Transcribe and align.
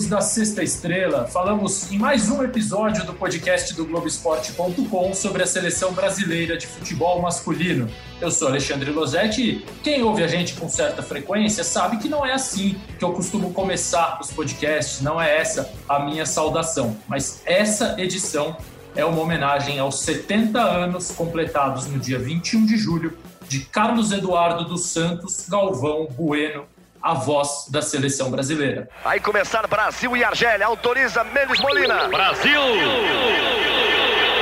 Amigos 0.00 0.06
da 0.06 0.20
Sexta 0.22 0.62
Estrela, 0.62 1.26
falamos 1.26 1.92
em 1.92 1.98
mais 1.98 2.30
um 2.30 2.42
episódio 2.42 3.04
do 3.04 3.12
podcast 3.12 3.74
do 3.74 3.84
Globoesporte.com 3.84 5.12
sobre 5.12 5.42
a 5.42 5.46
seleção 5.46 5.92
brasileira 5.92 6.56
de 6.56 6.66
futebol 6.66 7.20
masculino. 7.20 7.86
Eu 8.18 8.30
sou 8.30 8.48
Alexandre 8.48 8.90
Losetti 8.90 9.42
e 9.42 9.66
quem 9.82 10.02
ouve 10.02 10.22
a 10.22 10.26
gente 10.26 10.54
com 10.54 10.70
certa 10.70 11.02
frequência 11.02 11.62
sabe 11.62 11.98
que 11.98 12.08
não 12.08 12.24
é 12.24 12.32
assim 12.32 12.80
que 12.98 13.04
eu 13.04 13.12
costumo 13.12 13.52
começar 13.52 14.18
os 14.22 14.30
podcasts, 14.30 15.02
não 15.02 15.20
é 15.20 15.38
essa 15.38 15.70
a 15.86 15.98
minha 15.98 16.24
saudação. 16.24 16.96
Mas 17.06 17.42
essa 17.44 17.94
edição 17.98 18.56
é 18.96 19.04
uma 19.04 19.20
homenagem 19.20 19.78
aos 19.78 20.00
70 20.00 20.62
anos 20.62 21.10
completados 21.10 21.86
no 21.86 21.98
dia 21.98 22.18
21 22.18 22.64
de 22.64 22.78
julho 22.78 23.18
de 23.50 23.60
Carlos 23.66 24.12
Eduardo 24.12 24.64
dos 24.64 24.86
Santos 24.86 25.46
Galvão 25.48 26.06
Bueno, 26.16 26.66
a 27.02 27.14
voz 27.14 27.66
da 27.68 27.80
seleção 27.82 28.30
brasileira. 28.30 28.88
Vai 29.02 29.20
começar 29.20 29.66
Brasil 29.66 30.16
e 30.16 30.24
Argélia. 30.24 30.66
Autoriza 30.66 31.24
Mendes 31.24 31.60
Molina. 31.60 32.08
Brasil! 32.08 32.60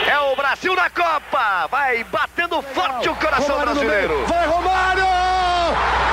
É 0.06 0.18
o 0.20 0.36
Brasil 0.36 0.74
na 0.74 0.90
Copa. 0.90 1.66
Vai 1.70 2.04
batendo 2.04 2.60
forte 2.62 3.08
o 3.08 3.14
coração 3.14 3.56
Romário 3.58 3.74
brasileiro. 3.74 4.26
Vai 4.26 4.46
Romário! 4.46 5.06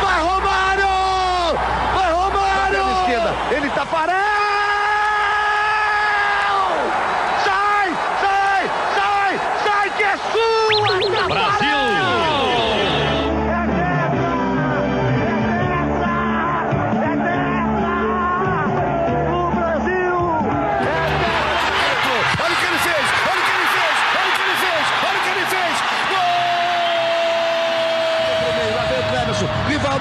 Vai 0.01 0.21
Romário! 0.21 0.87
Vai 1.95 2.11
Romário! 2.11 3.01
esquerda. 3.01 3.33
Ele 3.55 3.69
tá 3.69 3.85
parado. 3.85 4.44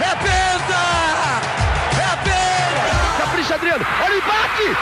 É 0.00 0.14
penta! 0.16 0.82
É 1.94 2.16
penta! 2.24 3.18
Capricha 3.18 3.54
Adriano. 3.54 3.86
Olha 4.02 4.14
o 4.14 4.18
empate. 4.18 4.76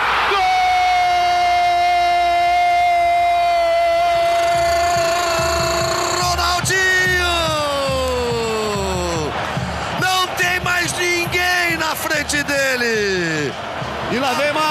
Ronaldinho! 6.22 7.34
Não 10.00 10.26
tem 10.36 10.60
mais 10.60 10.92
ninguém 10.92 11.76
na 11.78 11.94
frente 11.94 12.42
dele! 12.44 13.52
E 14.12 14.18
lá 14.18 14.32
vem 14.34 14.52
mais! 14.52 14.65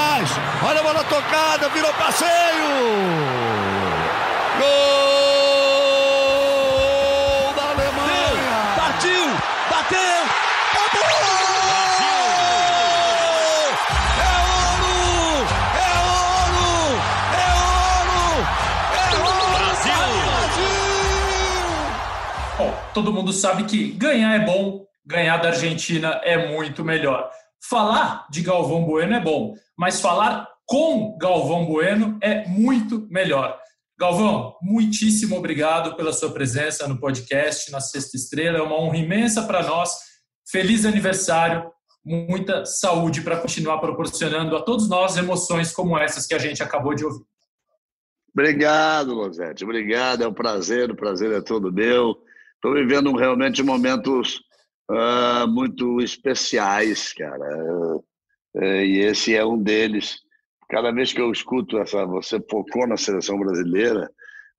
Olha 0.68 0.80
a 0.80 0.84
bola 0.84 1.04
tocada, 1.04 1.70
virou 1.70 1.94
passeio! 1.94 2.28
Gol 4.58 4.64
da 7.54 7.66
Alemanha! 7.70 8.74
Partiu! 8.76 9.30
Bateu! 9.70 10.24
Acabou! 10.74 11.22
É 14.18 14.30
ouro! 14.42 15.46
É 15.78 15.88
ouro! 16.02 16.66
É 17.36 17.48
ouro! 17.62 18.26
É 18.98 19.06
ouro! 19.22 19.46
Brasil! 19.54 20.02
Bom, 22.58 22.74
todo 22.92 23.14
mundo 23.14 23.32
sabe 23.32 23.66
que 23.66 23.92
ganhar 23.92 24.34
é 24.34 24.40
bom, 24.40 24.84
ganhar 25.06 25.38
da 25.38 25.50
Argentina 25.50 26.20
é 26.24 26.48
muito 26.48 26.84
melhor. 26.84 27.30
Falar 27.62 28.26
de 28.32 28.42
Galvão 28.42 28.84
Bueno 28.84 29.16
é 29.16 29.20
bom, 29.20 29.54
mas 29.78 30.02
falar 30.02 30.55
com 30.66 31.18
Galvão 31.18 31.66
Bueno 31.66 32.18
é 32.22 32.48
muito 32.48 33.08
melhor. 33.10 33.60
Galvão, 33.98 34.58
muitíssimo 34.62 35.38
obrigado 35.38 35.96
pela 35.96 36.12
sua 36.12 36.32
presença 36.32 36.88
no 36.88 37.00
podcast, 37.00 37.72
na 37.72 37.80
Sexta 37.80 38.18
Estrela. 38.18 38.58
É 38.58 38.62
uma 38.62 38.78
honra 38.78 38.98
imensa 38.98 39.44
para 39.44 39.64
nós. 39.64 39.96
Feliz 40.50 40.86
aniversário, 40.86 41.72
muita 42.04 42.66
saúde 42.66 43.22
para 43.22 43.38
continuar 43.38 43.80
proporcionando 43.80 44.56
a 44.56 44.62
todos 44.62 44.90
nós 44.90 45.16
emoções 45.16 45.72
como 45.72 45.98
essas 45.98 46.28
que 46.28 46.36
a 46.36 46.40
gente 46.40 46.62
acabou 46.62 46.94
de 46.94 47.06
ouvir. 47.06 47.24
Obrigado, 48.34 49.14
Losete. 49.14 49.64
Obrigado. 49.64 50.24
É 50.24 50.28
um 50.28 50.34
prazer. 50.34 50.92
O 50.92 50.96
prazer 50.96 51.32
é 51.32 51.42
todo 51.42 51.72
meu. 51.72 52.22
Estou 52.56 52.74
vivendo 52.74 53.16
realmente 53.16 53.64
momentos 53.64 54.42
ah, 54.92 55.46
muito 55.48 56.02
especiais, 56.02 57.14
cara. 57.14 57.46
É, 58.58 58.86
e 58.86 59.00
esse 59.00 59.34
é 59.34 59.46
um 59.46 59.58
deles. 59.58 60.25
Cada 60.70 60.92
vez 60.92 61.14
que 61.14 61.22
eu 61.22 61.32
escuto 61.32 61.78
essa, 61.80 62.06
você 62.06 62.40
focou 62.50 62.88
na 62.88 62.98
seleção 62.98 63.38
brasileira, 63.38 64.10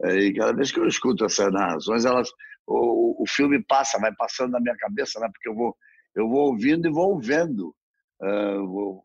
é, 0.03 0.17
e 0.17 0.35
cada 0.35 0.53
vez 0.53 0.71
que 0.71 0.79
eu 0.79 0.87
escuto 0.87 1.25
essas 1.25 1.53
narrações, 1.53 2.05
elas, 2.05 2.31
o, 2.67 3.23
o 3.23 3.27
filme 3.27 3.63
passa, 3.65 3.99
vai 3.99 4.15
passando 4.15 4.53
na 4.53 4.61
minha 4.61 4.77
cabeça, 4.77 5.19
né? 5.21 5.29
Porque 5.33 5.49
eu 5.49 5.55
vou, 5.55 5.77
eu 6.15 6.29
vou 6.29 6.51
ouvindo 6.51 6.87
e 6.87 6.93
vou 6.93 7.19
vendo, 7.21 7.75
ah, 8.21 8.57
vou, 8.59 9.05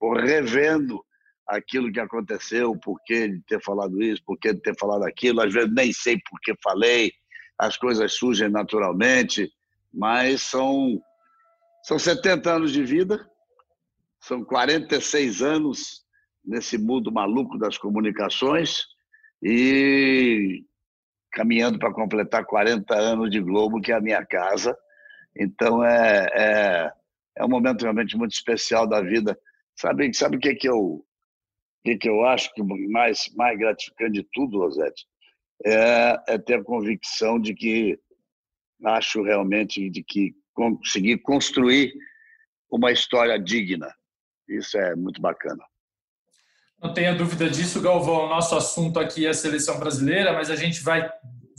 vou 0.00 0.14
revendo 0.14 1.04
aquilo 1.46 1.92
que 1.92 2.00
aconteceu, 2.00 2.76
por 2.78 3.00
que 3.04 3.28
de 3.28 3.42
ter 3.42 3.60
falado 3.62 4.00
isso, 4.00 4.22
por 4.24 4.38
que 4.38 4.52
de 4.52 4.60
ter 4.60 4.76
falado 4.78 5.04
aquilo. 5.04 5.40
Às 5.40 5.52
vezes 5.52 5.72
nem 5.72 5.92
sei 5.92 6.18
por 6.28 6.40
que 6.40 6.54
falei, 6.62 7.12
as 7.58 7.76
coisas 7.76 8.14
surgem 8.14 8.48
naturalmente, 8.48 9.50
mas 9.92 10.42
são, 10.42 11.00
são 11.82 11.98
70 11.98 12.50
anos 12.50 12.72
de 12.72 12.84
vida, 12.84 13.28
são 14.20 14.44
46 14.44 15.42
anos 15.42 16.04
nesse 16.44 16.78
mundo 16.78 17.12
maluco 17.12 17.58
das 17.58 17.76
comunicações 17.78 18.86
e 19.42 20.64
caminhando 21.32 21.78
para 21.78 21.92
completar 21.92 22.44
40 22.44 22.94
anos 22.94 23.30
de 23.30 23.40
Globo, 23.40 23.80
que 23.80 23.92
é 23.92 23.94
a 23.94 24.00
minha 24.00 24.24
casa. 24.24 24.76
Então 25.36 25.84
é, 25.84 26.26
é, 26.32 26.92
é 27.36 27.44
um 27.44 27.48
momento 27.48 27.82
realmente 27.82 28.16
muito 28.16 28.32
especial 28.32 28.86
da 28.86 29.00
vida. 29.00 29.38
Sabe, 29.76 30.12
sabe 30.14 30.36
o 30.36 30.40
que, 30.40 30.54
que 30.54 30.68
eu 30.68 31.04
que, 31.82 31.96
que 31.96 32.08
eu 32.08 32.24
acho 32.26 32.52
que 32.52 32.62
mais, 32.62 33.30
mais 33.34 33.58
gratificante 33.58 34.12
de 34.12 34.28
tudo, 34.32 34.58
Rosete, 34.58 35.06
é, 35.64 36.16
é 36.28 36.38
ter 36.38 36.60
a 36.60 36.64
convicção 36.64 37.40
de 37.40 37.54
que 37.54 37.98
acho 38.84 39.22
realmente 39.22 39.88
de 39.90 40.02
que 40.02 40.34
conseguir 40.52 41.18
construir 41.18 41.92
uma 42.70 42.92
história 42.92 43.38
digna. 43.38 43.92
Isso 44.48 44.76
é 44.78 44.94
muito 44.94 45.20
bacana. 45.20 45.62
Não 46.82 46.94
tenha 46.94 47.14
dúvida 47.14 47.48
disso, 47.48 47.80
Galvão. 47.80 48.28
Nosso 48.28 48.56
assunto 48.56 48.98
aqui 48.98 49.26
é 49.26 49.30
a 49.30 49.34
seleção 49.34 49.78
brasileira, 49.78 50.32
mas 50.32 50.50
a 50.50 50.56
gente 50.56 50.82
vai 50.82 51.10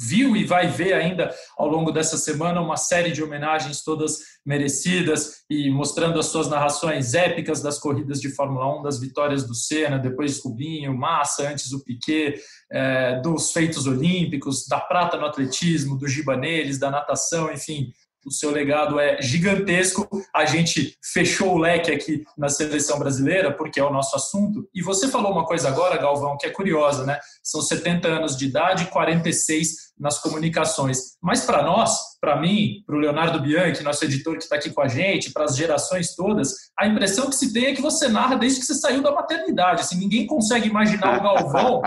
viu 0.02 0.36
e 0.36 0.44
vai 0.44 0.68
ver 0.68 0.94
ainda 0.94 1.32
ao 1.56 1.68
longo 1.68 1.92
dessa 1.92 2.18
semana 2.18 2.60
uma 2.60 2.76
série 2.76 3.12
de 3.12 3.22
homenagens 3.22 3.84
todas 3.84 4.18
merecidas 4.44 5.44
e 5.48 5.70
mostrando 5.70 6.20
as 6.20 6.26
suas 6.26 6.50
narrações 6.50 7.14
épicas 7.14 7.62
das 7.62 7.78
corridas 7.78 8.20
de 8.20 8.34
Fórmula 8.34 8.80
1, 8.80 8.82
das 8.82 9.00
vitórias 9.00 9.46
do 9.46 9.54
Senna, 9.54 10.00
depois 10.00 10.44
Rubinho, 10.44 10.98
Massa, 10.98 11.48
antes 11.48 11.72
o 11.72 11.84
Piquet, 11.84 12.42
é, 12.72 13.22
dos 13.22 13.52
feitos 13.52 13.86
olímpicos, 13.86 14.66
da 14.68 14.80
prata 14.80 15.18
no 15.18 15.26
atletismo, 15.28 15.96
do 15.96 16.08
Gibaneles, 16.08 16.80
da 16.80 16.90
natação, 16.90 17.54
enfim, 17.54 17.94
o 18.26 18.32
seu 18.32 18.52
legado 18.52 19.00
é 19.00 19.22
gigantesco. 19.22 20.08
A 20.34 20.46
gente 20.46 20.98
fechou 21.04 21.56
o 21.56 21.58
leque 21.58 21.92
aqui 21.92 22.24
na 22.38 22.50
seleção 22.50 23.00
brasileira, 23.00 23.52
porque 23.52 23.80
é 23.80 23.84
o 23.84 23.92
nosso 23.92 24.16
assunto. 24.16 24.68
E 24.74 24.82
você 24.82 25.08
falou 25.08 25.32
uma 25.32 25.46
coisa 25.46 25.68
agora, 25.68 25.98
Galvão, 25.98 26.38
que 26.38 26.46
é 26.46 26.50
curiosa, 26.50 27.06
né? 27.06 27.20
São 27.44 27.62
70 27.62 28.08
anos 28.08 28.38
de 28.38 28.46
idade, 28.46 28.86
46 28.86 29.92
nas 30.00 30.20
comunicações. 30.20 31.18
Mas 31.22 31.42
para 31.42 31.64
nós, 31.64 32.11
para 32.22 32.40
mim, 32.40 32.84
para 32.86 32.96
o 32.96 33.00
Leonardo 33.00 33.42
Bianchi, 33.42 33.84
nosso 33.84 34.06
editor 34.06 34.38
que 34.38 34.44
está 34.44 34.56
aqui 34.56 34.70
com 34.70 34.82
a 34.82 34.88
gente, 34.88 35.32
para 35.32 35.46
as 35.46 35.56
gerações 35.56 36.16
todas, 36.16 36.54
a 36.80 36.86
impressão 36.86 37.28
que 37.28 37.36
se 37.36 37.52
tem 37.52 37.66
é 37.66 37.74
que 37.74 37.82
você 37.82 38.08
narra 38.08 38.36
desde 38.36 38.60
que 38.60 38.66
você 38.68 38.76
saiu 38.76 39.02
da 39.02 39.12
maternidade. 39.12 39.82
Assim, 39.82 39.98
ninguém 39.98 40.28
consegue 40.28 40.68
imaginar 40.68 41.18
o 41.18 41.24
Galvão 41.24 41.82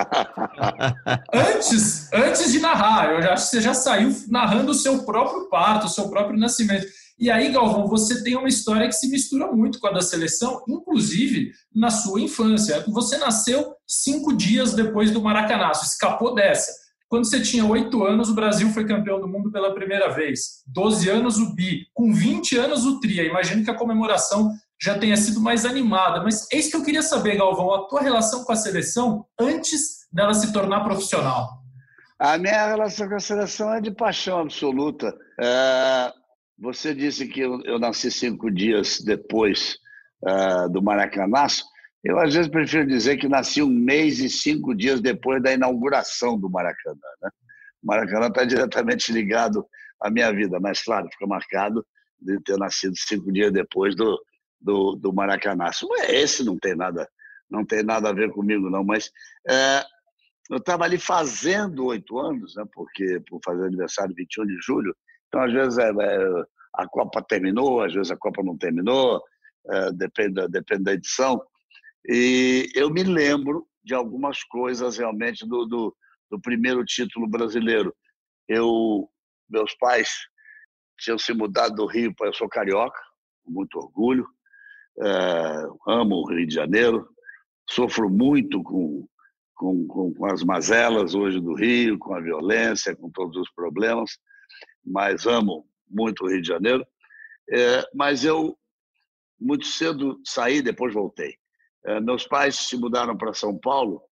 antes, 1.32 2.12
antes 2.12 2.50
de 2.50 2.58
narrar. 2.58 3.12
Eu 3.12 3.18
acho 3.32 3.44
que 3.44 3.50
você 3.50 3.60
já 3.60 3.72
saiu 3.72 4.12
narrando 4.28 4.72
o 4.72 4.74
seu 4.74 5.04
próprio 5.04 5.48
parto, 5.48 5.86
o 5.86 5.90
seu 5.90 6.08
próprio 6.08 6.36
nascimento. 6.36 6.84
E 7.16 7.30
aí, 7.30 7.52
Galvão, 7.52 7.86
você 7.86 8.24
tem 8.24 8.36
uma 8.36 8.48
história 8.48 8.88
que 8.88 8.94
se 8.94 9.08
mistura 9.08 9.52
muito 9.52 9.78
com 9.78 9.86
a 9.86 9.92
da 9.92 10.00
seleção, 10.00 10.64
inclusive 10.68 11.52
na 11.72 11.90
sua 11.90 12.20
infância. 12.20 12.84
Você 12.88 13.16
nasceu 13.18 13.72
cinco 13.86 14.36
dias 14.36 14.74
depois 14.74 15.12
do 15.12 15.22
Maracanaço, 15.22 15.84
escapou 15.84 16.34
dessa. 16.34 16.83
Quando 17.14 17.26
você 17.26 17.40
tinha 17.40 17.64
oito 17.64 18.02
anos, 18.02 18.28
o 18.28 18.34
Brasil 18.34 18.68
foi 18.70 18.84
campeão 18.84 19.20
do 19.20 19.28
mundo 19.28 19.48
pela 19.48 19.72
primeira 19.72 20.08
vez. 20.08 20.64
Doze 20.66 21.08
anos, 21.08 21.38
o 21.38 21.54
bi. 21.54 21.86
Com 21.94 22.12
20 22.12 22.58
anos, 22.58 22.84
o 22.84 22.98
tria. 22.98 23.22
Imagino 23.22 23.62
que 23.62 23.70
a 23.70 23.76
comemoração 23.76 24.50
já 24.82 24.98
tenha 24.98 25.16
sido 25.16 25.40
mais 25.40 25.64
animada. 25.64 26.24
Mas 26.24 26.48
é 26.50 26.56
isso 26.56 26.72
que 26.72 26.76
eu 26.76 26.82
queria 26.82 27.02
saber, 27.02 27.36
Galvão, 27.36 27.72
a 27.72 27.86
tua 27.86 28.00
relação 28.00 28.42
com 28.42 28.50
a 28.50 28.56
seleção 28.56 29.24
antes 29.38 30.08
dela 30.12 30.34
se 30.34 30.52
tornar 30.52 30.82
profissional. 30.82 31.50
A 32.18 32.36
minha 32.36 32.66
relação 32.66 33.08
com 33.08 33.14
a 33.14 33.20
seleção 33.20 33.72
é 33.72 33.80
de 33.80 33.92
paixão 33.92 34.40
absoluta. 34.40 35.14
É, 35.40 36.12
você 36.58 36.92
disse 36.92 37.28
que 37.28 37.42
eu, 37.42 37.62
eu, 37.62 37.78
nasci 37.78 38.10
cinco 38.10 38.50
dias 38.50 39.00
depois 39.00 39.76
uh, 40.24 40.68
do 40.68 40.82
Maracanaço. 40.82 41.64
Eu, 42.04 42.18
às 42.18 42.34
vezes, 42.34 42.50
prefiro 42.50 42.86
dizer 42.86 43.16
que 43.16 43.28
nasci 43.28 43.62
um 43.62 43.68
mês 43.68 44.20
e 44.20 44.28
cinco 44.28 44.74
dias 44.74 45.00
depois 45.00 45.42
da 45.42 45.52
inauguração 45.52 46.38
do 46.38 46.50
Maracanã. 46.50 46.98
Né? 47.22 47.30
O 47.82 47.86
Maracanã 47.86 48.26
está 48.28 48.44
diretamente 48.44 49.10
ligado 49.10 49.66
à 50.00 50.10
minha 50.10 50.30
vida, 50.30 50.60
mas, 50.60 50.82
claro, 50.82 51.08
fica 51.10 51.26
marcado 51.26 51.84
de 52.20 52.38
ter 52.40 52.58
nascido 52.58 52.94
cinco 52.96 53.32
dias 53.32 53.50
depois 53.52 53.96
do, 53.96 54.22
do, 54.60 54.96
do 54.96 55.12
Maracanaço. 55.12 55.88
Esse 56.08 56.44
não 56.44 56.58
tem 56.58 56.74
nada 56.76 57.08
não 57.50 57.64
tem 57.64 57.82
nada 57.82 58.08
a 58.08 58.12
ver 58.12 58.30
comigo, 58.30 58.68
não, 58.68 58.84
mas 58.84 59.10
é, 59.48 59.84
eu 60.50 60.58
estava 60.58 60.84
ali 60.84 60.98
fazendo 60.98 61.86
oito 61.86 62.18
anos, 62.18 62.54
né, 62.56 62.64
porque 62.72 63.20
por 63.28 63.40
fazer 63.44 63.64
aniversário 63.66 64.14
21 64.14 64.46
de 64.46 64.56
julho, 64.60 64.94
então 65.28 65.42
às 65.42 65.52
vezes 65.52 65.78
é, 65.78 65.90
é, 65.90 66.44
a 66.74 66.88
Copa 66.88 67.22
terminou, 67.22 67.82
às 67.82 67.94
vezes 67.94 68.10
a 68.10 68.16
Copa 68.16 68.42
não 68.42 68.56
terminou, 68.56 69.22
é, 69.70 69.92
depende, 69.92 70.46
depende 70.48 70.84
da 70.84 70.92
edição, 70.92 71.40
e 72.06 72.70
eu 72.74 72.90
me 72.90 73.02
lembro 73.02 73.66
de 73.82 73.94
algumas 73.94 74.42
coisas 74.44 74.98
realmente 74.98 75.46
do, 75.46 75.64
do, 75.66 75.96
do 76.30 76.40
primeiro 76.40 76.84
título 76.84 77.28
brasileiro. 77.28 77.94
Eu, 78.48 79.08
meus 79.48 79.74
pais 79.74 80.08
tinham 80.98 81.18
se 81.18 81.32
mudado 81.32 81.74
do 81.74 81.86
Rio 81.86 82.14
para 82.14 82.28
eu 82.28 82.34
sou 82.34 82.48
carioca, 82.48 83.00
com 83.42 83.50
muito 83.52 83.78
orgulho, 83.78 84.26
é, 85.00 85.68
amo 85.88 86.16
o 86.16 86.28
Rio 86.28 86.46
de 86.46 86.54
Janeiro, 86.54 87.08
sofro 87.68 88.08
muito 88.08 88.62
com, 88.62 89.06
com, 89.54 89.86
com, 89.86 90.14
com, 90.14 90.26
as 90.26 90.42
mazelas 90.42 91.14
hoje 91.14 91.40
do 91.40 91.54
Rio, 91.54 91.98
com 91.98 92.14
a 92.14 92.20
violência, 92.20 92.94
com 92.94 93.10
todos 93.10 93.36
os 93.36 93.50
problemas, 93.52 94.18
mas 94.84 95.26
amo 95.26 95.66
muito 95.88 96.24
o 96.24 96.28
Rio 96.28 96.42
de 96.42 96.48
Janeiro. 96.48 96.86
É, 97.50 97.82
mas 97.94 98.24
eu, 98.24 98.56
muito 99.38 99.66
cedo, 99.66 100.20
saí, 100.24 100.62
depois 100.62 100.94
voltei. 100.94 101.36
É, 101.86 102.00
meus 102.00 102.26
pais 102.26 102.56
se 102.56 102.76
mudaram 102.76 103.16
para 103.16 103.34
São 103.34 103.58
Paulo 103.58 104.02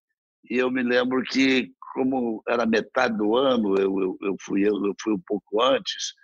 e 0.51 0.59
eu 0.59 0.71
me 0.71 0.83
lembro 0.83 1.23
que, 1.23 1.73
como 1.95 2.43
era 2.47 2.67
metade 2.67 3.17
do 3.17 3.37
ano, 3.37 3.77
eu, 3.77 4.01
eu, 4.01 4.19
eu 4.23 4.37
fui, 4.41 4.63
eu, 4.63 4.75
eu 4.85 4.95
fui 5.01 5.15
um 5.15 5.23
pouco 5.27 5.63
antes 5.63 6.15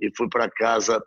e 0.00 0.10
fui 0.16 0.28
para 0.28 0.50
casa 0.50 1.02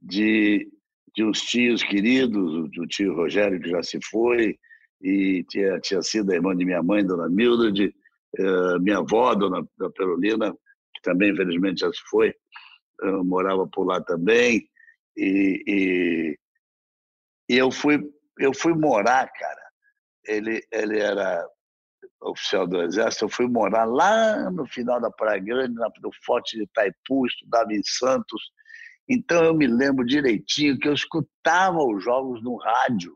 de, 0.00 0.68
de 1.14 1.24
uns 1.24 1.40
tios 1.40 1.82
queridos, 1.82 2.68
o 2.78 2.86
tio 2.86 3.14
Rogério, 3.14 3.60
que 3.60 3.70
já 3.70 3.82
se 3.82 3.98
foi, 4.10 4.58
e 5.00 5.44
tinha, 5.48 5.78
tinha 5.80 6.02
sido 6.02 6.30
a 6.30 6.34
irmã 6.34 6.56
de 6.56 6.64
minha 6.64 6.82
mãe, 6.82 7.04
Dona 7.04 7.28
Mildred, 7.28 7.94
uh, 8.38 8.80
minha 8.80 8.98
avó, 8.98 9.34
Dona, 9.34 9.66
Perolina, 9.94 10.52
que 10.94 11.02
também, 11.02 11.30
infelizmente, 11.30 11.80
já 11.80 11.92
se 11.92 12.00
foi, 12.08 12.34
uh, 13.02 13.24
morava 13.24 13.66
por 13.66 13.84
lá 13.84 14.00
também, 14.00 14.68
e, 15.16 15.62
e, 15.66 16.38
e, 17.48 17.56
eu, 17.58 17.70
fui, 17.70 17.98
eu 18.38 18.52
fui 18.54 18.74
morar, 18.74 19.28
cara, 19.32 19.62
ele, 20.26 20.62
ele 20.72 20.98
era 20.98 21.46
oficial 22.22 22.66
do 22.66 22.82
Exército, 22.82 23.26
eu 23.26 23.28
fui 23.28 23.46
morar 23.46 23.84
lá 23.84 24.50
no 24.50 24.66
final 24.66 25.00
da 25.00 25.10
Praia 25.10 25.40
Grande, 25.40 25.74
no 25.74 26.10
Forte 26.24 26.56
de 26.56 26.64
Itaipu, 26.64 27.26
estudava 27.26 27.72
em 27.72 27.82
Santos, 27.84 28.42
então 29.08 29.44
eu 29.44 29.54
me 29.54 29.66
lembro 29.66 30.04
direitinho 30.04 30.78
que 30.78 30.88
eu 30.88 30.94
escutava 30.94 31.78
os 31.78 32.02
jogos 32.02 32.42
no 32.42 32.56
rádio, 32.56 33.14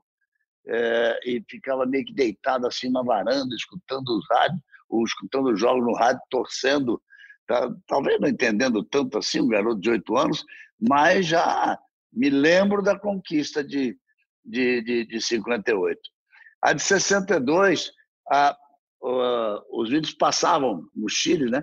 é, 0.67 1.19
e 1.25 1.43
ficava 1.49 1.87
meio 1.87 2.05
que 2.05 2.13
deitado 2.13 2.67
assim 2.67 2.91
na 2.91 3.03
varanda, 3.03 3.55
escutando 3.55 4.09
os 4.11 4.25
rádios, 4.31 4.61
escutando 5.07 5.51
os 5.51 5.59
jogos 5.59 5.83
no 5.83 5.95
rádio, 5.95 6.21
torcendo, 6.31 7.01
tá, 7.47 7.71
talvez 7.87 8.21
não 8.21 8.29
entendendo 8.29 8.85
tanto 8.85 9.17
assim, 9.17 9.41
um 9.41 9.49
garoto 9.49 9.81
de 9.81 9.91
oito 9.91 10.17
anos, 10.17 10.45
mas 10.79 11.27
já 11.27 11.79
me 12.13 12.29
lembro 12.29 12.83
da 12.83 12.99
conquista 12.99 13.65
de, 13.65 13.99
de, 14.49 14.83
de, 14.83 15.05
de 15.07 15.21
58. 15.21 16.01
A 16.63 16.73
de 16.73 16.83
62, 16.83 17.93
a, 18.31 18.57
a, 19.03 19.63
os 19.71 19.91
vídeos 19.91 20.15
passavam 20.15 20.83
no 20.95 21.09
Chile, 21.09 21.51
né? 21.51 21.63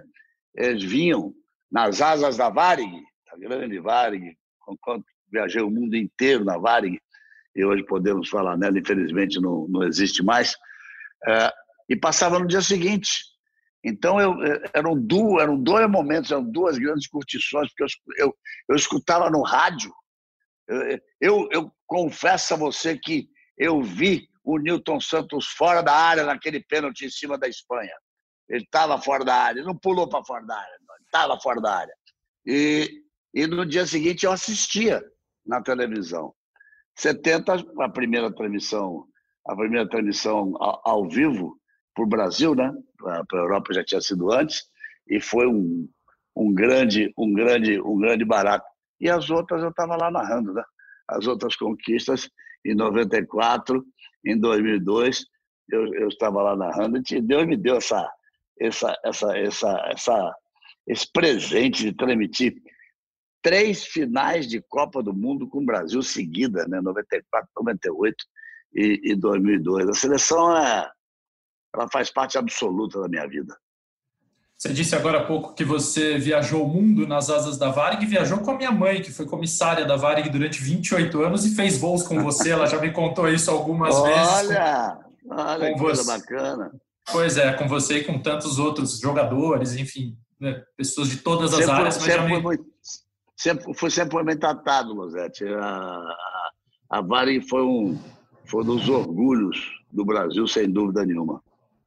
eles 0.55 0.83
vinham 0.83 1.33
nas 1.71 2.01
asas 2.01 2.37
da 2.37 2.49
Varig, 2.49 3.03
a 3.31 3.37
grande 3.37 3.79
Varig, 3.79 4.37
viajei 5.31 5.61
o 5.61 5.69
mundo 5.69 5.95
inteiro 5.95 6.45
na 6.45 6.57
Varig, 6.57 6.99
e 7.55 7.65
hoje 7.65 7.83
podemos 7.83 8.29
falar 8.29 8.57
nela, 8.57 8.79
infelizmente 8.79 9.39
não, 9.41 9.67
não 9.67 9.83
existe 9.83 10.23
mais, 10.23 10.55
é, 11.27 11.51
e 11.89 11.95
passava 11.95 12.39
no 12.39 12.47
dia 12.47 12.61
seguinte. 12.61 13.09
Então, 13.83 14.19
eu, 14.19 14.33
é, 14.43 14.63
eram, 14.73 14.99
duas, 14.99 15.43
eram 15.43 15.61
dois 15.61 15.89
momentos, 15.89 16.31
eram 16.31 16.43
duas 16.43 16.77
grandes 16.77 17.07
curtições, 17.07 17.69
porque 17.69 17.83
eu, 17.83 18.25
eu, 18.25 18.35
eu 18.69 18.75
escutava 18.75 19.29
no 19.29 19.43
rádio. 19.43 19.93
Eu, 21.21 21.47
eu 21.51 21.71
confesso 21.85 22.53
a 22.53 22.57
você 22.57 22.97
que 22.97 23.29
eu 23.57 23.81
vi 23.81 24.27
o 24.43 24.57
Newton 24.57 24.99
Santos 24.99 25.47
fora 25.47 25.81
da 25.81 25.93
área 25.93 26.25
naquele 26.25 26.63
pênalti 26.63 27.05
em 27.05 27.09
cima 27.09 27.37
da 27.37 27.47
Espanha. 27.47 27.93
Ele 28.47 28.63
estava 28.63 29.01
fora 29.01 29.25
da 29.25 29.35
área, 29.35 29.63
não 29.63 29.75
pulou 29.75 30.07
para 30.07 30.23
fora 30.23 30.45
da 30.45 30.55
área, 30.55 30.77
estava 31.03 31.39
fora 31.39 31.61
da 31.61 31.75
área. 31.75 31.93
E, 32.45 33.03
e 33.33 33.47
no 33.47 33.65
dia 33.65 33.85
seguinte 33.85 34.25
eu 34.25 34.31
assistia 34.31 35.03
na 35.45 35.61
televisão. 35.61 36.33
70, 36.95 37.65
a 37.79 37.89
primeira 37.89 38.33
transmissão, 38.33 39.05
a 39.47 39.55
primeira 39.55 39.89
transmissão 39.89 40.53
ao, 40.59 40.81
ao 40.85 41.09
vivo 41.09 41.59
para 41.93 42.03
o 42.03 42.07
Brasil, 42.07 42.55
né? 42.55 42.71
Para 42.97 43.23
a 43.33 43.43
Europa 43.43 43.73
já 43.73 43.83
tinha 43.83 44.01
sido 44.01 44.31
antes 44.31 44.63
e 45.07 45.19
foi 45.19 45.47
um, 45.47 45.89
um 46.35 46.53
grande, 46.53 47.11
um 47.17 47.33
grande, 47.33 47.81
um 47.81 47.97
grande 47.97 48.25
barato. 48.25 48.65
E 48.99 49.09
as 49.09 49.29
outras 49.29 49.61
eu 49.61 49.69
estava 49.69 49.95
lá 49.95 50.09
narrando, 50.09 50.53
né? 50.53 50.63
As 51.07 51.27
outras 51.27 51.55
conquistas 51.55 52.29
em 52.65 52.73
94, 52.73 53.85
em 54.25 54.39
2002 54.39 55.25
eu, 55.71 55.93
eu 55.93 56.07
estava 56.07 56.41
lá 56.41 56.55
narrando 56.55 57.01
e 57.11 57.21
Deus 57.21 57.45
me 57.45 57.57
deu 57.57 57.77
essa, 57.77 58.09
essa, 58.59 58.95
essa, 59.03 59.37
essa, 59.37 59.85
essa, 59.91 60.35
esse 60.87 61.11
presente 61.11 61.83
de 61.83 61.93
transmitir 61.93 62.55
três 63.41 63.85
finais 63.85 64.47
de 64.47 64.61
Copa 64.67 65.03
do 65.03 65.13
Mundo 65.13 65.47
com 65.47 65.59
o 65.59 65.65
Brasil 65.65 66.01
seguida, 66.01 66.67
né? 66.67 66.81
94, 66.81 67.49
98 67.57 68.15
e, 68.73 69.11
e 69.11 69.15
2002. 69.15 69.89
A 69.89 69.93
seleção 69.93 70.57
é, 70.57 70.89
ela 71.73 71.87
faz 71.91 72.11
parte 72.11 72.37
absoluta 72.37 72.99
da 73.01 73.07
minha 73.07 73.27
vida. 73.27 73.55
Você 74.57 74.71
disse 74.71 74.95
agora 74.95 75.19
há 75.19 75.25
pouco 75.25 75.53
que 75.53 75.65
você 75.65 76.17
viajou 76.17 76.63
o 76.63 76.67
mundo 76.67 77.05
nas 77.05 77.29
asas 77.29 77.57
da 77.57 77.69
Varig 77.69 78.03
e 78.03 78.07
viajou 78.07 78.39
com 78.39 78.51
a 78.51 78.57
minha 78.57 78.71
mãe, 78.71 79.01
que 79.01 79.11
foi 79.11 79.25
comissária 79.25 79.85
da 79.85 79.97
Varig 79.97 80.29
durante 80.29 80.61
28 80.61 81.23
anos 81.23 81.45
e 81.45 81.53
fez 81.53 81.77
voos 81.77 82.03
com 82.03 82.23
você. 82.23 82.51
Ela 82.51 82.65
já 82.65 82.79
me 82.79 82.91
contou 82.91 83.27
isso 83.27 83.51
algumas 83.51 83.93
olha, 83.93 84.13
vezes. 84.13 84.49
Olha, 84.49 84.99
olha 85.29 85.73
que 85.73 85.79
coisa 85.79 86.03
bacana. 86.05 86.71
Pois 87.11 87.37
é, 87.37 87.51
com 87.53 87.67
você 87.67 87.97
e 87.97 88.03
com 88.05 88.17
tantos 88.17 88.57
outros 88.57 88.97
jogadores, 88.99 89.75
enfim, 89.75 90.17
né, 90.39 90.63
pessoas 90.75 91.09
de 91.09 91.17
todas 91.17 91.53
as 91.53 91.59
sempre, 91.59 91.73
áreas. 91.73 91.95
Sempre, 91.95 92.35
me... 92.35 92.41
muito, 92.41 92.65
sempre, 93.35 93.73
foi 93.73 93.91
sempre 93.91 94.23
bem 94.23 94.37
tratado, 94.37 94.93
Lozete. 94.93 95.45
A, 95.45 95.65
a, 95.65 96.51
a 96.91 97.01
Varig 97.01 97.47
foi 97.47 97.61
um, 97.61 97.99
foi 98.45 98.63
um 98.63 98.65
dos 98.65 98.87
orgulhos 98.87 99.57
do 99.91 100.05
Brasil, 100.05 100.47
sem 100.47 100.71
dúvida 100.71 101.05
nenhuma. 101.05 101.43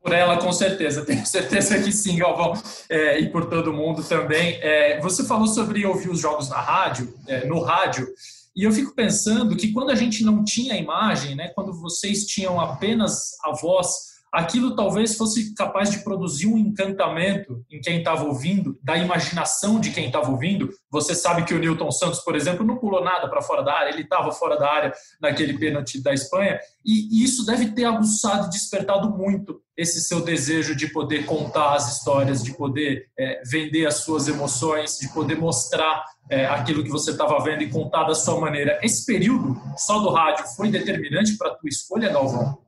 Por 0.09 0.15
ela, 0.15 0.39
com 0.39 0.51
certeza, 0.51 1.05
tenho 1.05 1.25
certeza 1.27 1.79
que 1.83 1.93
sim, 1.93 2.17
Galvão, 2.17 2.55
é, 2.89 3.21
e 3.21 3.29
por 3.29 3.45
todo 3.45 3.75
mundo 3.75 4.03
também. 4.03 4.59
É, 4.63 4.99
você 5.01 5.23
falou 5.25 5.47
sobre 5.47 5.85
ouvir 5.85 6.09
os 6.09 6.19
jogos 6.19 6.49
na 6.49 6.59
rádio, 6.59 7.15
é, 7.27 7.47
no 7.47 7.61
rádio, 7.61 8.09
e 8.57 8.65
eu 8.65 8.73
fico 8.73 8.95
pensando 8.95 9.55
que 9.55 9.71
quando 9.71 9.91
a 9.91 9.95
gente 9.95 10.25
não 10.25 10.43
tinha 10.43 10.77
imagem, 10.77 11.37
né, 11.37 11.49
quando 11.49 11.75
vocês 11.75 12.25
tinham 12.25 12.59
apenas 12.59 13.33
a 13.45 13.53
voz, 13.53 14.08
aquilo 14.33 14.77
talvez 14.77 15.17
fosse 15.17 15.55
capaz 15.55 15.91
de 15.91 16.05
produzir 16.05 16.47
um 16.47 16.59
encantamento 16.59 17.65
em 17.71 17.81
quem 17.81 17.99
estava 17.99 18.25
ouvindo, 18.25 18.79
da 18.83 18.97
imaginação 18.97 19.81
de 19.81 19.91
quem 19.91 20.07
estava 20.07 20.31
ouvindo. 20.31 20.71
Você 20.91 21.15
sabe 21.15 21.45
que 21.45 21.55
o 21.55 21.59
Newton 21.59 21.91
Santos, 21.91 22.21
por 22.21 22.37
exemplo, 22.37 22.65
não 22.65 22.77
pulou 22.77 23.03
nada 23.03 23.29
para 23.29 23.43
fora 23.43 23.63
da 23.63 23.73
área, 23.73 23.91
ele 23.91 24.03
estava 24.03 24.31
fora 24.33 24.57
da 24.57 24.71
área 24.71 24.93
naquele 25.21 25.59
pênalti 25.59 26.03
da 26.03 26.13
Espanha, 26.13 26.59
e 26.85 27.23
isso 27.23 27.45
deve 27.45 27.73
ter 27.73 27.85
aguçado 27.85 28.47
e 28.47 28.51
despertado 28.51 29.11
muito 29.11 29.61
esse 29.77 30.01
seu 30.01 30.21
desejo 30.21 30.75
de 30.75 30.89
poder 30.89 31.25
contar 31.25 31.75
as 31.75 31.97
histórias, 31.97 32.43
de 32.43 32.53
poder 32.53 33.07
é, 33.17 33.41
vender 33.47 33.87
as 33.87 33.99
suas 33.99 34.27
emoções, 34.27 34.99
de 34.99 35.09
poder 35.13 35.39
mostrar 35.39 36.05
é, 36.29 36.47
aquilo 36.47 36.83
que 36.83 36.91
você 36.91 37.13
estava 37.13 37.39
vendo 37.43 37.63
e 37.63 37.71
contar 37.71 38.05
da 38.05 38.15
sua 38.15 38.41
maneira. 38.41 38.79
Esse 38.83 39.07
período 39.07 39.57
só 39.77 40.01
do 40.01 40.11
rádio 40.11 40.45
foi 40.57 40.69
determinante 40.69 41.37
para 41.37 41.53
a 41.53 41.55
tua 41.55 41.69
escolha, 41.69 42.09
Galvão? 42.13 42.59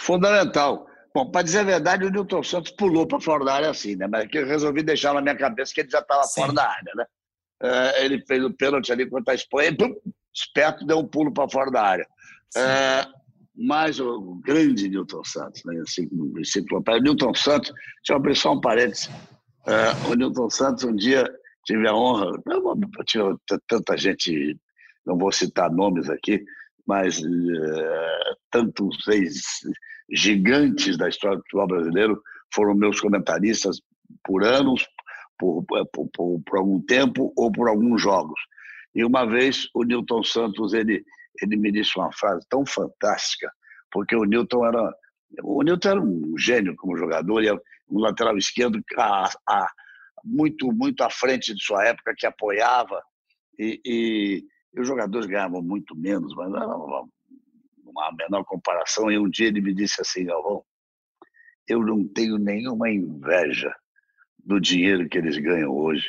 Fundamental. 0.00 0.86
Bom, 1.14 1.30
para 1.30 1.42
dizer 1.42 1.58
a 1.58 1.64
verdade, 1.64 2.04
o 2.04 2.10
Newton 2.10 2.42
Santos 2.42 2.70
pulou 2.72 3.06
para 3.06 3.20
fora 3.20 3.44
da 3.44 3.54
área 3.54 3.70
assim, 3.70 3.96
né? 3.96 4.06
Mas 4.06 4.28
que 4.28 4.38
eu 4.38 4.46
resolvi 4.46 4.82
deixar 4.82 5.12
na 5.12 5.20
minha 5.20 5.36
cabeça 5.36 5.74
que 5.74 5.80
ele 5.80 5.90
já 5.90 5.98
estava 5.98 6.22
fora 6.24 6.52
da 6.52 6.68
área, 6.68 6.92
né? 6.94 7.04
É, 7.62 8.04
ele 8.04 8.24
fez 8.26 8.42
o 8.42 8.52
pênalti 8.52 8.90
ali 8.90 9.08
contra 9.08 9.32
a 9.32 9.34
Espanha 9.34 9.70
e, 9.70 9.76
pum, 9.76 9.94
esperto, 10.32 10.86
deu 10.86 10.98
um 10.98 11.06
pulo 11.06 11.32
para 11.32 11.50
fora 11.50 11.70
da 11.70 11.82
área. 11.82 12.06
É, 12.56 13.06
mas 13.54 14.00
o 14.00 14.40
grande 14.42 14.88
Newton 14.88 15.22
Santos, 15.24 15.62
né? 15.64 15.78
Assim, 15.80 16.08
o 16.12 17.00
Newton 17.00 17.34
Santos, 17.34 17.70
deixa 17.70 18.12
eu 18.12 18.16
abrir 18.16 18.36
só 18.36 18.52
um 18.52 18.60
parênteses. 18.60 19.10
É, 19.66 20.10
o 20.10 20.14
Newton 20.14 20.48
Santos, 20.48 20.84
um 20.84 20.94
dia, 20.94 21.28
tive 21.66 21.86
a 21.86 21.94
honra, 21.94 22.30
tinha 23.04 23.24
tanta 23.68 23.96
gente, 23.98 24.58
não 25.04 25.18
vou 25.18 25.30
citar 25.30 25.70
nomes 25.70 26.08
aqui, 26.08 26.42
mas 26.86 27.20
tantos 28.50 28.96
gigantes 30.12 30.96
da 30.96 31.08
história 31.08 31.36
do 31.36 31.42
futebol 31.42 31.66
brasileiro 31.68 32.22
foram 32.52 32.74
meus 32.74 33.00
comentaristas 33.00 33.80
por 34.24 34.44
anos, 34.44 34.86
por, 35.38 35.64
por, 35.64 36.08
por, 36.12 36.40
por, 36.44 36.58
algum 36.58 36.80
tempo 36.82 37.32
ou 37.36 37.50
por 37.50 37.68
alguns 37.68 38.02
jogos. 38.02 38.38
E 38.94 39.04
uma 39.04 39.24
vez 39.24 39.68
o 39.74 39.84
Newton 39.84 40.22
Santos 40.22 40.74
ele, 40.74 41.04
ele 41.40 41.56
me 41.56 41.70
disse 41.70 41.92
uma 41.96 42.12
frase 42.12 42.44
tão 42.48 42.66
fantástica, 42.66 43.50
porque 43.90 44.16
o 44.16 44.24
Newton 44.24 44.66
era 44.66 44.92
o 45.44 45.62
Newton 45.62 45.88
era 45.88 46.00
um 46.00 46.34
gênio 46.36 46.74
como 46.76 46.96
jogador, 46.96 47.44
e 47.44 47.52
um 47.52 48.00
lateral 48.00 48.36
esquerdo 48.36 48.80
a, 48.98 49.30
a, 49.48 49.70
muito 50.24 50.72
muito 50.72 51.02
à 51.02 51.10
frente 51.10 51.54
de 51.54 51.62
sua 51.62 51.86
época 51.86 52.14
que 52.16 52.26
apoiava 52.26 53.00
e, 53.58 53.80
e, 53.84 54.44
e 54.74 54.80
os 54.80 54.88
jogadores 54.88 55.26
ganhavam 55.26 55.62
muito 55.62 55.96
menos, 55.96 56.34
mas 56.34 56.52
era 56.52 56.66
uma, 56.66 57.08
uma 57.90 58.12
menor 58.12 58.44
comparação. 58.44 59.10
E 59.10 59.18
um 59.18 59.28
dia 59.28 59.48
ele 59.48 59.60
me 59.60 59.74
disse 59.74 60.00
assim, 60.00 60.24
Galvão, 60.24 60.64
eu 61.68 61.80
não 61.80 62.06
tenho 62.06 62.38
nenhuma 62.38 62.90
inveja 62.90 63.74
do 64.38 64.60
dinheiro 64.60 65.08
que 65.08 65.18
eles 65.18 65.38
ganham 65.38 65.70
hoje. 65.70 66.08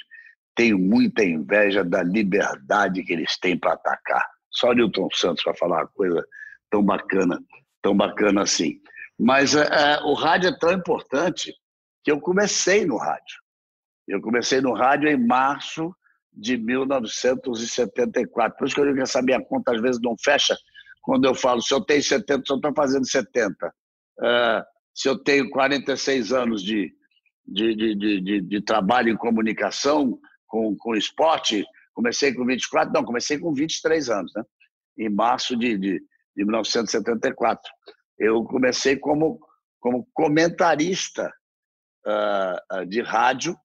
Tenho 0.55 0.77
muita 0.77 1.23
inveja 1.23 1.83
da 1.83 2.03
liberdade 2.03 3.03
que 3.03 3.13
eles 3.13 3.38
têm 3.38 3.57
para 3.57 3.73
atacar. 3.73 4.25
Só 4.50 4.73
Newton 4.73 5.07
Santos 5.13 5.43
para 5.43 5.55
falar 5.55 5.81
uma 5.81 5.88
coisa 5.88 6.25
tão 6.69 6.83
bacana, 6.83 7.39
tão 7.81 7.95
bacana 7.95 8.43
assim. 8.43 8.79
Mas 9.19 9.55
é, 9.55 9.67
é, 9.67 10.00
o 10.03 10.13
rádio 10.13 10.50
é 10.50 10.57
tão 10.57 10.71
importante 10.71 11.53
que 12.03 12.11
eu 12.11 12.19
comecei 12.19 12.85
no 12.85 12.97
rádio. 12.97 13.39
Eu 14.07 14.19
comecei 14.19 14.61
no 14.61 14.73
rádio 14.73 15.09
em 15.09 15.17
março 15.17 15.95
de 16.33 16.57
1974. 16.57 18.57
Por 18.57 18.65
isso 18.65 18.75
que 18.75 18.81
eu 18.81 18.93
quero 18.93 19.07
saber 19.07 19.33
a 19.33 19.45
conta, 19.45 19.73
às 19.73 19.81
vezes 19.81 20.01
não 20.01 20.15
fecha 20.23 20.57
quando 21.01 21.25
eu 21.25 21.34
falo, 21.34 21.62
se 21.62 21.74
eu 21.74 21.81
tenho 21.81 22.03
70, 22.03 22.43
se 22.46 22.53
eu 22.53 22.55
estou 22.58 22.74
fazendo 22.75 23.08
70. 23.08 23.67
Uh, 24.20 24.63
se 24.93 25.10
eu 25.10 25.17
tenho 25.24 25.50
46 25.50 26.31
anos 26.31 26.63
de, 26.63 26.93
de, 27.46 27.75
de, 27.75 28.22
de, 28.22 28.41
de 28.41 28.62
trabalho 28.62 29.10
em 29.10 29.17
comunicação, 29.17 30.20
com, 30.48 30.75
com 30.77 30.96
esporte, 30.96 31.65
comecei 31.93 32.34
com 32.34 32.46
24, 32.46 32.93
não, 32.93 33.03
comecei 33.03 33.39
com 33.39 33.53
23 33.53 34.10
anos, 34.10 34.31
né? 34.36 34.43
em 34.98 35.10
março 35.10 35.55
de, 35.55 35.77
de, 35.77 36.00
de 36.36 36.46
1974. 36.46 37.72
Eu 38.20 38.43
comecei 38.43 38.98
como, 38.98 39.39
como 39.79 40.08
comentarista 40.13 41.31
uh, 42.05 42.86
de 42.86 43.01
rádio 43.01 43.55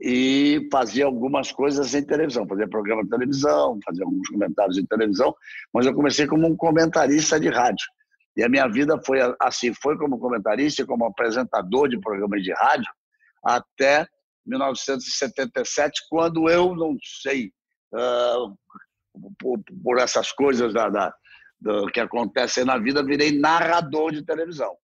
e 0.00 0.68
fazia 0.70 1.06
algumas 1.06 1.50
coisas 1.52 1.94
em 1.94 2.04
televisão, 2.04 2.46
fazia 2.46 2.68
programa 2.68 3.02
de 3.02 3.10
televisão, 3.10 3.78
fazia 3.84 4.04
alguns 4.04 4.28
comentários 4.28 4.78
em 4.78 4.86
televisão, 4.86 5.34
mas 5.72 5.86
eu 5.86 5.94
comecei 5.94 6.26
como 6.26 6.46
um 6.46 6.56
comentarista 6.56 7.40
de 7.40 7.48
rádio. 7.48 7.86
E 8.36 8.42
a 8.42 8.48
minha 8.48 8.68
vida 8.68 9.00
foi 9.04 9.18
assim, 9.40 9.72
foi 9.74 9.96
como 9.96 10.18
comentarista 10.18 10.82
e 10.82 10.86
como 10.86 11.06
apresentador 11.06 11.88
de 11.88 11.98
programas 11.98 12.42
de 12.42 12.52
rádio 12.52 12.90
até 13.42 14.06
1977, 14.46 16.02
quando 16.10 16.48
eu 16.48 16.74
não 16.74 16.96
sei 17.22 17.50
uh, 17.94 18.54
por, 19.38 19.58
por, 19.82 19.98
essas 19.98 20.30
coisas 20.32 20.74
da, 20.74 20.88
da, 20.88 21.14
do 21.60 21.86
que 21.86 22.00
acontecem 22.00 22.64
na 22.64 22.78
vida, 22.78 23.04
virei 23.04 23.38
narrador 23.38 24.12
de 24.12 24.24
televisão. 24.24 24.76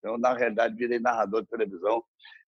Então, 0.00 0.18
na 0.18 0.34
realidade, 0.34 0.74
virei 0.74 0.98
narrador 0.98 1.42
de 1.42 1.48
televisão 1.48 2.02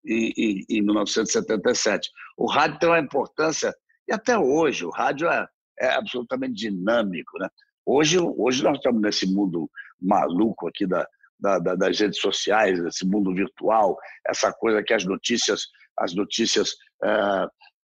em, 0.04 0.32
em, 0.36 0.64
em 0.68 0.82
1977. 0.82 2.10
O 2.36 2.50
rádio 2.50 2.78
tem 2.78 2.88
uma 2.88 2.98
importância, 2.98 3.72
e 4.08 4.12
até 4.12 4.36
hoje, 4.36 4.84
o 4.84 4.90
rádio 4.90 5.28
é, 5.28 5.46
é 5.78 5.88
absolutamente 5.90 6.54
dinâmico. 6.54 7.38
Né? 7.38 7.48
Hoje, 7.86 8.18
hoje 8.18 8.64
nós 8.64 8.78
estamos 8.78 9.00
nesse 9.00 9.26
mundo 9.32 9.70
maluco 10.00 10.66
aqui 10.66 10.86
da, 10.86 11.06
da, 11.38 11.58
da, 11.58 11.74
das 11.74 12.00
redes 12.00 12.18
sociais, 12.18 12.78
esse 12.80 13.06
mundo 13.06 13.34
virtual, 13.34 13.96
essa 14.26 14.52
coisa 14.52 14.82
que 14.82 14.94
as 14.94 15.04
notícias, 15.04 15.66
as 15.98 16.14
notícias 16.14 16.70
uh, 17.04 17.48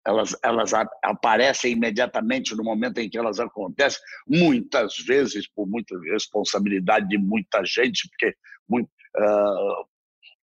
elas, 0.07 0.35
elas 0.43 0.73
aparecem 1.05 1.73
imediatamente 1.73 2.55
no 2.57 2.65
momento 2.65 2.99
em 2.99 3.11
que 3.11 3.19
elas 3.19 3.39
acontecem, 3.39 4.01
muitas 4.27 4.97
vezes 5.07 5.47
por 5.51 5.67
muita 5.67 5.99
responsabilidade 6.01 7.09
de 7.09 7.19
muita 7.19 7.63
gente, 7.65 8.09
porque 8.09 8.35
muito, 8.67 8.89
uh, 9.19 9.87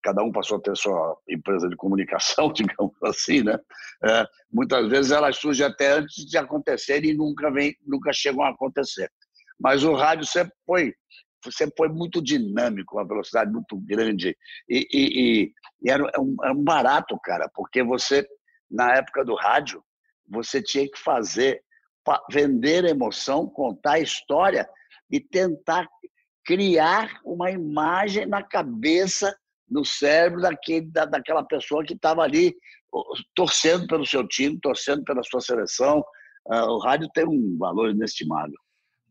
cada 0.06 0.22
um 0.24 0.32
passou 0.32 0.58
a 0.58 0.62
ter 0.62 0.78
sua 0.78 1.18
empresa 1.28 1.68
de 1.68 1.76
comunicação, 1.76 2.52
digamos 2.54 2.94
assim, 3.04 3.42
né? 3.42 3.56
Uh, 4.04 4.28
muitas 4.52 4.88
vezes 4.88 5.12
elas 5.12 5.38
surgem 5.38 5.66
até 5.66 5.94
antes 5.94 6.26
de 6.26 6.38
acontecerem 6.38 7.12
e 7.12 7.16
nunca, 7.16 7.52
vem, 7.52 7.76
nunca 7.86 8.14
chegam 8.14 8.44
a 8.44 8.50
acontecer. 8.50 9.12
Mas 9.60 9.84
o 9.84 9.94
rádio 9.94 10.26
sempre 10.26 10.54
foi, 10.66 10.94
sempre 11.50 11.74
foi 11.78 11.90
muito 11.90 12.22
dinâmico, 12.22 12.98
uma 12.98 13.08
velocidade 13.08 13.52
muito 13.52 13.78
grande. 13.78 14.38
E, 14.70 14.88
e, 14.94 15.52
e 15.82 15.90
era, 15.90 16.04
um, 16.20 16.36
era 16.44 16.54
um 16.54 16.64
barato, 16.64 17.18
cara, 17.24 17.50
porque 17.54 17.82
você, 17.82 18.28
na 18.70 18.96
época 18.96 19.26
do 19.26 19.36
rádio, 19.36 19.84
você 20.28 20.62
tinha 20.62 20.86
que 20.90 21.00
fazer, 21.00 21.62
vender 22.30 22.86
emoção, 22.86 23.48
contar 23.48 24.00
história 24.00 24.68
e 25.10 25.20
tentar 25.20 25.88
criar 26.46 27.20
uma 27.26 27.50
imagem 27.50 28.26
na 28.26 28.44
cabeça, 28.44 29.36
no 29.70 29.84
cérebro 29.84 30.42
daquele, 30.42 30.86
da, 30.92 31.06
daquela 31.06 31.44
pessoa 31.44 31.84
que 31.84 31.94
estava 31.94 32.22
ali 32.22 32.54
torcendo 33.36 33.88
pelo 33.88 34.06
seu 34.06 34.26
time, 34.28 34.60
torcendo 34.62 35.04
pela 35.04 35.24
sua 35.24 35.42
seleção. 35.42 36.04
Uh, 36.48 36.70
o 36.70 36.80
rádio 36.80 37.10
tem 37.14 37.26
um 37.26 37.58
valor 37.58 37.90
inestimável. 37.90 38.56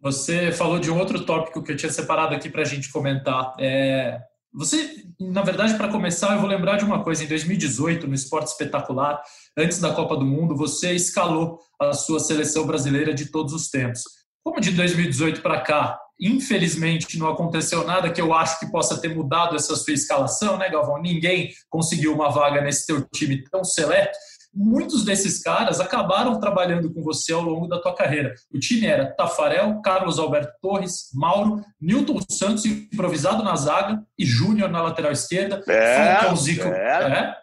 Você 0.01 0.53
falou 0.53 0.79
de 0.79 0.91
um 0.91 0.99
outro 0.99 1.25
tópico 1.25 1.63
que 1.63 1.73
eu 1.73 1.77
tinha 1.77 1.91
separado 1.91 2.35
aqui 2.35 2.49
para 2.49 2.63
a 2.63 2.67
gente 2.67 2.93
comentar. 2.93 3.55
É, 3.59 4.21
você, 4.53 5.03
na 5.19 5.43
verdade, 5.43 5.77
para 5.77 5.91
começar, 5.91 6.35
eu 6.35 6.41
vou 6.41 6.49
lembrar 6.49 6.77
de 6.77 6.85
uma 6.85 7.03
coisa. 7.03 7.25
Em 7.25 7.27
2018, 7.27 8.07
no 8.07 8.15
Esporte 8.15 8.49
Espetacular, 8.49 9.21
antes 9.57 9.81
da 9.81 9.93
Copa 9.93 10.17
do 10.17 10.25
Mundo, 10.25 10.55
você 10.55 10.93
escalou 10.93 11.59
a 11.81 11.93
sua 11.93 12.21
seleção 12.21 12.67
brasileira 12.67 13.13
de 13.13 13.33
todos 13.33 13.53
os 13.53 13.69
tempos. 13.69 14.03
Como 14.45 14.61
de 14.61 14.71
2018 14.73 15.43
para 15.43 15.61
cá, 15.63 15.99
infelizmente, 16.19 17.19
não 17.19 17.29
aconteceu 17.29 17.85
nada 17.85 18.11
que 18.11 18.21
eu 18.21 18.33
acho 18.33 18.59
que 18.59 18.71
possa 18.71 19.01
ter 19.01 19.15
mudado 19.15 19.57
essa 19.57 19.75
sua 19.75 19.95
escalação, 19.95 20.57
né, 20.57 20.69
Galvão? 20.69 21.01
Ninguém 21.01 21.51
conseguiu 21.69 22.15
uma 22.15 22.31
vaga 22.31 22.61
nesse 22.61 22.87
teu 22.87 23.05
time 23.13 23.43
tão 23.51 23.65
seleto 23.65 24.17
muitos 24.55 25.05
desses 25.05 25.43
caras 25.43 25.81
acabaram 25.81 26.39
trabalhando 26.39 26.93
com 26.93 27.03
você 27.03 27.33
ao 27.33 27.43
longo 27.43 27.67
da 27.67 27.81
tua 27.81 27.95
carreira. 27.95 28.35
O 28.53 28.59
time 28.59 28.87
era 28.87 29.11
Tafarel, 29.11 29.81
Carlos 29.83 30.19
Alberto 30.19 30.53
Torres, 30.63 31.11
Mauro, 31.13 31.65
Newton 31.81 32.21
Santos 32.31 32.65
improvisado 32.65 33.43
na 33.43 33.57
zaga 33.57 34.03
e 34.17 34.25
Júnior 34.25 34.71
na 34.71 34.83
lateral 34.83 35.13
esquerda. 35.13 35.63
É, 35.69 36.35
Zico. 36.37 36.69
É, 36.69 37.35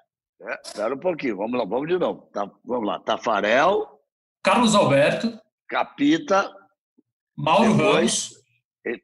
é. 0.42 0.60
Espera 0.66 0.96
um 0.96 1.00
pouquinho, 1.00 1.38
vamos 1.38 1.60
lá, 1.60 1.66
vamos 1.66 1.88
de 1.88 2.00
novo. 2.00 2.30
Tá, 2.34 2.50
vamos 2.66 2.88
lá, 2.88 3.00
Tafarel. 3.00 4.00
Carlos 4.42 4.74
Alberto. 4.74 5.38
Capita. 5.68 6.50
Mauro 7.38 7.75
depois, 7.75 8.30
Ramos. 8.30 8.40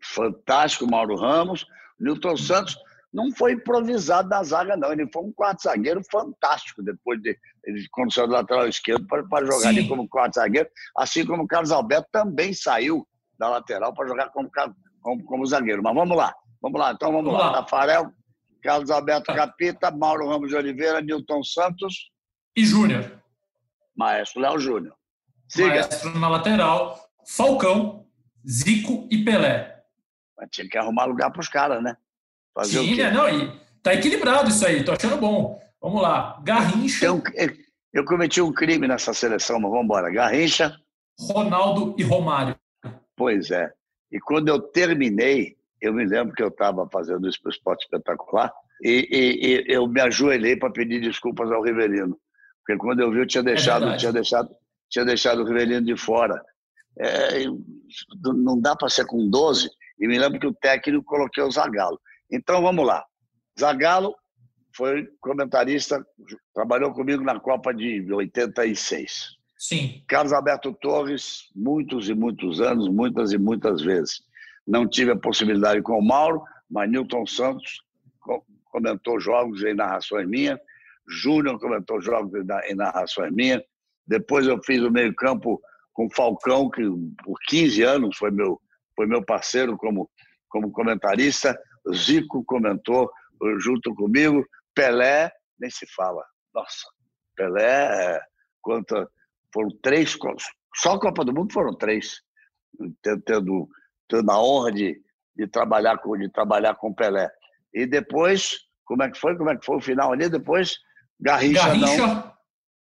Fantástico, 0.04 0.90
Mauro 0.90 1.16
Ramos. 1.16 1.66
Newton 2.00 2.38
Santos 2.38 2.78
não 3.14 3.32
foi 3.32 3.54
improvisado 3.54 4.30
na 4.30 4.44
zaga, 4.44 4.76
não. 4.76 4.92
Ele 4.92 5.10
foi 5.12 5.24
um 5.24 5.32
quarto 5.32 5.64
zagueiro 5.64 6.02
fantástico 6.12 6.84
depois 6.84 7.22
de 7.22 7.38
ele 7.64 7.86
quando 7.92 8.14
saiu 8.14 8.28
do 8.28 8.34
lateral 8.34 8.68
esquerdo 8.68 9.06
para, 9.08 9.46
jogar 9.46 9.60
Sim. 9.60 9.68
ali 9.68 9.88
como 9.88 10.08
quarto 10.08 10.36
zagueiro, 10.36 10.70
assim 10.98 11.26
como 11.26 11.44
o 11.44 11.48
Carlos 11.48 11.72
Alberto 11.72 12.08
também 12.12 12.54
saiu 12.54 13.08
da 13.38 13.50
lateral 13.50 13.94
para 13.94 14.08
jogar 14.08 14.30
como, 14.30 14.50
como, 15.02 15.24
como 15.26 15.46
zagueiro. 15.46 15.84
Mas 15.84 15.94
vamos 15.94 16.18
lá, 16.18 16.34
vamos 16.62 16.80
lá, 16.80 16.92
então 16.92 17.12
vamos, 17.12 17.32
vamos 17.32 17.46
lá. 17.46 17.52
lá. 17.52 17.64
Tafarel, 17.64 18.12
Carlos 18.62 18.90
Alberto 18.90 19.34
Capita, 19.34 19.92
Mauro 19.92 20.30
Ramos 20.30 20.50
de 20.50 20.56
Oliveira, 20.56 21.02
Nilton 21.02 21.44
Santos. 21.44 22.10
E 22.56 22.66
Júnior. 22.66 23.22
Maestro 23.96 24.42
Léo 24.42 24.60
Júnior. 24.60 24.96
Siga. 25.48 25.70
Maestro 25.70 26.18
na 26.20 26.30
lateral, 26.30 27.00
Falcão, 27.26 28.07
Zico 28.50 29.08
e 29.12 29.24
Pelé. 29.24 29.84
Mas 30.38 30.50
tinha 30.52 30.68
que 30.68 30.78
arrumar 30.78 31.06
lugar 31.06 31.32
para 31.32 31.42
os 31.42 31.50
caras, 31.50 31.82
né? 31.84 31.98
Fazer 32.54 32.80
Sim, 32.80 32.96
né? 32.96 33.12
Não, 33.12 33.30
e 33.30 33.52
tá 33.82 33.94
equilibrado 33.94 34.50
isso 34.50 34.66
aí, 34.66 34.84
tô 34.84 34.92
achando 34.92 35.18
bom. 35.18 35.60
Vamos 35.82 36.02
lá. 36.02 36.40
Garrincha. 36.44 37.06
Eu, 37.06 37.22
eu 37.94 38.06
cometi 38.06 38.42
um 38.42 38.52
crime 38.52 38.88
nessa 38.88 39.14
seleção, 39.14 39.60
mas 39.60 39.70
vamos 39.70 39.86
embora. 39.86 40.12
Garrincha. 40.12 40.76
Ronaldo 41.20 41.96
e 41.98 42.04
Romário. 42.04 42.56
Pois 43.16 43.52
é. 43.52 43.72
E 44.12 44.20
quando 44.20 44.48
eu 44.48 44.60
terminei, 44.60 45.56
eu 45.82 45.94
me 45.94 46.06
lembro 46.06 46.34
que 46.34 46.44
eu 46.44 46.48
estava 46.48 46.88
fazendo 46.90 47.28
isso 47.28 47.42
para 47.42 47.50
o 47.50 47.52
esporte 47.52 47.84
espetacular 47.84 48.52
e, 48.82 49.08
e, 49.10 49.48
e, 49.48 49.74
eu 49.74 49.88
me 49.88 50.00
ajoelhei 50.02 50.56
para 50.56 50.72
pedir 50.72 51.02
desculpas 51.02 51.52
ao 51.52 51.64
Rivelino. 51.64 52.18
Porque 52.60 52.78
quando 52.80 53.00
eu 53.00 53.12
vi, 53.12 53.20
eu 53.20 53.28
tinha 53.28 53.42
é 53.42 53.46
deixado, 53.46 53.90
é 53.90 53.98
tinha 53.98 54.12
deixado, 54.12 54.50
tinha 54.90 55.06
deixado 55.06 55.42
o 55.42 55.46
Rivelino 55.46 55.86
de 55.86 55.98
fora. 55.98 56.42
É, 57.00 57.46
não 58.24 58.60
dá 58.60 58.76
para 58.76 58.90
ser 58.90 59.06
com 59.06 59.30
12. 59.30 59.70
E 60.00 60.08
me 60.08 60.18
lembro 60.18 60.40
que 60.40 60.48
o 60.48 60.54
técnico 60.54 61.04
coloquei 61.04 61.44
o 61.44 61.52
Zagalo. 61.52 62.00
Então 62.32 62.62
vamos 62.62 62.86
lá. 62.86 63.04
Zagalo, 63.60 64.16
foi 64.76 65.08
comentarista, 65.20 66.06
trabalhou 66.54 66.94
comigo 66.94 67.24
na 67.24 67.40
Copa 67.40 67.74
de 67.74 68.12
86. 68.12 69.38
Sim. 69.58 70.04
Carlos 70.08 70.32
Alberto 70.32 70.72
Torres, 70.74 71.50
muitos 71.56 72.10
e 72.10 72.14
muitos 72.14 72.62
anos, 72.62 72.88
muitas 72.88 73.32
e 73.32 73.38
muitas 73.40 73.82
vezes. 73.82 74.22
Não 74.68 74.88
tive 74.88 75.12
a 75.12 75.18
possibilidade 75.18 75.82
com 75.82 75.98
o 75.98 76.06
Mauro, 76.06 76.44
mas 76.70 76.90
Newton 76.90 77.26
Santos 77.26 77.82
comentou 78.66 79.20
jogos 79.20 79.64
em 79.64 79.74
narrações 79.74 80.28
minhas, 80.28 80.60
Júnior 81.08 81.60
comentou 81.60 82.00
jogos 82.02 82.34
em 82.70 82.76
narrações 82.76 83.32
minhas. 83.34 83.64
Depois 84.06 84.46
eu 84.46 84.62
fiz 84.64 84.82
o 84.82 84.92
meio-campo 84.92 85.60
com 85.98 86.08
Falcão, 86.12 86.70
que 86.70 86.84
por 87.24 87.40
15 87.48 87.82
anos 87.82 88.18
foi 88.18 88.30
meu, 88.30 88.62
foi 88.96 89.08
meu 89.08 89.26
parceiro 89.26 89.76
como, 89.76 90.08
como 90.48 90.72
comentarista. 90.72 91.60
Zico 91.92 92.46
comentou 92.46 93.12
junto 93.58 93.96
comigo. 93.96 94.46
Pelé, 94.76 95.32
nem 95.60 95.72
se 95.72 95.88
fala. 95.96 96.24
Nossa, 96.54 96.86
Pelé, 97.36 98.22
quanto, 98.62 99.10
foram 99.52 99.70
três, 99.82 100.16
só 100.76 100.94
a 100.94 101.00
Copa 101.00 101.26
do 101.26 101.34
Mundo 101.34 101.52
foram 101.52 101.76
três, 101.76 102.22
tendo, 103.02 103.68
tendo 104.08 104.32
a 104.32 104.40
honra 104.40 104.72
de, 104.72 105.02
de, 105.36 105.48
trabalhar 105.48 105.98
com, 105.98 106.16
de 106.16 106.32
trabalhar 106.32 106.76
com 106.76 106.94
Pelé. 106.94 107.28
E 107.74 107.88
depois, 107.88 108.56
como 108.86 109.02
é 109.02 109.10
que 109.10 109.18
foi? 109.18 109.36
Como 109.36 109.50
é 109.50 109.58
que 109.58 109.66
foi 109.66 109.78
o 109.78 109.82
final 109.82 110.14
ali? 110.14 110.30
Depois, 110.30 110.76
Garrincha, 111.20 111.66
Garrincha 111.66 112.08
não. 112.08 112.34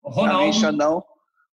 Ronaldo. 0.03 0.38
Garrincha 0.38 0.72
não. 0.74 1.03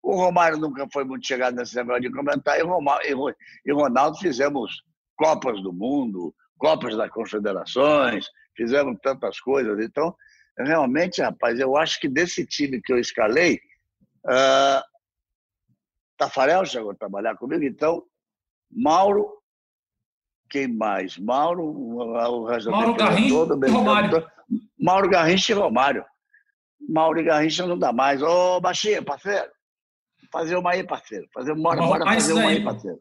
O 0.04 0.16
Romário 0.16 0.58
nunca 0.58 0.86
foi 0.92 1.02
muito 1.02 1.26
chegado 1.26 1.56
nesse 1.56 1.74
negócio 1.74 2.02
de 2.02 2.12
comentar. 2.12 2.58
E, 2.60 2.62
Romário, 2.62 3.34
e 3.64 3.72
Ronaldo 3.72 4.18
fizemos 4.18 4.82
Copas 5.16 5.62
do 5.62 5.72
Mundo, 5.72 6.34
Copas 6.58 6.94
das 6.94 7.10
Confederações, 7.10 8.26
fizemos 8.54 8.98
tantas 9.02 9.40
coisas. 9.40 9.82
Então, 9.82 10.14
realmente, 10.58 11.22
rapaz, 11.22 11.58
eu 11.58 11.74
acho 11.74 11.98
que 11.98 12.08
desse 12.08 12.44
time 12.44 12.82
que 12.82 12.92
eu 12.92 12.98
escalei, 12.98 13.54
uh, 14.26 14.82
Tafarel 16.18 16.66
chegou 16.66 16.90
a 16.90 16.96
trabalhar 16.96 17.34
comigo, 17.36 17.64
então, 17.64 18.04
Mauro, 18.70 19.38
quem 20.50 20.68
mais? 20.68 21.16
Mauro, 21.16 21.64
o 21.64 22.44
resto 22.44 22.70
Mauro 22.70 22.94
Garrincha 22.94 23.34
todo, 23.34 23.66
e 23.66 23.70
Romário. 23.70 24.26
Mauro 24.78 25.08
Garrincha 25.08 25.52
e 25.52 25.54
Romário. 25.54 26.04
Mauro 26.86 27.20
e 27.20 27.24
Garrincha 27.24 27.66
não 27.66 27.78
dá 27.78 27.90
mais. 27.90 28.22
Ô, 28.22 28.60
Baixinho, 28.60 29.02
parceiro, 29.02 29.50
fazer 30.34 30.56
uma 30.56 30.72
aí, 30.72 30.82
parceiro. 30.82 31.28
Fazer 31.32 31.52
uma, 31.52 31.76
bora 31.76 32.04
fazer 32.04 32.32
uma 32.32 32.48
aí, 32.48 32.62
parceiro. 32.62 32.98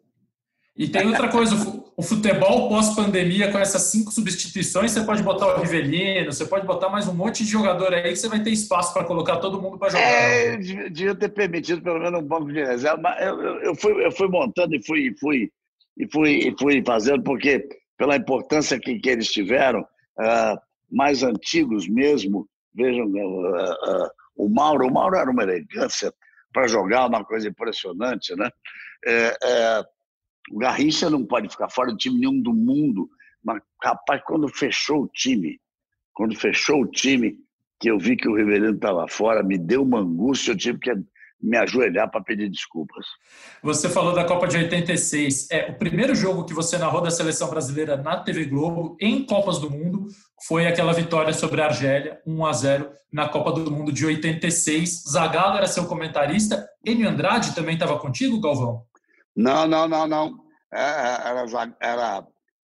E 0.75 0.87
tem 0.87 1.07
outra 1.07 1.29
coisa, 1.29 1.55
o 1.95 2.01
futebol 2.01 2.67
pós-pandemia, 2.67 3.51
com 3.51 3.59
essas 3.59 3.83
cinco 3.83 4.11
substituições, 4.11 4.91
você 4.91 5.03
pode 5.03 5.21
botar 5.21 5.47
o 5.47 5.61
Rivelino, 5.61 6.31
você 6.31 6.45
pode 6.45 6.65
botar 6.65 6.89
mais 6.89 7.07
um 7.07 7.13
monte 7.13 7.43
de 7.43 7.51
jogador 7.51 7.93
aí 7.93 8.09
que 8.09 8.15
você 8.15 8.27
vai 8.27 8.41
ter 8.41 8.49
espaço 8.49 8.91
para 8.91 9.03
colocar 9.03 9.37
todo 9.37 9.61
mundo 9.61 9.77
para 9.77 9.89
jogar. 9.89 10.03
É, 10.03 10.57
devia 10.57 11.13
ter 11.13 11.29
permitido 11.29 11.83
pelo 11.83 11.99
menos 11.99 12.19
um 12.19 12.25
banco 12.25 12.51
de 12.51 12.63
reserva, 12.63 12.97
mas 12.97 13.21
eu, 13.21 13.39
eu, 13.39 13.55
eu, 13.61 13.75
fui, 13.75 14.05
eu 14.05 14.11
fui 14.11 14.27
montando 14.27 14.75
e 14.75 14.83
fui, 14.83 15.13
fui, 15.19 15.51
e 15.95 16.11
fui, 16.11 16.31
e 16.47 16.55
fui 16.59 16.83
fazendo, 16.83 17.21
porque 17.21 17.67
pela 17.95 18.15
importância 18.15 18.79
que, 18.79 18.97
que 18.97 19.09
eles 19.09 19.31
tiveram, 19.31 19.81
uh, 19.81 20.59
mais 20.91 21.21
antigos 21.21 21.87
mesmo, 21.87 22.47
vejam, 22.73 23.05
uh, 23.05 24.05
uh, 24.05 24.09
o 24.35 24.49
Mauro, 24.49 24.87
o 24.87 24.91
Mauro 24.91 25.15
era 25.15 25.29
uma 25.29 25.43
elegância 25.43 26.11
para 26.53 26.67
jogar, 26.67 27.07
uma 27.07 27.25
coisa 27.25 27.47
impressionante, 27.47 28.35
né? 28.35 28.49
É, 29.05 29.37
é, 29.43 29.83
o 30.51 30.59
Garrincha 30.59 31.09
não 31.09 31.25
pode 31.25 31.49
ficar 31.49 31.69
fora 31.69 31.91
do 31.91 31.97
time 31.97 32.19
nenhum 32.19 32.41
do 32.41 32.53
mundo. 32.53 33.09
Mas, 33.43 33.61
rapaz, 33.83 34.21
quando 34.25 34.47
fechou 34.47 35.03
o 35.03 35.07
time, 35.07 35.59
quando 36.13 36.35
fechou 36.35 36.81
o 36.81 36.87
time, 36.87 37.35
que 37.79 37.89
eu 37.89 37.97
vi 37.97 38.15
que 38.15 38.29
o 38.29 38.35
Rivelino 38.35 38.75
estava 38.75 39.07
fora, 39.07 39.43
me 39.43 39.57
deu 39.57 39.83
uma 39.83 39.99
angústia, 39.99 40.51
eu 40.51 40.57
tive 40.57 40.79
que 40.79 40.93
me 41.41 41.57
ajoelhar 41.57 42.09
para 42.09 42.23
pedir 42.23 42.49
desculpas. 42.49 43.05
Você 43.61 43.89
falou 43.89 44.13
da 44.13 44.23
Copa 44.23 44.47
de 44.47 44.55
86. 44.55 45.51
É, 45.51 45.69
o 45.69 45.77
primeiro 45.77 46.15
jogo 46.15 46.45
que 46.45 46.53
você 46.53 46.77
narrou 46.77 47.01
da 47.01 47.11
seleção 47.11 47.49
brasileira 47.49 47.97
na 47.97 48.17
TV 48.17 48.45
Globo, 48.45 48.95
em 49.01 49.25
Copas 49.25 49.59
do 49.59 49.69
Mundo, 49.69 50.07
foi 50.47 50.67
aquela 50.67 50.93
vitória 50.93 51.33
sobre 51.33 51.61
a 51.61 51.65
Argélia, 51.65 52.21
1 52.25 52.45
a 52.45 52.53
0 52.53 52.91
na 53.11 53.29
Copa 53.29 53.51
do 53.51 53.71
Mundo 53.71 53.91
de 53.91 54.05
86. 54.05 55.03
Zagallo 55.09 55.57
era 55.57 55.67
seu 55.67 55.85
comentarista. 55.85 56.67
Enio 56.85 57.09
Andrade 57.09 57.55
também 57.55 57.75
estava 57.75 57.97
contigo, 57.97 58.41
Galvão? 58.41 58.83
Não, 59.35 59.67
não, 59.67 59.87
não, 59.87 60.05
não. 60.05 60.43
É, 60.73 60.81
é, 60.81 61.27
era, 61.27 61.75
era, 61.79 62.27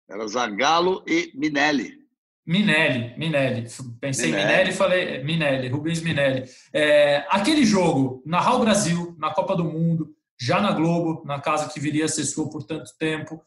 era 0.10 0.28
Zagallo 0.28 1.04
e 1.08 1.32
Minelli. 1.36 2.04
Minelli, 2.46 3.18
Minelli. 3.18 3.68
Pensei 4.00 4.32
Minelli, 4.32 4.48
Minelli 4.48 4.70
e 4.70 4.74
falei 4.74 5.04
é, 5.16 5.24
Minelli, 5.24 5.68
Rubens 5.70 6.02
Minelli. 6.02 6.44
É, 6.74 7.26
aquele 7.30 7.66
jogo, 7.66 8.22
narrar 8.26 8.56
o 8.56 8.60
Brasil 8.60 9.16
na 9.18 9.34
Copa 9.34 9.56
do 9.56 9.64
Mundo, 9.64 10.14
já 10.40 10.60
na 10.60 10.72
Globo, 10.72 11.24
na 11.26 11.40
casa 11.40 11.70
que 11.70 11.80
viria 11.80 12.06
a 12.06 12.10
ser 12.10 12.26
sua 12.26 12.50
por 12.50 12.64
tanto 12.64 12.92
tempo. 13.00 13.42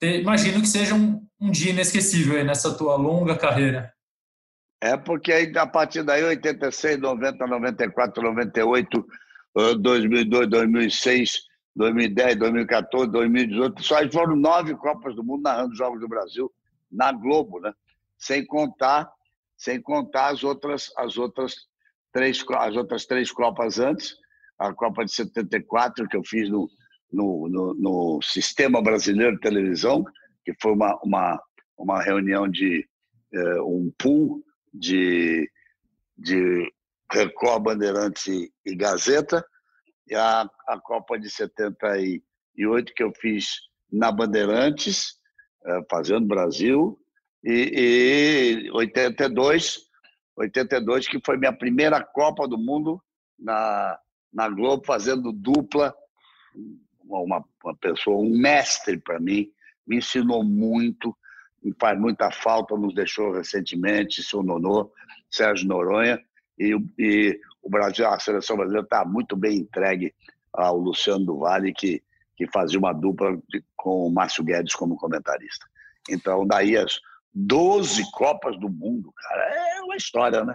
Te, 0.00 0.20
imagino 0.20 0.60
que 0.60 0.66
seja 0.68 0.94
um, 0.94 1.26
um 1.40 1.50
dia 1.50 1.70
inesquecível 1.70 2.36
aí 2.36 2.44
nessa 2.44 2.76
tua 2.76 2.96
longa 2.96 3.36
carreira. 3.36 3.92
É 4.80 4.96
porque 4.96 5.32
aí, 5.32 5.50
a 5.56 5.66
partir 5.66 6.02
daí, 6.02 6.22
86, 6.22 6.98
90, 6.98 7.46
94, 7.46 8.22
98, 8.22 9.06
2002, 9.80 10.50
2006, 10.50 11.40
2010, 11.74 12.36
2014, 12.36 13.10
2018, 13.10 13.82
só 13.82 13.96
foram 14.10 14.36
nove 14.36 14.74
Copas 14.76 15.14
do 15.16 15.24
Mundo 15.24 15.42
narrando 15.42 15.72
os 15.72 15.78
Jogos 15.78 16.00
do 16.00 16.08
Brasil 16.08 16.52
na 16.90 17.12
Globo, 17.12 17.60
né? 17.60 17.72
Sem 18.18 18.44
contar, 18.44 19.10
sem 19.56 19.80
contar 19.80 20.28
as 20.28 20.44
outras, 20.44 20.92
as 20.98 21.16
outras 21.16 21.54
três, 22.12 22.44
as 22.58 22.76
outras 22.76 23.06
três 23.06 23.32
Copas 23.32 23.78
antes, 23.78 24.14
a 24.58 24.72
Copa 24.72 25.04
de 25.04 25.14
74 25.14 26.06
que 26.08 26.16
eu 26.16 26.22
fiz 26.24 26.48
no, 26.50 26.68
no, 27.14 27.48
no, 27.48 27.74
no 27.74 28.22
Sistema 28.22 28.82
Brasileiro 28.82 29.36
de 29.36 29.40
Televisão, 29.40 30.04
que 30.44 30.54
foi 30.60 30.72
uma, 30.72 30.98
uma, 31.02 31.42
uma 31.78 32.02
reunião 32.02 32.48
de 32.48 32.86
eh, 33.32 33.60
um 33.62 33.92
pool 33.98 34.44
de, 34.72 35.50
de 36.18 36.72
Record, 37.10 37.62
Bandeirantes 37.62 38.26
e, 38.26 38.74
Gazeta, 38.74 39.44
e 40.08 40.14
a, 40.14 40.48
a 40.68 40.80
Copa 40.80 41.18
de 41.18 41.30
78 41.30 42.92
que 42.94 43.02
eu 43.02 43.12
fiz 43.20 43.60
na 43.90 44.10
Bandeirantes, 44.10 45.14
é, 45.64 45.80
fazendo 45.90 46.26
Brasil, 46.26 46.98
e, 47.42 48.66
e 48.66 48.70
82, 48.72 49.78
82 50.36 51.08
que 51.08 51.20
foi 51.24 51.36
minha 51.36 51.52
primeira 51.52 52.02
Copa 52.02 52.48
do 52.48 52.58
Mundo 52.58 53.00
na, 53.38 53.98
na 54.32 54.48
Globo, 54.48 54.84
fazendo 54.84 55.32
dupla, 55.32 55.94
uma, 57.08 57.44
uma 57.62 57.76
pessoa, 57.76 58.18
um 58.18 58.36
mestre 58.36 58.98
para 58.98 59.20
mim, 59.20 59.50
me 59.86 59.98
ensinou 59.98 60.42
muito, 60.42 61.16
me 61.62 61.74
faz 61.78 61.98
muita 61.98 62.30
falta, 62.30 62.76
nos 62.76 62.94
deixou 62.94 63.32
recentemente, 63.32 64.22
seu 64.22 64.42
Nonô, 64.42 64.92
Sérgio 65.30 65.68
Noronha, 65.68 66.20
e, 66.58 66.76
e 66.98 67.40
o 67.62 67.70
Brasil, 67.70 68.06
a 68.06 68.18
seleção 68.18 68.56
brasileira 68.56 68.84
está 68.84 69.04
muito 69.04 69.36
bem 69.36 69.58
entregue 69.58 70.14
ao 70.52 70.76
Luciano 70.76 71.24
do 71.24 71.38
Vale, 71.38 71.72
que, 71.72 72.02
que 72.36 72.46
fazia 72.48 72.78
uma 72.78 72.92
dupla 72.92 73.36
de, 73.48 73.64
com 73.76 74.06
o 74.06 74.10
Márcio 74.10 74.44
Guedes 74.44 74.74
como 74.74 74.96
comentarista. 74.96 75.66
Então, 76.08 76.46
daí 76.46 76.76
as 76.76 77.00
12 77.32 78.10
Copas 78.12 78.58
do 78.58 78.68
Mundo, 78.68 79.12
cara, 79.16 79.42
é 79.42 79.80
uma 79.80 79.96
história, 79.96 80.44
né? 80.44 80.54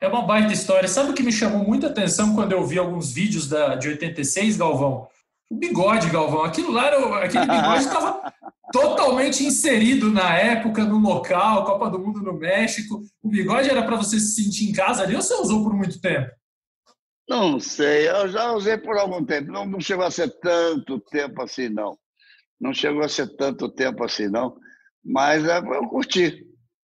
É 0.00 0.08
uma 0.08 0.22
baita 0.22 0.52
história. 0.52 0.88
Sabe 0.88 1.10
o 1.10 1.14
que 1.14 1.22
me 1.22 1.32
chamou 1.32 1.64
muita 1.64 1.86
atenção 1.86 2.34
quando 2.34 2.52
eu 2.52 2.64
vi 2.66 2.78
alguns 2.78 3.12
vídeos 3.12 3.48
da, 3.48 3.74
de 3.74 3.88
86, 3.88 4.56
Galvão? 4.56 5.08
O 5.50 5.56
bigode, 5.56 6.10
Galvão. 6.10 6.44
Aquilo 6.44 6.72
lá, 6.72 6.86
era, 6.86 7.24
aquele 7.24 7.46
bigode 7.46 7.84
estava 7.84 8.32
totalmente 8.72 9.44
inserido 9.44 10.10
na 10.10 10.36
época, 10.36 10.84
no 10.84 10.98
local, 10.98 11.64
Copa 11.64 11.90
do 11.90 11.98
Mundo 11.98 12.20
no 12.20 12.32
México. 12.32 13.02
O 13.22 13.28
bigode 13.28 13.70
era 13.70 13.84
para 13.84 13.96
você 13.96 14.18
se 14.18 14.42
sentir 14.42 14.70
em 14.70 14.72
casa 14.72 15.02
ali 15.02 15.14
ou 15.14 15.22
você 15.22 15.34
usou 15.34 15.62
por 15.62 15.74
muito 15.74 16.00
tempo? 16.00 16.30
Não 17.28 17.58
sei, 17.58 18.08
eu 18.08 18.28
já 18.28 18.52
usei 18.52 18.76
por 18.76 18.98
algum 18.98 19.24
tempo. 19.24 19.50
Não, 19.50 19.64
não 19.64 19.80
chegou 19.80 20.04
a 20.04 20.10
ser 20.10 20.28
tanto 20.40 21.00
tempo 21.00 21.42
assim, 21.42 21.68
não. 21.68 21.96
Não 22.60 22.72
chegou 22.72 23.02
a 23.02 23.08
ser 23.08 23.34
tanto 23.36 23.68
tempo 23.68 24.04
assim, 24.04 24.28
não. 24.28 24.56
Mas 25.04 25.44
é, 25.46 25.58
eu 25.58 25.88
curti. 25.88 26.46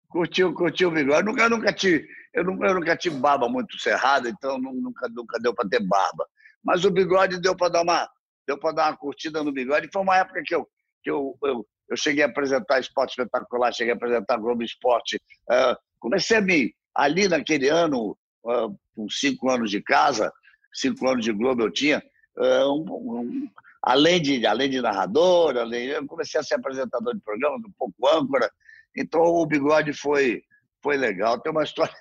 Curti, 0.09 0.43
curti 0.53 0.85
o 0.85 0.91
bigode. 0.91 1.21
Eu 1.21 1.25
nunca, 1.25 1.49
nunca 1.49 1.73
tive, 1.73 2.07
eu 2.35 2.45
nunca, 2.45 2.67
eu 2.67 2.75
nunca 2.75 2.97
tive 2.97 3.17
barba 3.17 3.49
muito 3.49 3.79
cerrada, 3.79 4.29
então 4.29 4.59
nunca, 4.59 5.09
nunca 5.09 5.39
deu 5.41 5.55
para 5.55 5.69
ter 5.69 5.81
barba. 5.81 6.27
Mas 6.63 6.85
o 6.85 6.91
bigode 6.91 7.41
deu 7.41 7.57
para 7.57 7.71
dar 7.71 7.83
uma 7.83 8.09
deu 8.51 8.59
para 8.59 8.75
dar 8.75 8.91
uma 8.91 8.97
curtida 8.97 9.45
no 9.45 9.53
bigode. 9.53 9.89
Foi 9.93 10.03
uma 10.03 10.17
época 10.17 10.43
que 10.45 10.55
eu, 10.55 10.69
que 11.03 11.11
eu, 11.11 11.37
eu, 11.45 11.67
eu 11.89 11.97
cheguei 11.97 12.25
a 12.25 12.27
apresentar 12.27 12.81
esporte 12.81 13.11
espetacular, 13.11 13.73
cheguei 13.73 13.93
a 13.93 13.97
apresentar 13.97 14.39
Globo 14.39 14.63
Esporte. 14.65 15.21
Uh, 15.49 15.77
comecei 16.01 16.39
a 16.39 16.41
me, 16.41 16.75
ali 16.95 17.29
naquele 17.29 17.69
ano, 17.69 18.19
uh, 18.45 18.77
com 18.95 19.09
cinco 19.09 19.49
anos 19.49 19.71
de 19.71 19.81
casa, 19.81 20.33
cinco 20.75 21.09
anos 21.09 21.25
de 21.25 21.33
Globo 21.33 21.63
eu 21.63 21.71
tinha, 21.71 22.03
uh, 22.39 22.73
um, 22.73 23.21
um, 23.21 23.51
além, 23.83 24.21
de, 24.21 24.45
além 24.45 24.69
de 24.69 24.81
narrador, 24.81 25.57
além, 25.57 25.87
eu 25.87 26.05
comecei 26.07 26.41
a 26.41 26.43
ser 26.43 26.57
apresentador 26.57 27.15
de 27.15 27.21
programa, 27.21 27.57
um 27.57 27.73
pouco 27.79 28.09
âncora. 28.09 28.51
Então 28.97 29.21
o 29.21 29.47
bigode 29.47 29.93
foi, 29.93 30.43
foi 30.83 30.97
legal. 30.97 31.41
Tem 31.41 31.53
uma 31.53 31.63
história, 31.63 31.95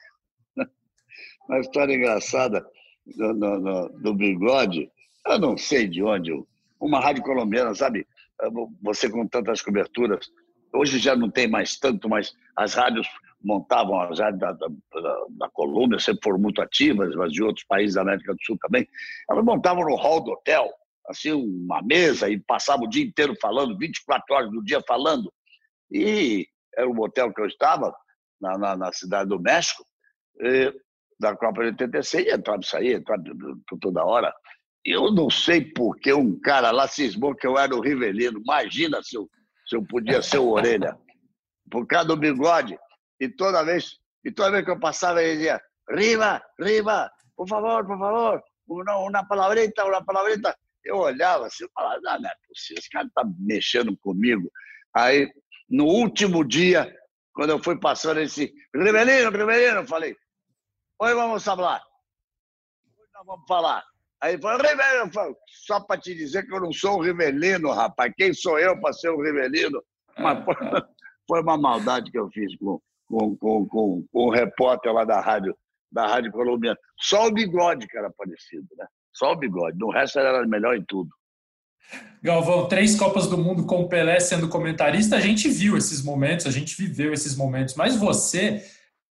uma 1.48 1.60
história 1.60 1.94
engraçada 1.94 2.66
do, 3.06 3.90
do 3.90 4.16
bigode. 4.16 4.90
Eu 5.26 5.40
não 5.40 5.58
sei 5.58 5.88
de 5.88 6.04
onde, 6.04 6.32
uma 6.80 7.00
rádio 7.00 7.24
colombiana, 7.24 7.74
sabe? 7.76 8.08
Você 8.82 9.10
com 9.10 9.28
tantas 9.28 9.62
coberturas. 9.62 10.28
Hoje 10.74 11.00
já 11.00 11.16
não 11.16 11.30
tem 11.30 11.48
mais 11.48 11.78
tanto, 11.78 12.08
mas 12.08 12.34
as 12.56 12.74
rádios 12.74 13.08
montavam 13.44 14.00
as 14.02 14.20
rádios 14.20 14.40
da, 14.40 14.52
da, 14.52 14.68
da 15.30 15.50
Colômbia, 15.50 16.00
sempre 16.00 16.22
foram 16.24 16.40
muito 16.40 16.62
ativas, 16.62 17.16
mas 17.16 17.32
de 17.32 17.42
outros 17.42 17.66
países 17.66 17.96
da 17.96 18.02
América 18.02 18.34
do 18.34 18.44
Sul 18.44 18.58
também. 18.62 18.88
Elas 19.30 19.44
montavam 19.44 19.84
no 19.84 19.96
hall 19.96 20.22
do 20.22 20.32
hotel, 20.32 20.70
assim, 21.08 21.32
uma 21.32 21.82
mesa 21.82 22.30
e 22.30 22.40
passavam 22.40 22.86
o 22.86 22.90
dia 22.90 23.04
inteiro 23.04 23.36
falando, 23.42 23.78
24 23.78 24.36
horas 24.36 24.52
do 24.52 24.64
dia 24.64 24.82
falando. 24.88 25.32
E 25.92 26.48
era 26.76 26.88
um 26.88 27.00
hotel 27.00 27.34
que 27.34 27.42
eu 27.42 27.48
estava, 27.48 27.96
na, 28.40 28.58
na, 28.58 28.78
na 28.78 28.94
cidade 28.94 29.30
do 29.30 29.40
México, 29.40 29.84
e, 30.42 30.74
da 31.20 31.36
Copa 31.36 31.62
de 31.62 31.68
86, 31.70 32.28
entrava 32.28 32.62
e 32.62 32.66
saía, 32.66 32.98
entrava 32.98 33.24
toda 33.82 34.06
hora. 34.06 34.34
Eu 34.86 35.12
não 35.12 35.30
sei 35.30 35.62
por 35.62 35.98
que 35.98 36.14
um 36.14 36.40
cara 36.40 36.72
lá 36.72 36.88
cismou 36.88 37.36
que 37.36 37.46
eu 37.46 37.58
era 37.58 37.76
o 37.76 37.82
Rivelino. 37.82 38.40
Imagina 38.40 39.02
se 39.04 39.18
eu, 39.18 39.30
se 39.68 39.76
eu 39.76 39.86
podia 39.86 40.22
ser 40.22 40.38
o 40.40 40.50
Orelha. 40.50 40.98
Por 41.70 41.86
causa 41.86 42.08
do 42.08 42.18
bigode. 42.18 42.78
E 43.20 43.28
toda 43.30 43.64
vez, 43.64 43.98
e 44.24 44.32
toda 44.32 44.52
vez 44.52 44.66
que 44.66 44.72
eu 44.72 44.80
passava, 44.80 45.22
ele 45.22 45.36
dizia: 45.36 45.62
Riva, 45.90 46.42
Riva, 46.60 47.12
por 47.36 47.48
favor, 47.48 47.86
por 47.86 48.00
favor, 48.00 48.44
uma, 48.68 48.98
uma 48.98 49.28
palavrita, 49.28 49.86
uma 49.86 50.04
palavrita. 50.04 50.58
Eu 50.84 50.98
olhava 50.98 51.48
assim, 51.48 51.66
eu 51.66 51.70
falava: 51.74 52.00
não, 52.02 52.22
não 52.22 52.30
é 52.30 52.34
possível, 52.48 52.80
esse 52.80 52.90
cara 52.90 53.06
está 53.08 53.24
mexendo 53.38 53.96
comigo. 53.98 54.50
Aí, 54.96 55.30
no 55.70 55.86
último 55.86 56.44
dia, 56.44 56.92
quando 57.34 57.52
eu 57.52 57.64
fui 57.64 57.78
passando, 57.80 58.18
ele 58.18 58.28
disse: 58.28 58.52
Rivelino, 58.74 59.30
Rivelino, 59.30 59.82
eu 59.82 59.88
falei: 59.88 60.16
Oi, 61.02 61.14
vamos 61.14 61.44
falar. 61.44 61.82
Hoje 62.98 63.10
nós 63.14 63.26
vamos 63.26 63.46
falar. 63.48 63.84
Aí 64.22 64.34
ele 64.34 64.42
falou, 64.42 64.62
Rivelino, 64.62 65.36
só 65.66 65.80
para 65.80 66.00
te 66.00 66.14
dizer 66.14 66.46
que 66.46 66.54
eu 66.54 66.60
não 66.60 66.74
sou 66.74 66.98
o 66.98 67.02
Rivelino, 67.02 67.72
rapaz. 67.72 68.14
Quem 68.18 68.34
sou 68.34 68.60
eu 68.60 68.80
para 68.80 68.94
ser 68.94 69.10
o 69.10 69.22
Rivelino? 69.22 69.82
Mas 70.18 70.44
foi, 70.44 70.56
foi, 71.28 71.42
uma 71.42 71.58
maldade 71.58 72.12
que 72.12 72.20
eu 72.20 72.30
fiz 72.30 72.56
com, 72.58 72.82
com, 73.08 73.38
com, 73.38 73.68
com, 73.68 74.06
com 74.12 74.28
o 74.28 74.30
repórter 74.30 74.92
lá 74.92 75.06
da 75.06 75.22
rádio, 75.22 75.56
da 75.92 76.06
rádio 76.06 76.32
colombiana. 76.32 76.78
Só 77.00 77.28
o 77.28 77.34
bigode 77.34 77.88
que 77.88 77.98
era 77.98 78.12
parecido, 78.12 78.68
né? 78.78 78.86
Só 79.14 79.32
o 79.32 79.38
bigode. 79.38 79.78
No 79.78 79.90
resto 79.90 80.20
era 80.20 80.46
melhor 80.46 80.76
em 80.76 80.84
tudo. 80.86 81.10
Galvão, 82.22 82.68
três 82.68 82.98
Copas 82.98 83.28
do 83.28 83.38
Mundo 83.38 83.66
com 83.66 83.82
o 83.82 83.90
Pelé 83.90 84.20
sendo 84.20 84.50
comentarista, 84.50 85.16
a 85.16 85.22
gente 85.22 85.48
viu 85.50 85.78
esses 85.78 86.04
momentos, 86.04 86.46
a 86.46 86.52
gente 86.52 86.76
viveu 86.76 87.14
esses 87.14 87.36
momentos, 87.36 87.76
mas 87.76 87.96
você 87.96 88.62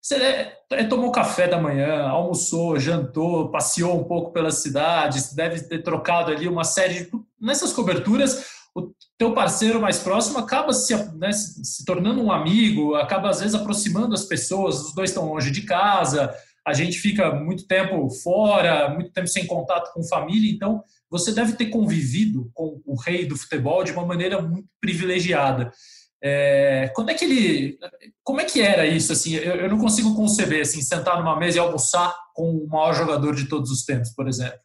você 0.01 0.53
é, 0.71 0.85
tomou 0.85 1.11
café 1.11 1.49
da 1.49 1.61
manhã, 1.61 2.03
almoçou, 2.03 2.79
jantou, 2.79 3.51
passeou 3.51 3.99
um 3.99 4.05
pouco 4.05 4.33
pela 4.33 4.51
cidade, 4.51 5.35
deve 5.35 5.63
ter 5.63 5.83
trocado 5.83 6.31
ali 6.31 6.47
uma 6.47 6.65
série 6.65 7.05
de. 7.05 7.11
Nessas 7.41 7.73
coberturas, 7.73 8.45
o 8.75 8.93
teu 9.17 9.33
parceiro 9.33 9.81
mais 9.81 9.99
próximo 9.99 10.39
acaba 10.39 10.73
se, 10.73 10.95
né, 11.15 11.33
se 11.33 11.85
tornando 11.85 12.23
um 12.23 12.31
amigo, 12.31 12.97
acaba 12.97 13.31
às 13.31 13.41
vezes 13.41 13.55
aproximando 13.55 14.15
as 14.15 14.25
pessoas, 14.25 14.81
os 14.81 14.95
dois 14.95 15.11
estão 15.11 15.29
longe 15.29 15.51
de 15.51 15.63
casa, 15.63 16.35
a 16.67 16.75
gente 16.75 16.99
fica 16.99 17.33
muito 17.33 17.67
tempo 17.67 18.11
fora, 18.11 18.91
muito 18.91 19.11
tempo 19.13 19.27
sem 19.27 19.47
contato 19.47 19.93
com 19.95 20.03
família, 20.03 20.51
então 20.51 20.83
você 21.11 21.33
deve 21.33 21.55
ter 21.55 21.67
convivido 21.67 22.51
com 22.53 22.81
o 22.85 22.95
rei 22.95 23.25
do 23.25 23.37
futebol 23.37 23.83
de 23.83 23.93
uma 23.93 24.05
maneira 24.05 24.43
muito 24.43 24.69
privilegiada. 24.81 25.73
É, 26.21 26.89
quando 26.95 27.11
é 27.11 27.15
que 27.15 27.25
ele, 27.25 27.79
como 28.25 28.41
é 28.41 28.45
que 28.45 28.61
era 28.61 28.87
isso? 28.87 29.13
Assim, 29.13 29.35
eu, 29.35 29.55
eu, 29.55 29.71
não 29.71 29.79
consigo 29.79 30.17
conceber 30.17 30.63
assim, 30.63 30.83
sentar 30.83 31.19
numa 31.19 31.39
mesa 31.39 31.59
e 31.59 31.61
almoçar 31.61 32.15
com 32.35 32.51
o 32.51 32.67
maior 32.67 32.93
jogador 32.93 33.35
de 33.35 33.49
todos 33.49 33.71
os 33.71 33.85
tempos, 33.85 34.11
por 34.11 34.29
exemplo. 34.29 34.59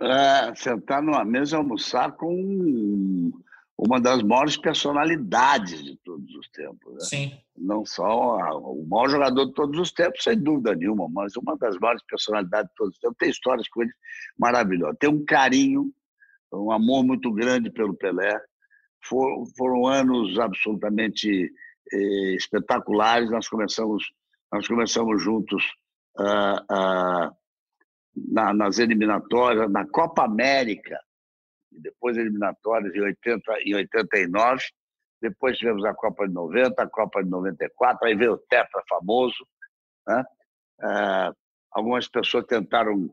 É, 0.00 0.54
sentar 0.54 1.02
numa 1.02 1.24
mesa 1.24 1.54
e 1.54 1.58
almoçar 1.58 2.12
com 2.12 3.32
uma 3.78 4.00
das 4.00 4.22
maiores 4.22 4.56
personalidades 4.56 5.84
de 5.84 5.96
todos 6.04 6.34
os 6.34 6.48
tempos. 6.48 6.94
Né? 6.94 7.00
Sim. 7.00 7.38
Não 7.56 7.86
só 7.86 8.40
a, 8.40 8.56
o 8.56 8.84
maior 8.84 9.08
jogador 9.08 9.46
de 9.46 9.54
todos 9.54 9.78
os 9.78 9.92
tempos, 9.92 10.24
sem 10.24 10.36
dúvida 10.36 10.74
nenhuma, 10.74 11.08
mas 11.08 11.36
uma 11.36 11.56
das 11.56 11.78
maiores 11.78 12.02
personalidades 12.04 12.68
de 12.70 12.76
todos 12.76 12.94
os 12.94 13.00
tempos. 13.00 13.16
Tem 13.18 13.30
histórias 13.30 13.68
com 13.68 13.82
ele 13.82 13.92
maravilhosas. 14.36 14.96
Tem 14.98 15.08
um 15.08 15.24
carinho, 15.24 15.92
um 16.52 16.72
amor 16.72 17.04
muito 17.04 17.32
grande 17.32 17.70
pelo 17.70 17.94
Pelé 17.94 18.40
For, 19.04 19.46
foram 19.56 19.86
anos 19.86 20.38
absolutamente 20.38 21.50
eh, 21.92 22.34
espetaculares. 22.34 23.30
Nós 23.30 23.48
começamos, 23.48 24.04
nós 24.52 24.66
começamos 24.66 25.22
juntos 25.22 25.64
uh, 26.18 26.74
uh, 26.74 27.36
na, 28.14 28.52
nas 28.52 28.78
eliminatórias, 28.78 29.70
na 29.70 29.86
Copa 29.86 30.24
América, 30.24 30.98
depois 31.70 32.16
eliminatórias 32.16 32.94
em, 32.94 33.00
80, 33.00 33.42
em 33.64 33.74
89. 33.74 34.62
Depois 35.20 35.58
tivemos 35.58 35.84
a 35.84 35.94
Copa 35.94 36.28
de 36.28 36.34
90, 36.34 36.82
a 36.82 36.88
Copa 36.88 37.22
de 37.24 37.30
94, 37.30 38.06
aí 38.06 38.14
veio 38.14 38.34
o 38.34 38.38
Tetra 38.38 38.82
famoso. 38.88 39.46
Né? 40.06 40.24
Uh, 40.80 41.36
algumas 41.72 42.08
pessoas 42.08 42.44
tentaram 42.46 43.10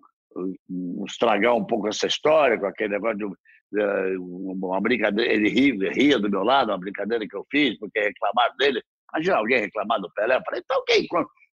estragar 1.08 1.56
um 1.56 1.66
pouco 1.66 1.88
essa 1.88 2.08
história 2.08 2.60
com 2.60 2.66
aquele 2.66 2.94
negócio 2.94 3.18
de 3.18 4.18
uma 4.20 4.80
brincadeira, 4.82 5.32
ele 5.32 5.50
ria, 5.50 5.92
ria 5.92 6.20
do 6.20 6.30
meu 6.30 6.44
lado, 6.44 6.72
uma 6.72 6.78
brincadeira 6.78 7.28
que 7.28 7.36
eu 7.36 7.46
fiz, 7.50 7.78
porque 7.78 8.00
reclamaram 8.00 8.56
dele. 8.58 8.82
Imagina 9.14 9.38
alguém 9.38 9.62
reclamar 9.62 10.00
do 10.00 10.12
Pelé. 10.14 10.36
Eu 10.36 10.42
falei, 10.44 10.62
então 10.64 10.84
quem, 10.86 11.08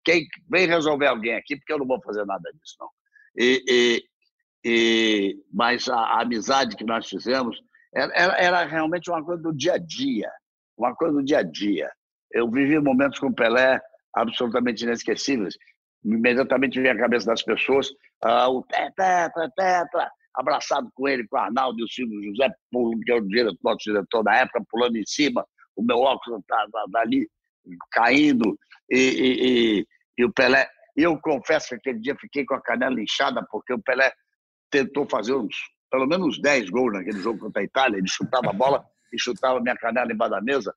quem 0.03 0.27
vem 0.49 0.67
resolver 0.67 1.07
alguém 1.07 1.35
aqui, 1.35 1.55
porque 1.55 1.73
eu 1.73 1.79
não 1.79 1.87
vou 1.87 2.01
fazer 2.01 2.25
nada 2.25 2.49
disso, 2.53 2.75
não. 2.79 2.89
E, 3.37 3.63
e, 3.67 4.03
e 4.65 5.35
mas 5.53 5.87
a, 5.87 5.95
a, 5.95 6.21
amizade 6.21 6.75
que 6.75 6.83
nós 6.83 7.07
fizemos 7.07 7.57
era, 7.93 8.35
era, 8.37 8.65
realmente 8.65 9.09
uma 9.09 9.23
coisa 9.23 9.41
do 9.41 9.53
dia 9.53 9.73
a 9.73 9.77
dia, 9.77 10.29
uma 10.77 10.95
coisa 10.95 11.15
do 11.15 11.23
dia 11.23 11.39
a 11.39 11.43
dia. 11.43 11.89
Eu 12.31 12.49
vivi 12.49 12.79
momentos 12.79 13.19
com 13.19 13.27
o 13.27 13.35
Pelé 13.35 13.79
absolutamente 14.13 14.83
inesquecíveis. 14.83 15.55
Imediatamente 16.03 16.79
vinha 16.79 16.93
a 16.93 16.97
cabeça 16.97 17.27
das 17.27 17.43
pessoas 17.43 17.89
ah, 18.23 18.49
o 18.49 18.63
tetra, 18.63 19.31
tetra, 19.55 20.11
abraçado 20.35 20.89
com 20.93 21.07
ele, 21.07 21.27
com 21.27 21.35
o 21.35 21.39
Arnaldo 21.39 21.79
e 21.79 21.83
o 21.83 21.87
Silvio 21.87 22.23
José, 22.23 22.49
que 23.03 23.11
é 23.11 23.15
o 23.15 23.57
nosso 23.63 23.83
diretor 23.83 24.23
da 24.23 24.35
época, 24.35 24.63
pulando 24.69 24.97
em 24.97 25.05
cima, 25.05 25.45
o 25.75 25.83
meu 25.83 25.97
óculos 25.97 26.41
estava 26.41 26.69
tá, 26.71 26.85
tá 26.91 27.01
ali 27.01 27.27
caindo, 27.91 28.57
e, 28.89 28.97
e, 28.97 29.79
e, 29.79 29.87
e, 30.17 30.25
o 30.25 30.31
Pelé. 30.31 30.67
Eu 30.95 31.17
confesso 31.19 31.69
que 31.69 31.75
aquele 31.75 31.99
dia 31.99 32.15
fiquei 32.19 32.45
com 32.45 32.53
a 32.53 32.61
canela 32.61 32.99
inchada, 33.01 33.45
porque 33.49 33.73
o 33.73 33.81
Pelé 33.81 34.11
tentou 34.69 35.07
fazer 35.09 35.33
uns, 35.33 35.55
pelo 35.89 36.05
menos 36.05 36.39
10 36.41 36.69
gols 36.69 36.93
naquele 36.93 37.19
jogo 37.19 37.39
contra 37.39 37.61
a 37.61 37.65
Itália, 37.65 37.97
ele 37.97 38.07
chutava 38.07 38.49
a 38.49 38.53
bola 38.53 38.85
e 39.13 39.19
chutava 39.19 39.61
minha 39.61 39.75
canela 39.77 40.11
embaixo 40.11 40.31
da 40.31 40.41
mesa. 40.41 40.75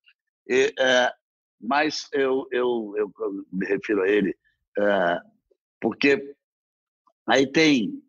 E, 0.49 0.73
é, 0.79 1.13
mas 1.61 2.09
eu, 2.13 2.47
eu, 2.51 2.95
eu, 2.97 3.13
me 3.53 3.67
refiro 3.67 4.03
a 4.03 4.09
ele, 4.09 4.37
é, 4.79 5.19
porque 5.81 6.35
aí 7.27 7.47
tem 7.51 8.03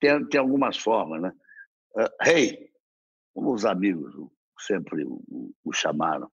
tem, 0.00 0.24
tem 0.26 0.40
algumas 0.40 0.76
formas, 0.76 1.22
né? 1.22 1.32
Uh, 1.94 2.28
hey, 2.28 2.70
como 3.32 3.52
os 3.52 3.64
amigos 3.64 4.12
sempre 4.58 5.04
o, 5.04 5.54
o 5.64 5.72
chamaram, 5.72 6.30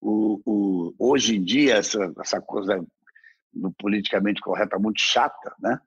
o, 0.00 0.40
o, 0.44 0.94
hoje 0.98 1.36
em 1.36 1.42
dia 1.42 1.76
essa, 1.76 2.12
essa 2.18 2.40
coisa 2.40 2.84
do 3.52 3.72
politicamente 3.72 4.40
correta 4.40 4.78
muito 4.78 5.00
chata, 5.00 5.54
né? 5.60 5.78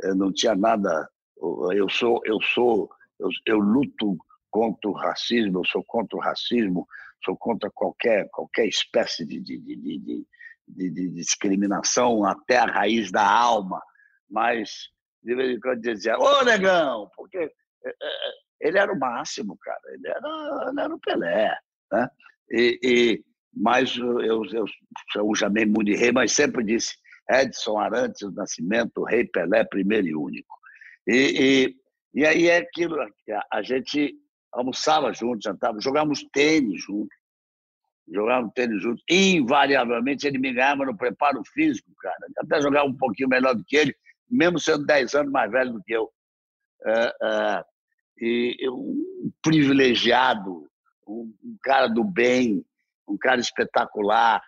Eu 0.00 0.14
não 0.14 0.32
tinha 0.32 0.54
nada. 0.54 1.08
Eu 1.74 1.88
sou, 1.88 2.20
eu 2.24 2.40
sou, 2.42 2.90
eu, 3.18 3.28
eu 3.46 3.58
luto 3.58 4.16
contra 4.50 4.90
o 4.90 4.92
racismo, 4.92 5.60
eu 5.60 5.64
sou 5.64 5.82
contra 5.84 6.16
o 6.16 6.20
racismo, 6.20 6.86
sou 7.24 7.36
contra 7.36 7.70
qualquer 7.70 8.28
qualquer 8.30 8.66
espécie 8.66 9.24
de, 9.24 9.40
de, 9.40 9.58
de, 9.58 9.76
de, 9.78 10.90
de 10.90 11.08
discriminação 11.10 12.24
até 12.24 12.58
a 12.58 12.66
raiz 12.66 13.10
da 13.10 13.28
alma, 13.28 13.80
mas 14.28 14.90
de 15.22 15.34
vez 15.34 15.56
em 15.56 15.60
quando 15.60 15.80
dizia, 15.80 16.18
ô 16.18 16.44
negão, 16.44 17.08
porque 17.16 17.38
é, 17.38 17.88
é, 17.88 18.32
ele 18.60 18.78
era 18.78 18.92
o 18.92 18.98
máximo, 18.98 19.56
cara, 19.58 19.80
ele 19.92 20.08
era, 20.08 20.70
ele 20.70 20.80
era 20.80 20.94
o 20.94 21.00
Pelé. 21.00 21.56
Né? 21.92 22.08
E, 22.50 22.78
e, 22.82 23.24
mas 23.54 23.96
eu, 23.96 24.20
eu, 24.20 24.66
eu 25.16 25.28
o 25.28 25.34
chamei 25.34 25.64
muito 25.64 25.84
de 25.84 25.96
rei, 25.96 26.12
mas 26.12 26.32
sempre 26.32 26.64
disse 26.64 26.94
Edson 27.30 27.78
Arantes 27.78 28.22
do 28.22 28.32
Nascimento, 28.32 29.04
Rei 29.04 29.26
Pelé, 29.26 29.64
primeiro 29.64 30.06
e 30.06 30.14
único. 30.14 30.54
E, 31.06 31.74
e, 32.14 32.20
e 32.20 32.26
aí 32.26 32.48
é 32.48 32.58
aquilo, 32.58 32.96
a 33.52 33.62
gente 33.62 34.14
almoçava 34.52 35.12
juntos, 35.12 35.44
jantava, 35.44 35.80
jogávamos 35.80 36.22
tênis 36.32 36.82
juntos, 36.82 37.16
jogávamos 38.12 38.52
tênis 38.54 38.82
juntos. 38.82 39.02
Invariavelmente 39.10 40.26
ele 40.26 40.38
me 40.38 40.52
ganhava 40.52 40.84
no 40.84 40.96
preparo 40.96 41.42
físico, 41.52 41.90
cara. 42.00 42.16
Até 42.38 42.60
jogava 42.60 42.86
um 42.86 42.96
pouquinho 42.96 43.28
melhor 43.28 43.54
do 43.54 43.64
que 43.64 43.76
ele, 43.76 43.96
mesmo 44.32 44.58
sendo 44.58 44.86
10 44.86 45.14
anos 45.14 45.32
mais 45.32 45.50
velho 45.50 45.74
do 45.74 45.82
que 45.82 45.92
eu. 45.92 46.10
É, 46.84 47.14
é, 47.22 47.64
e 48.18 48.68
um 48.70 49.32
privilegiado, 49.42 50.68
um, 51.06 51.56
cara 51.62 51.86
do 51.88 52.02
bem, 52.02 52.64
um 53.06 53.16
cara 53.18 53.40
espetacular. 53.40 54.42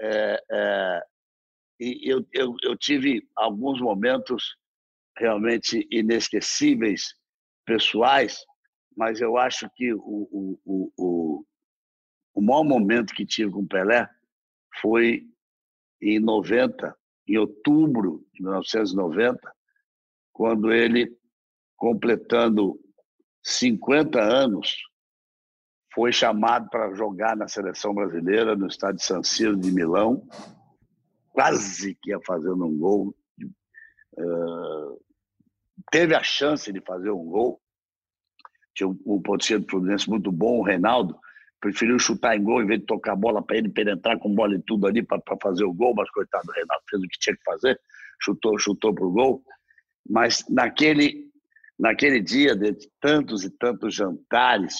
É 0.00 1.02
e 1.80 2.12
eu, 2.12 2.26
eu, 2.34 2.54
eu 2.62 2.76
tive 2.76 3.26
alguns 3.34 3.80
momentos 3.80 4.54
realmente 5.16 5.88
inesquecíveis, 5.90 7.14
pessoais, 7.64 8.44
mas 8.94 9.20
eu 9.20 9.38
acho 9.38 9.68
que 9.74 9.94
o, 9.94 9.98
o, 9.98 10.60
o, 10.64 10.92
o, 10.98 11.44
o 12.34 12.42
maior 12.42 12.64
momento 12.64 13.14
que 13.14 13.24
tive 13.24 13.50
com 13.50 13.60
o 13.60 13.66
Pelé 13.66 14.06
foi 14.80 15.22
em 16.02 16.20
90, 16.20 16.94
em 17.30 17.38
outubro 17.38 18.26
de 18.34 18.42
1990, 18.42 19.40
quando 20.32 20.72
ele, 20.72 21.16
completando 21.76 22.76
50 23.42 24.20
anos, 24.20 24.76
foi 25.94 26.12
chamado 26.12 26.68
para 26.68 26.92
jogar 26.94 27.36
na 27.36 27.46
seleção 27.46 27.94
brasileira 27.94 28.56
no 28.56 28.66
estádio 28.66 29.04
San 29.04 29.22
Siro 29.22 29.56
de 29.56 29.70
Milão, 29.70 30.26
quase 31.30 31.94
que 31.94 32.10
ia 32.10 32.20
fazendo 32.26 32.66
um 32.66 32.76
gol. 32.76 33.14
Uh, 34.18 35.00
teve 35.90 36.14
a 36.16 36.22
chance 36.22 36.72
de 36.72 36.80
fazer 36.80 37.10
um 37.10 37.24
gol. 37.24 37.60
Tinha 38.74 38.88
um, 38.88 39.22
ponteiro 39.22 39.62
do 39.62 39.70
Fluminense 39.70 40.08
muito 40.08 40.32
bom, 40.32 40.58
o 40.58 40.64
Reinaldo, 40.64 41.16
preferiu 41.60 41.98
chutar 41.98 42.36
em 42.36 42.42
gol 42.42 42.62
em 42.62 42.66
vez 42.66 42.80
de 42.80 42.86
tocar 42.86 43.12
a 43.12 43.16
bola 43.16 43.42
para 43.42 43.58
ele, 43.58 43.72
entrar 43.76 44.18
com 44.18 44.34
bola 44.34 44.54
e 44.54 44.62
tudo 44.62 44.86
ali 44.86 45.02
para 45.02 45.20
fazer 45.40 45.64
o 45.64 45.72
gol, 45.72 45.94
mas 45.94 46.10
coitado 46.10 46.46
do 46.46 46.52
Reinaldo 46.52 46.82
fez 46.88 47.02
o 47.02 47.06
que 47.06 47.18
tinha 47.18 47.36
que 47.36 47.44
fazer, 47.44 47.80
chutou, 48.22 48.58
chutou 48.58 48.94
para 48.94 49.04
o 49.04 49.12
gol. 49.12 49.42
Mas 50.08 50.44
naquele, 50.48 51.30
naquele 51.78 52.20
dia, 52.20 52.56
de 52.56 52.74
tantos 53.00 53.44
e 53.44 53.50
tantos 53.50 53.94
jantares 53.94 54.74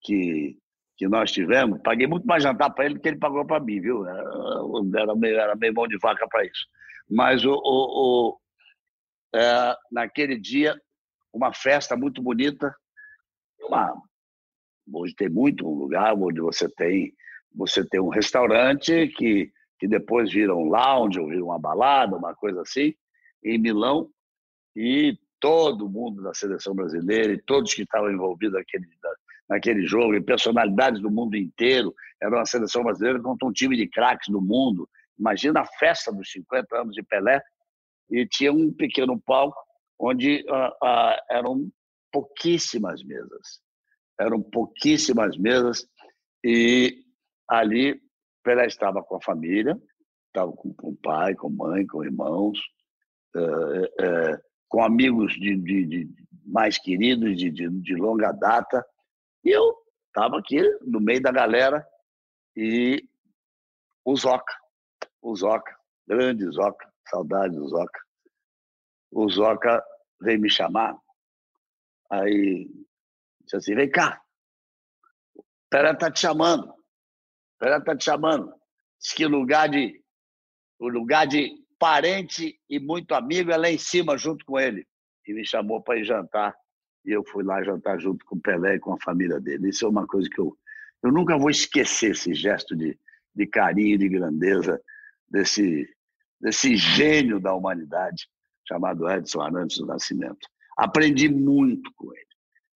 que, 0.00 0.56
que 0.96 1.08
nós 1.08 1.32
tivemos, 1.32 1.80
paguei 1.82 2.06
muito 2.06 2.26
mais 2.26 2.42
jantar 2.42 2.70
para 2.70 2.86
ele 2.86 2.94
do 2.94 3.00
que 3.00 3.08
ele 3.08 3.18
pagou 3.18 3.44
para 3.44 3.60
mim, 3.60 3.80
viu? 3.80 4.06
Era 4.06 5.14
meio, 5.16 5.38
era 5.38 5.56
meio 5.56 5.74
mão 5.74 5.88
de 5.88 5.98
vaca 5.98 6.26
para 6.28 6.44
isso. 6.44 6.66
Mas 7.10 7.44
o, 7.44 7.52
o, 7.52 8.30
o 8.30 8.38
é, 9.34 9.76
naquele 9.90 10.38
dia, 10.38 10.80
uma 11.32 11.52
festa 11.52 11.96
muito 11.96 12.22
bonita, 12.22 12.74
uma, 13.60 13.94
hoje 14.92 15.14
tem 15.14 15.28
muito 15.28 15.66
um 15.66 15.74
lugar 15.74 16.14
onde 16.14 16.40
você 16.40 16.68
tem 16.68 17.12
você 17.54 17.84
tem 17.84 18.00
um 18.00 18.08
restaurante 18.08 19.08
que, 19.08 19.52
que 19.78 19.86
depois 19.86 20.32
vira 20.32 20.54
um 20.54 20.64
lounge 20.64 21.20
ou 21.20 21.28
vira 21.28 21.44
uma 21.44 21.58
balada, 21.58 22.16
uma 22.16 22.34
coisa 22.34 22.62
assim, 22.62 22.94
em 23.44 23.58
Milão, 23.58 24.08
e 24.74 25.18
todo 25.38 25.88
mundo 25.88 26.22
da 26.22 26.32
seleção 26.32 26.74
brasileira 26.74 27.32
e 27.32 27.42
todos 27.42 27.74
que 27.74 27.82
estavam 27.82 28.10
envolvidos 28.10 28.54
naquele, 28.54 28.86
naquele 29.48 29.86
jogo, 29.86 30.14
e 30.14 30.20
personalidades 30.22 31.00
do 31.00 31.10
mundo 31.10 31.36
inteiro, 31.36 31.94
era 32.22 32.36
uma 32.36 32.46
seleção 32.46 32.82
brasileira 32.82 33.20
contra 33.20 33.46
um 33.46 33.52
time 33.52 33.76
de 33.76 33.88
craques 33.88 34.28
do 34.28 34.40
mundo. 34.40 34.88
Imagina 35.18 35.60
a 35.60 35.66
festa 35.66 36.12
dos 36.12 36.30
50 36.30 36.80
anos 36.80 36.94
de 36.94 37.02
Pelé, 37.02 37.42
e 38.10 38.26
tinha 38.26 38.52
um 38.52 38.72
pequeno 38.72 39.20
palco 39.20 39.58
onde 39.98 40.44
uh, 40.48 40.68
uh, 40.84 41.16
eram 41.30 41.70
pouquíssimas 42.10 43.02
mesas. 43.02 43.60
Eram 44.18 44.42
pouquíssimas 44.42 45.36
mesas, 45.36 45.86
e 46.44 47.04
ali 47.48 48.00
Pelé 48.42 48.66
estava 48.66 49.02
com 49.02 49.16
a 49.16 49.22
família, 49.22 49.80
estava 50.26 50.52
com, 50.52 50.74
o 50.82 50.96
pai, 50.96 51.34
com 51.34 51.48
a 51.48 51.50
mãe, 51.50 51.86
com 51.86 52.04
irmãos, 52.04 52.58
uh, 53.36 53.84
uh, 53.84 54.38
com 54.68 54.82
amigos 54.82 55.34
de, 55.34 55.56
de, 55.56 55.86
de 55.86 56.14
mais 56.44 56.78
queridos 56.78 57.36
de, 57.36 57.50
de, 57.50 57.94
longa 57.94 58.32
data. 58.32 58.84
E 59.44 59.50
eu 59.50 59.76
estava 60.08 60.38
aqui 60.38 60.60
no 60.82 61.00
meio 61.00 61.22
da 61.22 61.30
galera 61.30 61.86
e 62.56 63.06
o 64.04 64.16
Zoca, 64.16 64.54
o 65.20 65.34
Zoca, 65.36 65.76
grande 66.06 66.44
Zoca, 66.50 66.90
saudade 67.08 67.54
do 67.54 67.68
Zoca. 67.68 68.00
O 69.10 69.28
Zoca 69.28 69.84
veio 70.20 70.40
me 70.40 70.50
chamar, 70.50 70.96
aí 72.10 72.68
disse 73.58 73.70
assim, 73.70 73.74
vem 73.74 73.90
cá, 73.90 74.20
o 75.34 75.42
Pelé 75.70 75.94
tá 75.94 76.10
te 76.10 76.20
chamando, 76.20 76.68
o 76.68 77.58
Pelé 77.58 77.80
tá 77.80 77.96
te 77.96 78.04
chamando. 78.04 78.52
Diz 79.00 79.12
que 79.12 79.26
lugar 79.26 79.68
de, 79.68 80.00
o 80.78 80.88
lugar 80.88 81.26
de 81.26 81.52
parente 81.78 82.58
e 82.68 82.78
muito 82.78 83.14
amigo 83.14 83.50
é 83.50 83.56
lá 83.56 83.70
em 83.70 83.78
cima 83.78 84.16
junto 84.16 84.44
com 84.44 84.58
ele. 84.58 84.86
E 85.26 85.32
me 85.32 85.46
chamou 85.46 85.82
para 85.82 85.98
ir 85.98 86.04
jantar. 86.04 86.54
E 87.04 87.10
eu 87.10 87.24
fui 87.24 87.42
lá 87.42 87.62
jantar 87.62 87.98
junto 87.98 88.24
com 88.24 88.36
o 88.36 88.40
Pelé 88.40 88.76
e 88.76 88.80
com 88.80 88.92
a 88.92 89.00
família 89.00 89.40
dele. 89.40 89.70
Isso 89.70 89.84
é 89.84 89.88
uma 89.88 90.06
coisa 90.06 90.28
que 90.30 90.40
eu, 90.40 90.56
eu 91.02 91.10
nunca 91.10 91.36
vou 91.36 91.50
esquecer, 91.50 92.12
esse 92.12 92.32
gesto 92.34 92.76
de, 92.76 92.98
de 93.34 93.46
carinho 93.46 93.98
de 93.98 94.08
grandeza 94.08 94.80
desse, 95.28 95.88
desse 96.40 96.76
gênio 96.76 97.40
da 97.40 97.52
humanidade 97.54 98.28
chamado 98.68 99.10
Edson 99.10 99.40
Arantes 99.40 99.78
do 99.78 99.86
Nascimento. 99.86 100.48
Aprendi 100.78 101.28
muito 101.28 101.92
com 101.96 102.14
ele. 102.14 102.31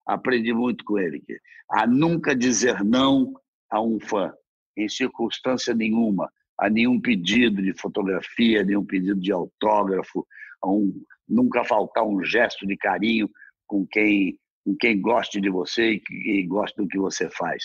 Aprendi 0.07 0.53
muito 0.53 0.85
com 0.85 0.99
ele 0.99 1.23
a 1.71 1.87
nunca 1.87 2.35
dizer 2.35 2.85
não 2.85 3.33
a 3.71 3.81
um 3.81 3.99
fã, 3.99 4.33
em 4.77 4.89
circunstância 4.89 5.75
nenhuma, 5.75 6.31
a 6.59 6.69
nenhum 6.69 7.01
pedido 7.01 7.63
de 7.63 7.73
fotografia, 7.73 8.63
nenhum 8.63 8.85
pedido 8.85 9.19
de 9.19 9.33
autógrafo, 9.33 10.27
a 10.63 10.71
um, 10.71 10.93
nunca 11.29 11.65
faltar 11.65 12.05
um 12.05 12.23
gesto 12.23 12.67
de 12.67 12.77
carinho 12.77 13.29
com 13.67 13.87
quem, 13.87 14.39
com 14.65 14.77
quem 14.77 15.01
goste 15.01 15.41
de 15.41 15.51
você 15.51 15.95
e, 15.95 16.03
e 16.39 16.47
goste 16.47 16.77
do 16.77 16.87
que 16.87 16.99
você 16.99 17.29
faz. 17.31 17.65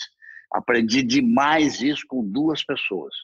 Aprendi 0.52 1.02
demais 1.02 1.80
isso 1.80 2.04
com 2.08 2.26
duas 2.26 2.64
pessoas. 2.64 3.14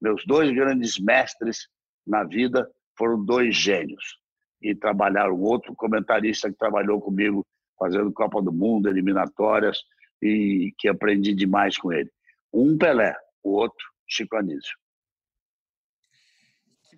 Meus 0.00 0.24
dois 0.26 0.52
grandes 0.52 0.98
mestres 0.98 1.68
na 2.06 2.24
vida 2.24 2.68
foram 2.98 3.24
dois 3.24 3.54
gênios. 3.54 4.20
E 4.60 4.74
trabalharam 4.74 5.40
outro 5.40 5.74
comentarista 5.74 6.50
que 6.50 6.58
trabalhou 6.58 7.00
comigo 7.00 7.46
fazendo 7.78 8.12
Copa 8.12 8.40
do 8.42 8.52
Mundo, 8.52 8.88
eliminatórias, 8.88 9.78
e 10.20 10.72
que 10.78 10.88
aprendi 10.88 11.34
demais 11.34 11.76
com 11.76 11.92
ele. 11.92 12.10
Um 12.52 12.76
Pelé, 12.78 13.14
o 13.42 13.50
outro 13.50 13.84
Chico 14.08 14.36
Anísio. 14.36 14.76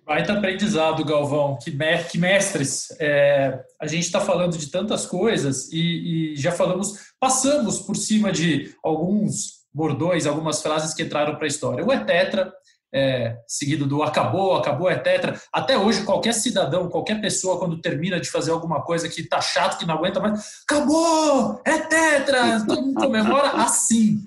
Baita 0.05 0.33
aprendizado, 0.33 1.03
Galvão. 1.03 1.57
Que, 1.57 1.71
que 2.11 2.17
mestres. 2.19 2.91
É, 2.99 3.59
a 3.81 3.87
gente 3.87 4.03
está 4.03 4.21
falando 4.21 4.55
de 4.55 4.69
tantas 4.69 5.07
coisas 5.07 5.71
e, 5.73 6.33
e, 6.33 6.35
já 6.35 6.51
falamos, 6.51 7.15
passamos 7.19 7.79
por 7.79 7.95
cima 7.95 8.31
de 8.31 8.75
alguns 8.83 9.65
bordões, 9.73 10.27
algumas 10.27 10.61
frases 10.61 10.93
que 10.93 11.01
entraram 11.01 11.35
para 11.35 11.45
a 11.45 11.47
história. 11.47 11.83
O 11.83 11.91
é 11.91 12.03
tetra, 12.03 12.53
é, 12.95 13.37
seguido 13.45 13.85
do 13.85 14.01
acabou, 14.01 14.55
acabou, 14.55 14.89
é 14.89 14.95
tetra. 14.95 15.39
Até 15.51 15.77
hoje, 15.77 16.03
qualquer 16.03 16.33
cidadão, 16.33 16.89
qualquer 16.89 17.19
pessoa, 17.19 17.59
quando 17.59 17.81
termina 17.81 18.19
de 18.19 18.29
fazer 18.29 18.51
alguma 18.51 18.81
coisa 18.81 19.09
que 19.09 19.21
está 19.21 19.41
chato, 19.41 19.77
que 19.77 19.85
não 19.85 19.95
aguenta 19.95 20.19
mais, 20.19 20.63
acabou, 20.67 21.61
é 21.65 21.77
tetra, 21.79 22.65
todo 22.65 22.81
mundo 22.81 23.01
comemora 23.01 23.49
assim. 23.63 24.21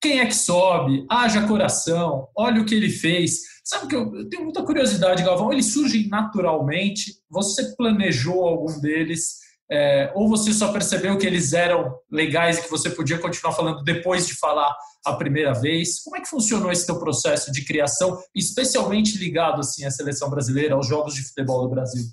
Quem 0.00 0.20
é 0.20 0.26
que 0.26 0.34
sobe? 0.34 1.04
Haja 1.10 1.46
coração, 1.46 2.28
olha 2.36 2.60
o 2.60 2.64
que 2.64 2.74
ele 2.74 2.90
fez 2.90 3.54
Sabe 3.64 3.88
que 3.88 3.96
eu, 3.96 4.14
eu 4.14 4.28
tenho 4.28 4.44
muita 4.44 4.62
curiosidade, 4.62 5.22
Galvão. 5.22 5.50
Eles 5.50 5.72
surgem 5.72 6.06
naturalmente? 6.08 7.14
Você 7.30 7.74
planejou 7.74 8.44
algum 8.44 8.78
deles? 8.78 9.38
É, 9.70 10.12
ou 10.14 10.28
você 10.28 10.52
só 10.52 10.72
percebeu 10.72 11.16
que 11.16 11.26
eles 11.26 11.52
eram 11.52 11.98
legais 12.10 12.58
e 12.58 12.62
que 12.62 12.70
você 12.70 12.90
podia 12.90 13.18
continuar 13.18 13.54
falando 13.54 13.82
depois 13.82 14.26
de 14.26 14.34
falar 14.34 14.74
a 15.04 15.14
primeira 15.14 15.54
vez? 15.54 16.02
Como 16.02 16.16
é 16.16 16.20
que 16.20 16.28
funcionou 16.28 16.70
esse 16.70 16.86
teu 16.86 16.98
processo 16.98 17.50
de 17.50 17.64
criação, 17.64 18.18
especialmente 18.34 19.16
ligado 19.16 19.60
assim 19.60 19.84
à 19.84 19.90
seleção 19.90 20.28
brasileira, 20.28 20.74
aos 20.74 20.86
jogos 20.86 21.14
de 21.14 21.22
futebol 21.22 21.62
do 21.62 21.70
Brasil? 21.70 22.04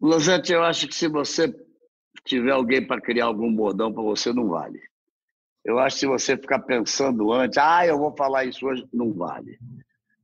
Losete, 0.00 0.52
eu 0.52 0.64
acho 0.64 0.88
que 0.88 0.94
se 0.94 1.08
você 1.08 1.54
tiver 2.24 2.50
alguém 2.50 2.84
para 2.84 3.00
criar 3.00 3.26
algum 3.26 3.54
bordão 3.54 3.92
para 3.92 4.02
você, 4.02 4.32
não 4.32 4.48
vale. 4.48 4.80
Eu 5.64 5.78
acho 5.78 5.96
que 5.96 6.00
se 6.00 6.06
você 6.06 6.36
ficar 6.36 6.60
pensando 6.60 7.32
antes, 7.32 7.56
ah, 7.56 7.86
eu 7.86 7.98
vou 7.98 8.14
falar 8.16 8.44
isso 8.44 8.66
hoje, 8.66 8.86
não 8.92 9.12
vale. 9.12 9.58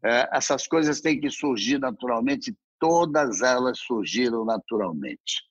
É, 0.04 0.28
essas 0.32 0.66
coisas 0.66 1.00
têm 1.00 1.20
que 1.20 1.30
surgir 1.30 1.78
naturalmente, 1.78 2.54
todas 2.78 3.40
elas 3.40 3.78
surgiram 3.78 4.44
naturalmente. 4.44 5.49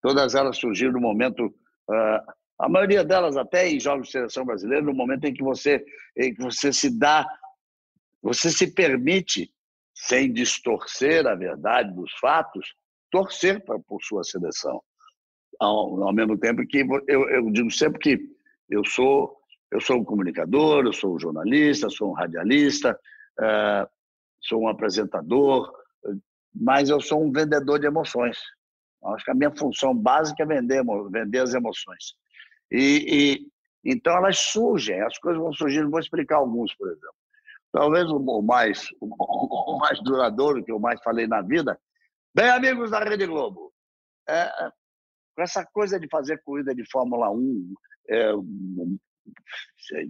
Todas 0.00 0.34
elas 0.34 0.56
surgiram 0.56 0.92
no 0.92 1.00
momento, 1.00 1.46
uh, 1.46 2.32
a 2.58 2.68
maioria 2.68 3.04
delas 3.04 3.36
até 3.36 3.68
em 3.68 3.80
jogos 3.80 4.06
de 4.06 4.12
seleção 4.12 4.44
brasileira, 4.44 4.84
no 4.84 4.94
momento 4.94 5.24
em 5.24 5.34
que 5.34 5.42
você, 5.42 5.84
em 6.16 6.34
que 6.34 6.42
você 6.42 6.72
se 6.72 6.96
dá, 6.96 7.26
você 8.22 8.50
se 8.50 8.72
permite, 8.74 9.52
sem 9.94 10.32
distorcer 10.32 11.26
a 11.26 11.34
verdade 11.34 11.92
dos 11.94 12.12
fatos, 12.20 12.74
torcer 13.10 13.64
pra, 13.64 13.78
por 13.80 14.02
sua 14.02 14.22
seleção. 14.22 14.80
Ao, 15.60 16.02
ao 16.02 16.12
mesmo 16.12 16.38
tempo 16.38 16.64
que 16.66 16.86
eu, 17.08 17.28
eu 17.28 17.50
digo 17.50 17.70
sempre 17.70 17.98
que 17.98 18.18
eu 18.70 18.84
sou 18.84 19.38
eu 19.70 19.80
sou 19.80 19.98
um 19.98 20.04
comunicador, 20.04 20.86
eu 20.86 20.92
sou 20.92 21.14
um 21.14 21.20
jornalista, 21.20 21.90
sou 21.90 22.10
um 22.10 22.14
radialista, 22.14 22.98
uh, 23.38 23.88
sou 24.40 24.62
um 24.62 24.68
apresentador, 24.68 25.70
mas 26.54 26.88
eu 26.88 27.00
sou 27.00 27.22
um 27.22 27.30
vendedor 27.30 27.78
de 27.78 27.86
emoções. 27.86 28.38
Acho 29.04 29.24
que 29.24 29.30
a 29.30 29.34
minha 29.34 29.54
função 29.56 29.94
básica 29.94 30.42
é 30.42 30.46
vender, 30.46 30.84
vender 31.10 31.38
as 31.38 31.54
emoções. 31.54 32.14
E, 32.70 33.46
e 33.84 33.90
então 33.90 34.16
elas 34.16 34.38
surgem, 34.38 35.00
as 35.02 35.18
coisas 35.18 35.40
vão 35.40 35.52
surgindo. 35.52 35.90
Vou 35.90 36.00
explicar 36.00 36.36
alguns, 36.36 36.74
por 36.74 36.88
exemplo. 36.88 37.14
talvez 37.72 38.10
o 38.10 38.42
mais, 38.42 38.88
o 39.00 39.78
mais 39.78 40.02
duradouro 40.02 40.64
que 40.64 40.72
eu 40.72 40.78
mais 40.78 41.00
falei 41.02 41.26
na 41.26 41.40
vida. 41.42 41.78
Bem, 42.34 42.50
amigos 42.50 42.90
da 42.90 43.00
Rede 43.00 43.26
Globo, 43.26 43.72
é, 44.28 44.70
essa 45.38 45.64
coisa 45.64 45.98
de 45.98 46.08
fazer 46.08 46.42
corrida 46.42 46.74
de 46.74 46.84
Fórmula 46.90 47.30
1, 47.30 47.74
é, 48.10 48.32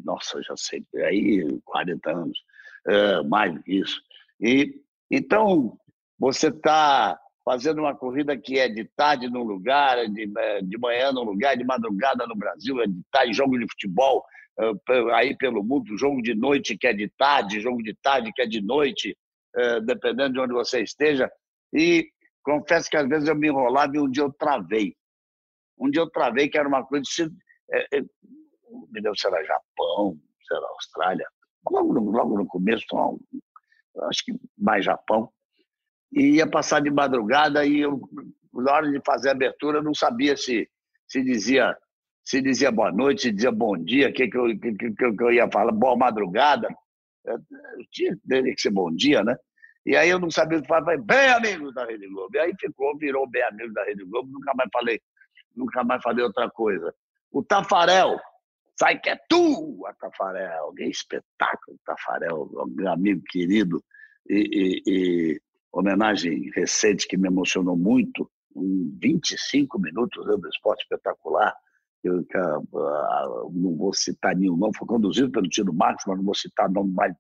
nossa, 0.05 0.43
já 0.43 0.57
sei, 0.57 0.85
aí 1.05 1.61
40 1.65 2.11
anos, 2.11 2.39
é, 2.87 3.23
mais 3.23 3.55
do 3.55 3.63
que 3.63 3.81
isso. 3.81 4.01
E, 4.41 4.83
então, 5.11 5.79
você 6.19 6.49
está 6.49 7.19
fazendo 7.49 7.79
uma 7.79 7.95
corrida 7.95 8.37
que 8.37 8.59
é 8.59 8.69
de 8.69 8.85
tarde 8.95 9.27
num 9.27 9.43
lugar, 9.43 10.07
de, 10.07 10.31
é, 10.37 10.61
de 10.61 10.77
manhã 10.77 11.11
num 11.11 11.23
lugar, 11.23 11.57
de 11.57 11.65
madrugada 11.65 12.27
no 12.27 12.37
Brasil, 12.37 12.79
é 12.83 12.87
de 12.87 13.01
tarde, 13.11 13.33
jogo 13.33 13.59
de 13.59 13.67
futebol 13.71 14.23
é, 14.61 15.15
aí 15.15 15.35
pelo 15.35 15.65
mundo, 15.65 15.97
jogo 15.97 16.21
de 16.21 16.35
noite 16.35 16.77
que 16.77 16.87
é 16.87 16.93
de 16.93 17.09
tarde, 17.17 17.59
jogo 17.59 17.83
de 17.83 17.95
tarde 18.03 18.31
que 18.35 18.43
é 18.43 18.47
de 18.47 18.61
noite, 18.61 19.17
é, 19.57 19.81
dependendo 19.81 20.35
de 20.35 20.41
onde 20.41 20.53
você 20.53 20.83
esteja. 20.83 21.31
E 21.73 22.11
confesso 22.43 22.91
que 22.91 22.99
às 22.99 23.09
vezes 23.09 23.27
eu 23.27 23.35
me 23.35 23.49
enrolava 23.49 23.97
e 23.97 23.99
um 23.99 24.11
dia 24.11 24.25
eu 24.25 24.33
travei. 24.35 24.95
Um 25.79 25.89
dia 25.89 26.03
eu 26.03 26.11
travei 26.11 26.51
que 26.51 26.59
era 26.59 26.69
uma 26.69 26.85
coisa 26.85 27.03
de 27.03 27.33
é, 27.73 27.97
é, 27.97 28.03
me 28.91 29.01
deu, 29.01 29.17
será 29.17 29.43
Japão, 29.43 30.19
será 30.47 30.67
Austrália, 30.75 31.27
logo 31.71 31.95
no, 31.95 32.11
logo 32.11 32.37
no 32.37 32.47
começo, 32.47 32.85
acho 34.03 34.23
que 34.23 34.35
mais 34.59 34.85
Japão. 34.85 35.33
E 36.13 36.37
ia 36.37 36.47
passar 36.47 36.81
de 36.81 36.91
madrugada 36.91 37.65
e 37.65 37.81
eu, 37.81 38.01
na 38.53 38.73
hora 38.73 38.91
de 38.91 39.01
fazer 39.05 39.29
a 39.29 39.33
abertura, 39.33 39.83
não 39.83 39.95
sabia 39.95 40.37
se, 40.37 40.69
se 41.07 41.23
dizia 41.23 41.77
se 42.29 42.43
dizia 42.43 42.71
boa 42.71 42.93
noite, 42.93 43.23
se 43.23 43.33
dizia 43.33 43.51
bom 43.51 43.75
dia, 43.75 44.11
o 44.11 44.13
que, 44.13 44.29
que, 44.29 44.37
eu, 44.37 44.47
que, 44.59 44.75
que, 44.75 44.93
que 44.93 45.23
eu 45.25 45.33
ia 45.33 45.51
falar, 45.51 45.73
boa 45.73 45.97
madrugada. 45.97 46.69
Tinha 47.91 48.15
que 48.23 48.61
ser 48.61 48.71
bom 48.71 48.95
dia, 48.95 49.25
né? 49.25 49.35
E 49.87 49.97
aí 49.97 50.11
eu 50.11 50.19
não 50.19 50.31
sabia 50.31 50.59
o 50.59 50.61
que 50.61 50.69
falar, 50.69 50.99
bem 50.99 51.31
amigo 51.31 51.73
da 51.73 51.87
Rede 51.87 52.07
Globo. 52.07 52.29
E 52.35 52.39
aí 52.39 52.53
ficou, 52.61 52.99
virou 52.99 53.27
bem 53.27 53.43
amigo 53.45 53.73
da 53.73 53.83
Rede 53.83 54.05
Globo, 54.05 54.31
nunca 54.31 54.53
mais 54.55 54.69
falei, 54.71 55.01
nunca 55.57 55.83
mais 55.83 56.03
falei 56.03 56.23
outra 56.23 56.51
coisa. 56.51 56.95
O 57.33 57.43
Tafarel, 57.43 58.21
sai 58.79 58.99
que 59.01 59.09
é 59.09 59.19
tu, 59.27 59.87
a 59.87 59.95
Tafarel, 59.95 60.71
que 60.77 60.85
espetáculo, 60.85 61.79
Tafarel, 61.87 62.51
um 62.53 62.89
amigo 62.89 63.23
querido, 63.31 63.83
e, 64.29 64.37
e, 64.37 64.83
e, 64.87 65.41
homenagem 65.73 66.51
recente 66.55 67.07
que 67.07 67.17
me 67.17 67.29
emocionou 67.29 67.77
muito, 67.77 68.31
em 68.57 68.99
25 69.01 69.79
minutos 69.81 70.27
né, 70.27 70.37
do 70.37 70.49
esporte 70.49 70.83
espetacular, 70.83 71.55
eu, 72.03 72.25
eu, 72.35 73.53
não 73.53 73.77
vou 73.77 73.93
citar 73.93 74.35
nenhum 74.37 74.57
nome, 74.57 74.77
foi 74.77 74.87
conduzido 74.87 75.31
pelo 75.31 75.49
Tino 75.49 75.73
Marcos, 75.73 76.05
mas 76.07 76.17
não 76.17 76.25
vou 76.25 76.35
citar 76.35 76.71
nome 76.71 76.93
mais 76.93 77.13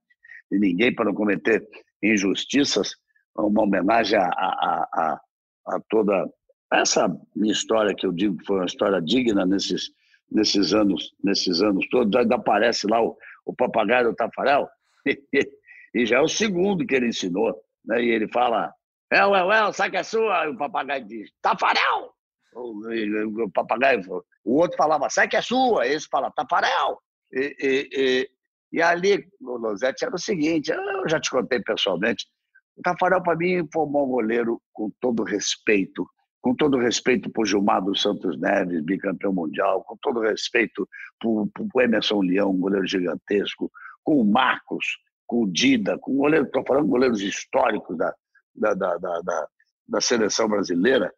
de 0.50 0.58
ninguém 0.58 0.94
para 0.94 1.06
não 1.06 1.14
cometer 1.14 1.66
injustiças, 2.02 2.92
uma 3.36 3.62
homenagem 3.62 4.18
a, 4.18 4.26
a, 4.26 4.88
a, 4.94 5.20
a 5.68 5.80
toda 5.88 6.28
essa 6.72 7.08
minha 7.34 7.52
história 7.52 7.94
que 7.94 8.06
eu 8.06 8.12
digo 8.12 8.36
que 8.36 8.46
foi 8.46 8.56
uma 8.56 8.66
história 8.66 9.00
digna 9.00 9.46
nesses 9.46 9.90
nesses 10.30 10.74
anos 10.74 11.14
nesses 11.22 11.62
anos 11.62 11.88
todos. 11.88 12.14
Ainda 12.14 12.36
aparece 12.36 12.86
lá 12.86 13.02
o, 13.02 13.16
o 13.46 13.54
papagaio 13.54 14.10
do 14.10 14.14
Tafarel 14.14 14.68
e 15.94 16.04
já 16.04 16.18
é 16.18 16.20
o 16.20 16.28
segundo 16.28 16.86
que 16.86 16.94
ele 16.94 17.08
ensinou 17.08 17.54
né? 17.88 18.02
e 18.02 18.10
ele 18.10 18.28
fala 18.28 18.72
é 19.10 19.18
é 19.18 19.20
é 19.22 19.72
sabe 19.72 19.92
que 19.92 19.96
é 19.96 20.02
sua. 20.02 20.44
E 20.46 20.50
o 20.50 20.56
papagaio 20.56 21.04
diz 21.06 21.30
Tafarel. 21.40 22.12
O, 22.54 23.44
o 23.44 23.50
papagaio 23.50 24.02
o 24.44 24.60
outro 24.60 24.76
falava 24.76 25.08
sai 25.08 25.28
que 25.28 25.36
é 25.36 25.42
sua. 25.42 25.86
Esse 25.86 26.06
fala 26.08 26.30
Tafarel. 26.30 27.00
E, 27.32 27.56
e, 27.60 27.88
e, 27.92 28.30
e 28.72 28.82
ali 28.82 29.26
o 29.40 29.56
Losetti 29.56 30.04
era 30.04 30.14
o 30.14 30.18
seguinte 30.18 30.70
eu 30.70 31.08
já 31.08 31.20
te 31.20 31.28
contei 31.28 31.60
pessoalmente 31.60 32.26
o 32.74 32.80
Tafarel 32.80 33.22
para 33.22 33.36
mim 33.36 33.68
foi 33.70 33.82
um 33.82 33.92
bom 33.92 34.06
goleiro 34.06 34.62
com 34.72 34.90
todo 34.98 35.24
respeito 35.24 36.06
com 36.40 36.54
todo 36.54 36.78
respeito 36.78 37.30
por 37.30 37.46
Gilmar 37.46 37.82
dos 37.82 38.00
Santos 38.00 38.38
Neves, 38.40 38.82
bicampeão 38.82 39.32
mundial, 39.32 39.82
com 39.84 39.96
todo 40.00 40.20
respeito 40.20 40.88
por, 41.20 41.48
por 41.48 41.82
Emerson 41.82 42.22
Leão, 42.22 42.56
goleiro 42.56 42.86
gigantesco, 42.86 43.70
com 44.04 44.20
o 44.20 44.24
Marcos, 44.24 44.86
com 45.28 45.42
o 45.42 45.52
Dida, 45.52 45.98
com 45.98 46.16
goleiro, 46.16 46.46
estou 46.46 46.64
falando 46.66 46.88
goleiros 46.88 47.20
históricos 47.20 47.96
da, 47.96 48.12
da, 48.56 48.74
da, 48.74 48.96
da, 48.96 49.48
da 49.86 50.00
seleção 50.00 50.48
brasileira. 50.48 51.12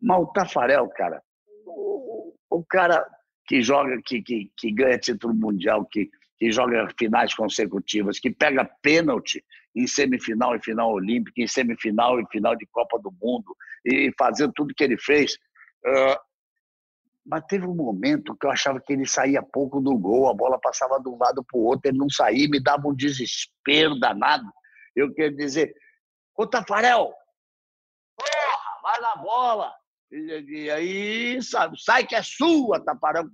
Mas 0.00 0.20
o 0.20 0.26
Tafarel, 0.26 0.88
cara, 0.88 1.22
o, 1.64 2.34
o 2.50 2.64
cara 2.64 3.06
que 3.46 3.62
joga, 3.62 4.00
que, 4.04 4.20
que, 4.20 4.50
que 4.56 4.72
ganha 4.72 4.98
título 4.98 5.32
mundial, 5.32 5.86
que, 5.86 6.10
que 6.38 6.50
joga 6.50 6.88
finais 6.98 7.32
consecutivas, 7.34 8.18
que 8.18 8.30
pega 8.30 8.68
pênalti 8.82 9.42
em 9.74 9.86
semifinal 9.86 10.56
e 10.56 10.62
final 10.62 10.92
olímpica, 10.92 11.40
em 11.40 11.46
semifinal 11.46 12.20
e 12.20 12.26
final 12.32 12.56
de 12.56 12.66
Copa 12.66 12.98
do 12.98 13.12
Mundo, 13.22 13.56
e 13.86 14.12
fazendo 14.18 14.52
tudo 14.54 14.74
que 14.74 14.82
ele 14.82 14.98
fez. 14.98 15.34
Uh, 15.86 16.18
mas 17.24 17.44
teve 17.46 17.66
um 17.66 17.74
momento 17.74 18.36
que 18.36 18.46
eu 18.46 18.50
achava 18.50 18.80
que 18.80 18.92
ele 18.92 19.06
saía 19.06 19.42
pouco 19.42 19.80
do 19.80 19.96
gol, 19.96 20.28
a 20.28 20.34
bola 20.34 20.58
passava 20.60 21.00
de 21.00 21.08
um 21.08 21.16
lado 21.18 21.44
para 21.44 21.58
o 21.58 21.64
outro, 21.64 21.88
ele 21.88 21.98
não 21.98 22.10
saía, 22.10 22.48
me 22.48 22.60
dava 22.60 22.88
um 22.88 22.94
desespero 22.94 23.98
danado. 23.98 24.50
Eu 24.94 25.12
queria 25.14 25.34
dizer, 25.34 25.74
ô 26.36 26.46
Tafarel, 26.46 27.12
porra, 28.16 28.82
vai 28.82 29.00
na 29.00 29.16
bola. 29.16 29.72
E, 30.10 30.64
e, 30.64 30.70
aí, 30.70 31.42
sabe, 31.42 31.80
sai 31.80 32.04
que 32.06 32.14
é 32.14 32.22
sua, 32.22 32.84
Tafarel, 32.84 33.24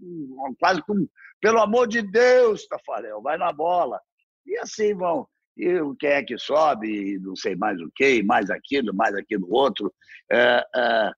quase 0.61 0.83
com, 0.83 1.09
pelo 1.41 1.61
amor 1.61 1.89
de 1.89 2.03
Deus, 2.03 2.67
Tafarel, 2.67 3.23
vai 3.23 3.39
na 3.39 3.53
bola. 3.53 4.01
E 4.47 4.57
assim 4.59 4.95
vão 4.95 5.27
e 5.59 5.81
o 5.81 5.95
que 5.97 6.07
é 6.07 6.23
que 6.23 6.39
sobe, 6.39 7.19
não 7.19 7.35
sei 7.35 7.57
mais 7.57 7.81
o 7.81 7.91
que, 7.95 8.23
mais 8.23 8.49
aquilo, 8.49 8.95
mais 8.95 9.13
aquilo 9.17 9.53
outro. 9.53 9.93
É, 10.31 10.65
é, 10.75 11.11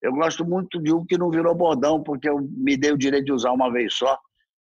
eu 0.00 0.12
gosto 0.12 0.44
muito 0.44 0.80
de 0.80 0.92
um 0.92 1.04
que 1.04 1.18
não 1.18 1.30
virou 1.30 1.54
bordão, 1.54 2.02
porque 2.02 2.28
eu 2.28 2.40
me 2.40 2.76
dei 2.76 2.92
o 2.92 2.98
direito 2.98 3.26
de 3.26 3.32
usar 3.32 3.52
uma 3.52 3.70
vez 3.70 3.94
só, 3.94 4.18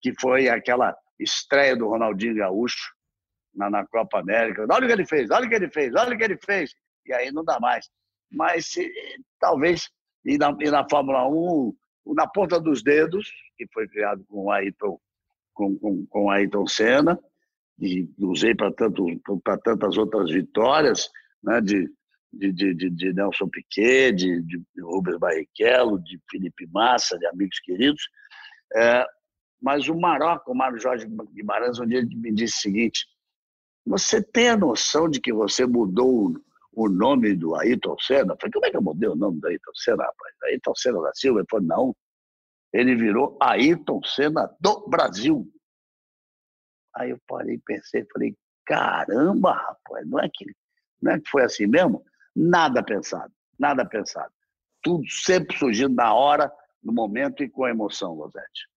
que 0.00 0.12
foi 0.20 0.48
aquela 0.48 0.96
estreia 1.18 1.76
do 1.76 1.88
Ronaldinho 1.88 2.36
Gaúcho 2.36 2.94
na, 3.54 3.68
na 3.68 3.86
Copa 3.86 4.20
América. 4.20 4.66
Olha 4.70 4.84
o 4.84 4.86
que 4.86 4.92
ele 4.92 5.06
fez, 5.06 5.30
olha 5.30 5.46
o 5.46 5.48
que 5.48 5.54
ele 5.54 5.70
fez, 5.70 5.94
olha 5.94 6.14
o 6.14 6.18
que 6.18 6.24
ele 6.24 6.38
fez. 6.38 6.74
E 7.04 7.12
aí 7.12 7.30
não 7.30 7.44
dá 7.44 7.58
mais. 7.60 7.88
Mas 8.30 8.74
talvez, 9.38 9.90
e 10.24 10.38
na, 10.38 10.56
e 10.60 10.70
na 10.70 10.88
Fórmula 10.88 11.28
1, 11.28 11.74
na 12.14 12.26
ponta 12.26 12.60
dos 12.60 12.82
dedos, 12.82 13.30
que 13.56 13.66
foi 13.72 13.88
criado 13.88 14.24
com 14.28 14.50
Ayrton, 14.50 14.98
com, 15.52 15.76
com, 15.78 16.06
com 16.06 16.30
Ayrton 16.30 16.66
Senna, 16.66 17.18
e 17.80 18.08
usei 18.18 18.54
para 18.54 18.72
tantas 18.72 19.96
outras 19.96 20.30
vitórias, 20.30 21.10
né, 21.42 21.60
de, 21.60 21.88
de, 22.32 22.52
de, 22.52 22.90
de 22.90 23.12
Nelson 23.12 23.48
Piquet, 23.48 24.12
de, 24.12 24.42
de 24.42 24.82
Rubens 24.82 25.18
Barrichello, 25.18 25.98
de 26.00 26.20
Felipe 26.30 26.66
Massa, 26.66 27.18
de 27.18 27.26
amigos 27.26 27.58
queridos. 27.60 28.08
É, 28.74 29.04
mas 29.60 29.88
o 29.88 29.94
Marocco, 29.94 30.52
o 30.52 30.54
Mário 30.54 30.78
Jorge 30.78 31.06
Guimarães, 31.32 31.78
um 31.78 31.86
dia 31.86 32.02
me 32.02 32.32
disse 32.32 32.58
o 32.58 32.60
seguinte: 32.60 33.06
você 33.86 34.22
tem 34.22 34.50
a 34.50 34.56
noção 34.56 35.08
de 35.08 35.20
que 35.20 35.32
você 35.32 35.66
mudou 35.66 36.34
o 36.72 36.88
nome 36.88 37.34
do 37.34 37.56
Ayrton 37.56 37.96
Senna? 37.98 38.34
Eu 38.34 38.36
falei, 38.38 38.52
como 38.52 38.66
é 38.66 38.70
que 38.70 38.76
eu 38.76 38.82
mudei 38.82 39.08
o 39.08 39.16
nome 39.16 39.40
do 39.40 39.48
Ayrton 39.48 39.74
Senna, 39.74 40.04
rapaz? 40.04 40.34
Ayrton 40.44 40.74
Senna 40.76 41.00
da 41.00 41.14
Silva? 41.14 41.40
Ele 41.40 41.46
falou, 41.50 41.66
não. 41.66 41.96
Ele 42.72 42.94
virou 42.94 43.36
Ayrton 43.40 44.00
Senna 44.04 44.54
do 44.60 44.86
Brasil. 44.88 45.50
Aí 46.94 47.10
eu 47.10 47.18
parei 47.26 47.58
pensei, 47.64 48.06
falei, 48.12 48.36
caramba, 48.66 49.52
rapaz, 49.52 50.06
não 50.06 50.20
é 50.20 50.28
que, 50.32 50.44
não 51.00 51.12
é 51.12 51.20
que 51.20 51.30
foi 51.30 51.42
assim 51.44 51.66
mesmo? 51.66 52.04
Nada 52.40 52.84
pensado, 52.84 53.32
nada 53.58 53.84
pensado. 53.84 54.30
Tudo 54.80 55.02
sempre 55.10 55.58
surgindo 55.58 55.94
na 55.96 56.14
hora, 56.14 56.52
no 56.82 56.92
momento 56.92 57.42
e 57.42 57.48
com 57.48 57.64
a 57.64 57.70
emoção, 57.70 58.14
Rosete. 58.14 58.68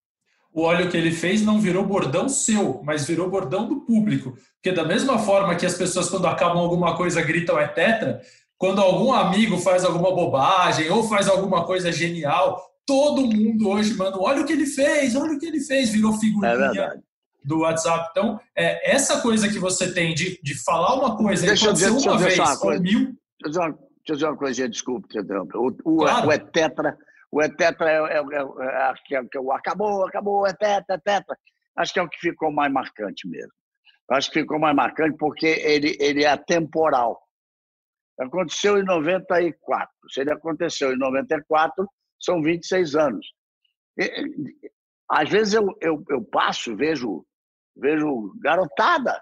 O 0.52 0.62
óleo 0.62 0.90
que 0.90 0.96
ele 0.96 1.12
fez 1.12 1.42
não 1.42 1.60
virou 1.60 1.86
bordão 1.86 2.28
seu, 2.28 2.82
mas 2.82 3.06
virou 3.06 3.30
bordão 3.30 3.68
do 3.68 3.82
público. 3.82 4.34
Porque 4.56 4.72
da 4.72 4.84
mesma 4.84 5.16
forma 5.18 5.54
que 5.54 5.64
as 5.64 5.74
pessoas, 5.74 6.10
quando 6.10 6.26
acabam 6.26 6.58
alguma 6.58 6.96
coisa, 6.96 7.22
gritam 7.22 7.58
é 7.58 7.68
tetra, 7.68 8.20
quando 8.58 8.80
algum 8.80 9.12
amigo 9.12 9.56
faz 9.58 9.84
alguma 9.84 10.12
bobagem 10.12 10.90
ou 10.90 11.04
faz 11.04 11.28
alguma 11.28 11.64
coisa 11.64 11.92
genial, 11.92 12.60
todo 12.84 13.22
mundo 13.22 13.68
hoje 13.68 13.94
manda, 13.94 14.18
olha 14.18 14.42
o 14.42 14.44
que 14.44 14.52
ele 14.52 14.66
fez, 14.66 15.14
olha 15.14 15.34
o 15.34 15.38
que 15.38 15.46
ele 15.46 15.60
fez, 15.60 15.90
virou 15.90 16.18
figurinha. 16.18 16.82
É 16.82 17.12
do 17.44 17.60
WhatsApp. 17.60 18.08
Então, 18.10 18.40
é, 18.56 18.94
essa 18.94 19.20
coisa 19.20 19.48
que 19.48 19.58
você 19.58 19.92
tem 19.92 20.14
de, 20.14 20.38
de 20.42 20.54
falar 20.54 20.94
uma 20.94 21.16
coisa 21.16 21.46
deixa 21.46 21.70
e 21.70 21.72
dizer, 21.72 21.90
uma 21.90 22.18
vez 22.18 22.38
ou 22.38 22.80
mil... 22.80 23.14
Deixa 23.42 23.62
eu, 23.62 24.14
dizer 24.14 24.26
uma 24.26 24.36
coisinha, 24.36 24.68
desculpe, 24.68 25.08
o, 25.18 25.66
o, 25.84 25.96
claro. 25.98 26.28
o 26.28 26.32
Etetra, 26.32 26.98
o 27.30 27.42
Etetra 27.42 27.90
é, 27.90 27.96
é, 27.96 28.18
é, 28.18 29.16
é, 29.16 29.28
é, 29.34 29.40
o 29.40 29.52
acabou, 29.52 30.06
acabou, 30.06 30.46
é 30.46 30.52
tetra, 30.52 30.96
é 30.96 30.98
tetra. 30.98 31.36
Acho 31.76 31.92
que 31.92 32.00
é 32.00 32.02
o 32.02 32.08
que 32.08 32.18
ficou 32.18 32.52
mais 32.52 32.72
marcante 32.72 33.28
mesmo. 33.28 33.52
Acho 34.10 34.30
que 34.30 34.40
ficou 34.40 34.58
mais 34.58 34.74
marcante 34.76 35.16
porque 35.16 35.46
ele, 35.46 35.96
ele 36.00 36.24
é 36.24 36.28
atemporal. 36.28 37.20
Aconteceu 38.20 38.78
em 38.78 38.84
94. 38.84 39.88
Se 40.10 40.20
ele 40.20 40.32
aconteceu 40.32 40.92
em 40.92 40.98
94, 40.98 41.88
são 42.20 42.42
26 42.42 42.94
anos. 42.94 43.26
E, 43.98 44.10
às 45.10 45.28
vezes 45.28 45.54
eu, 45.54 45.66
eu, 45.80 46.04
eu 46.10 46.22
passo, 46.24 46.76
vejo 46.76 47.24
vejo 47.74 48.34
garotada, 48.42 49.18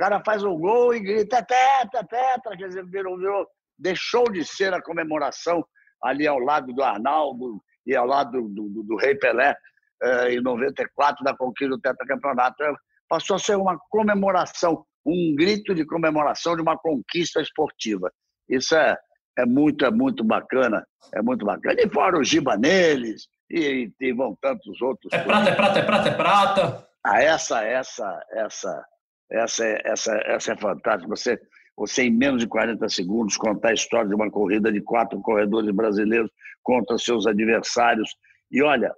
cara 0.00 0.22
faz 0.24 0.42
um 0.42 0.58
gol 0.58 0.94
e 0.94 1.00
grita 1.00 1.36
é 1.36 1.42
tetra, 1.42 2.04
tetra, 2.04 2.56
quer 2.56 2.68
dizer, 2.68 2.86
virou, 2.86 3.18
virou, 3.18 3.46
deixou 3.80 4.24
de 4.24 4.44
ser 4.44 4.72
a 4.74 4.82
comemoração 4.82 5.64
ali 6.02 6.26
ao 6.26 6.38
lado 6.38 6.72
do 6.72 6.82
Arnaldo 6.82 7.62
e 7.86 7.96
ao 7.96 8.06
lado 8.06 8.42
do, 8.42 8.68
do, 8.68 8.82
do 8.82 8.96
Rei 8.96 9.14
Pelé 9.14 9.56
eh, 10.02 10.34
em 10.34 10.40
94 10.40 11.24
da 11.24 11.36
conquista 11.36 11.74
do 11.74 11.80
tetracampeonato. 11.80 12.62
Passou 13.08 13.36
a 13.36 13.38
ser 13.38 13.56
uma 13.56 13.78
comemoração, 13.90 14.84
um 15.04 15.34
grito 15.36 15.74
de 15.74 15.84
comemoração 15.84 16.54
de 16.54 16.62
uma 16.62 16.78
conquista 16.78 17.40
esportiva. 17.40 18.10
Isso 18.48 18.74
é, 18.76 18.96
é 19.38 19.44
muito, 19.44 19.84
é 19.84 19.90
muito 19.90 20.22
bacana, 20.22 20.86
é 21.14 21.22
muito 21.22 21.44
bacana. 21.44 21.80
E 21.80 21.88
fora 21.88 22.18
o 22.18 22.24
Giba 22.24 22.56
neles, 22.56 23.26
e, 23.50 23.90
e 24.00 24.12
vão 24.12 24.36
tantos 24.40 24.80
outros. 24.80 25.12
É 25.12 25.18
prata, 25.18 25.50
é 25.50 25.54
prata, 25.54 25.78
é 25.78 25.82
prata, 25.82 26.08
é 26.08 26.14
prata. 26.14 26.88
Ah, 27.04 27.22
essa, 27.22 27.64
essa, 27.64 28.20
essa, 28.32 28.84
essa, 29.30 29.64
essa, 29.84 30.20
essa 30.26 30.52
é 30.52 30.56
fantástica. 30.56 31.08
Você, 31.08 31.40
você, 31.80 32.02
em 32.02 32.10
menos 32.10 32.42
de 32.42 32.46
40 32.46 32.86
segundos, 32.90 33.38
contar 33.38 33.70
a 33.70 33.72
história 33.72 34.06
de 34.06 34.14
uma 34.14 34.30
corrida 34.30 34.70
de 34.70 34.82
quatro 34.82 35.18
corredores 35.22 35.74
brasileiros 35.74 36.30
contra 36.62 36.98
seus 36.98 37.26
adversários. 37.26 38.14
E 38.50 38.62
olha, 38.62 38.94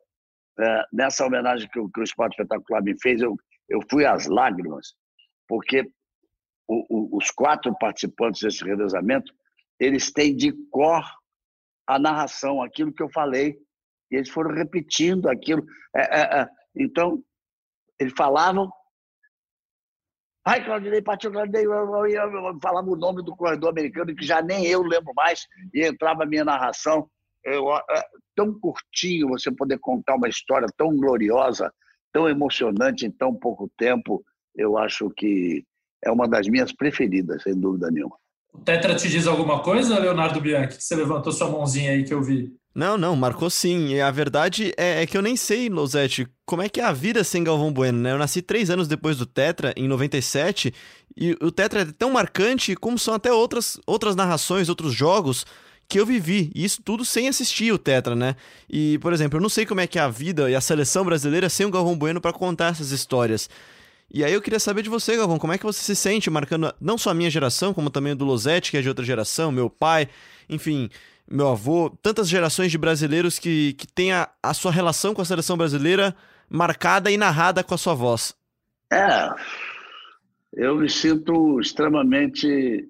é, 0.59 0.85
nessa 0.93 1.25
homenagem 1.25 1.69
que 1.69 1.79
o, 1.79 1.89
Esporte 2.03 2.33
Espetacular 2.33 2.83
me 2.83 3.01
fez, 3.01 3.23
eu, 3.23 3.37
eu 3.69 3.79
fui 3.89 4.05
às 4.05 4.27
lágrimas, 4.27 4.95
porque 5.47 5.89
os 6.69 7.31
quatro 7.31 7.73
participantes 7.79 8.43
desse 8.43 8.65
revezamento, 8.65 9.33
eles 9.79 10.11
têm 10.11 10.35
de 10.35 10.51
cor 10.69 11.05
a 11.87 12.01
narração, 12.01 12.61
aquilo 12.61 12.93
que 12.93 13.03
eu 13.03 13.11
falei, 13.11 13.57
e 14.11 14.17
eles 14.17 14.29
foram 14.29 14.57
repetindo 14.57 15.29
aquilo. 15.29 15.65
É, 15.95 16.41
é. 16.41 16.49
Então, 16.75 17.23
eles 18.01 18.13
falavam. 18.17 18.73
Ai, 20.45 20.65
Claudinei, 20.65 21.01
partiu 21.01 21.31
Claudinei, 21.31 21.65
falava 22.61 22.91
o 22.91 22.97
nome 22.97 23.23
do 23.23 23.37
corredor 23.37 23.71
americano, 23.71 24.15
que 24.15 24.25
já 24.25 24.43
nem 24.43 24.67
eu 24.67 24.83
lembro 24.83 25.13
mais, 25.15 25.47
e 25.73 25.87
entrava 25.87 26.25
a 26.25 26.27
minha 26.27 26.45
narração. 26.45 27.09
Eu, 27.45 27.73
é, 27.73 27.83
tão 28.35 28.53
curtinho 28.59 29.29
você 29.29 29.51
poder 29.51 29.79
contar 29.79 30.17
uma 30.17 30.29
história 30.29 30.69
tão 30.77 30.97
gloriosa, 30.97 31.73
tão 32.13 32.29
emocionante 32.29 33.07
em 33.07 33.11
tão 33.11 33.35
pouco 33.35 33.71
tempo, 33.77 34.25
eu 34.55 34.77
acho 34.77 35.11
que 35.11 35.65
é 36.05 36.11
uma 36.11 36.29
das 36.29 36.49
minhas 36.49 36.73
preferidas, 36.73 37.43
sem 37.43 37.59
dúvida 37.59 37.91
nenhuma. 37.91 38.17
O 38.53 38.59
Tetra 38.59 38.95
te 38.95 39.09
diz 39.09 39.27
alguma 39.27 39.63
coisa, 39.63 39.99
Leonardo 39.99 40.41
Bianchi? 40.41 40.77
Que 40.77 40.85
você 40.85 40.95
levantou 40.95 41.33
sua 41.33 41.49
mãozinha 41.49 41.93
aí 41.93 42.05
que 42.05 42.13
eu 42.13 42.23
vi. 42.23 42.55
Não, 42.75 42.97
não, 42.97 43.15
marcou 43.15 43.51
sim. 43.51 43.89
E 43.89 44.01
a 44.01 44.11
verdade 44.11 44.73
é, 44.77 45.03
é, 45.03 45.07
que 45.07 45.17
eu 45.17 45.23
nem 45.23 45.37
sei, 45.37 45.69
Losete, 45.69 46.27
como 46.47 46.63
é 46.63 46.69
que 46.69 46.81
é 46.81 46.85
a 46.85 46.93
vida 46.93 47.23
sem 47.23 47.45
Galvão 47.45 47.73
Bueno, 47.73 47.99
né? 47.99 48.13
Eu 48.13 48.19
nasci 48.19 48.41
três 48.41 48.71
anos 48.71 48.89
depois 48.89 49.19
do 49.19 49.27
Tetra, 49.27 49.75
em 49.77 49.87
97, 49.87 50.73
e 51.17 51.37
o 51.41 51.51
Tetra 51.51 51.83
é 51.83 51.85
tão 51.85 52.11
marcante 52.11 52.75
como 52.75 52.99
são 52.99 53.15
até 53.15 53.33
outras, 53.33 53.79
outras 53.87 54.17
narrações, 54.17 54.69
outros 54.71 54.95
jogos 54.95 55.45
que 55.87 56.01
eu 56.01 56.07
vivi. 56.07 56.51
E 56.55 56.65
isso 56.65 56.81
tudo 56.83 57.05
sem 57.05 57.29
assistir 57.29 57.71
o 57.73 57.79
Tetra, 57.79 58.17
né? 58.17 58.37
E, 58.71 58.99
por 58.99 59.13
exemplo, 59.13 59.37
eu 59.37 59.43
não 59.43 59.51
sei 59.51 59.67
como 59.67 59.83
é 59.83 59.87
que 59.87 59.99
é 59.99 60.03
a 60.03 60.09
vida 60.09 60.51
e 60.51 60.55
a 60.55 60.61
seleção 60.61 61.05
brasileira 61.05 61.51
sem 61.51 61.67
o 61.67 61.71
Galvão 61.71 61.97
Bueno 61.97 62.21
para 62.21 62.33
contar 62.33 62.73
essas 62.73 62.91
histórias. 62.91 63.51
E 64.15 64.25
aí 64.25 64.33
eu 64.33 64.43
queria 64.43 64.61
saber 64.61 64.83
de 64.83 64.89
você, 64.89 65.17
Galvão, 65.17 65.39
como 65.39 65.53
é 65.53 65.59
que 65.59 65.65
você 65.65 65.83
se 65.83 65.97
sente 65.97 66.31
marcando 66.31 66.75
não 66.81 66.97
só 66.97 67.11
a 67.11 67.15
minha 67.15 67.31
geração, 67.31 67.75
como 67.75 67.91
também 67.91 68.13
o 68.13 68.17
do 68.17 68.25
Losete, 68.25 68.71
que 68.71 68.77
é 68.77 68.83
de 68.83 68.89
outra 68.89 69.05
geração, 69.05 69.51
meu 69.53 69.69
pai, 69.71 70.09
enfim, 70.49 70.91
meu 71.33 71.49
avô, 71.49 71.89
tantas 72.03 72.29
gerações 72.29 72.71
de 72.71 72.77
brasileiros 72.77 73.39
que, 73.39 73.73
que 73.73 73.87
têm 73.87 74.13
a, 74.13 74.29
a 74.43 74.53
sua 74.53 74.71
relação 74.71 75.15
com 75.15 75.23
a 75.23 75.25
seleção 75.25 75.57
brasileira 75.57 76.15
marcada 76.49 77.11
e 77.11 77.17
narrada 77.17 77.65
com 77.65 77.75
a 77.75 77.79
sua 77.79 77.95
voz. 77.95 78.37
É, 78.93 79.31
eu 80.53 80.77
me 80.77 80.91
sinto 80.91 81.59
extremamente 81.59 82.87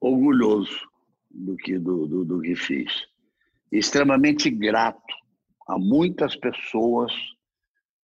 orgulhoso 0.00 0.88
do 1.30 1.54
que, 1.56 1.78
do, 1.78 2.06
do, 2.06 2.24
do 2.24 2.40
que 2.40 2.56
fiz. 2.56 3.06
Extremamente 3.70 4.48
grato 4.48 5.14
a 5.68 5.78
muitas 5.78 6.34
pessoas, 6.34 7.12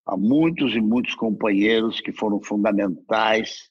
a 0.04 0.18
muitos 0.18 0.74
e 0.74 0.80
muitos 0.82 1.14
companheiros 1.14 1.98
que 2.02 2.12
foram 2.12 2.38
fundamentais 2.42 3.70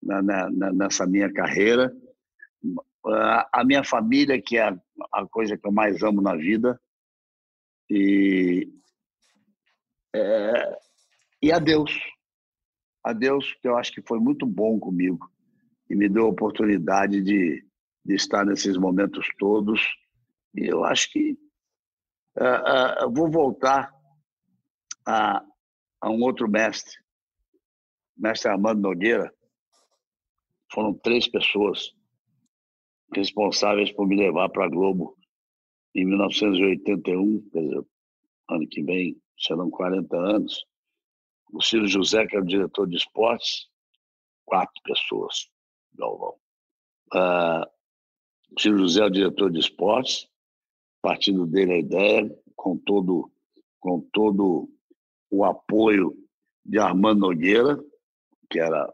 na, 0.00 0.22
na, 0.22 0.72
nessa 0.72 1.04
minha 1.04 1.32
carreira 1.32 1.92
a 3.06 3.62
minha 3.64 3.84
família, 3.84 4.40
que 4.40 4.56
é 4.56 4.68
a 5.12 5.26
coisa 5.26 5.56
que 5.56 5.66
eu 5.66 5.72
mais 5.72 6.02
amo 6.02 6.22
na 6.22 6.34
vida, 6.34 6.80
e, 7.90 8.68
é, 10.14 10.78
e 11.42 11.52
a 11.52 11.58
Deus. 11.58 11.92
A 13.02 13.12
Deus, 13.12 13.52
que 13.60 13.68
eu 13.68 13.76
acho 13.76 13.92
que 13.92 14.00
foi 14.00 14.18
muito 14.18 14.46
bom 14.46 14.78
comigo 14.80 15.30
e 15.90 15.94
me 15.94 16.08
deu 16.08 16.24
a 16.24 16.30
oportunidade 16.30 17.20
de, 17.20 17.62
de 18.04 18.14
estar 18.14 18.46
nesses 18.46 18.78
momentos 18.78 19.26
todos. 19.38 19.80
E 20.54 20.66
eu 20.66 20.84
acho 20.84 21.10
que 21.12 21.32
uh, 22.38 23.10
vou 23.12 23.30
voltar 23.30 23.92
a, 25.06 25.44
a 26.00 26.10
um 26.10 26.22
outro 26.22 26.48
mestre, 26.48 26.96
mestre 28.16 28.50
Armando 28.50 28.80
Nogueira. 28.80 29.30
Foram 30.72 30.94
três 30.94 31.28
pessoas 31.28 31.94
responsáveis 33.20 33.92
por 33.92 34.06
me 34.06 34.16
levar 34.16 34.48
para 34.48 34.64
a 34.66 34.68
Globo 34.68 35.16
em 35.94 36.04
1981, 36.04 37.48
quer 37.50 37.60
dizer, 37.60 37.86
ano 38.50 38.68
que 38.68 38.82
vem 38.82 39.16
serão 39.38 39.70
40 39.70 40.16
anos. 40.16 40.66
O 41.52 41.62
Ciro 41.62 41.86
José, 41.86 42.26
que 42.26 42.36
é 42.36 42.40
o 42.40 42.44
diretor 42.44 42.88
de 42.88 42.96
esportes, 42.96 43.68
quatro 44.44 44.74
pessoas, 44.82 45.48
Galvão. 45.94 46.34
Uh, 47.14 47.64
o 48.56 48.60
Ciro 48.60 48.78
José 48.78 49.02
é 49.02 49.06
o 49.06 49.10
diretor 49.10 49.50
de 49.50 49.60
esportes, 49.60 50.28
partindo 51.00 51.46
dele 51.46 51.72
a 51.72 51.78
ideia, 51.78 52.42
com 52.56 52.76
todo, 52.76 53.30
com 53.78 54.00
todo 54.12 54.68
o 55.30 55.44
apoio 55.44 56.16
de 56.64 56.78
Armando 56.78 57.20
Nogueira, 57.20 57.78
que 58.50 58.58
era 58.58 58.92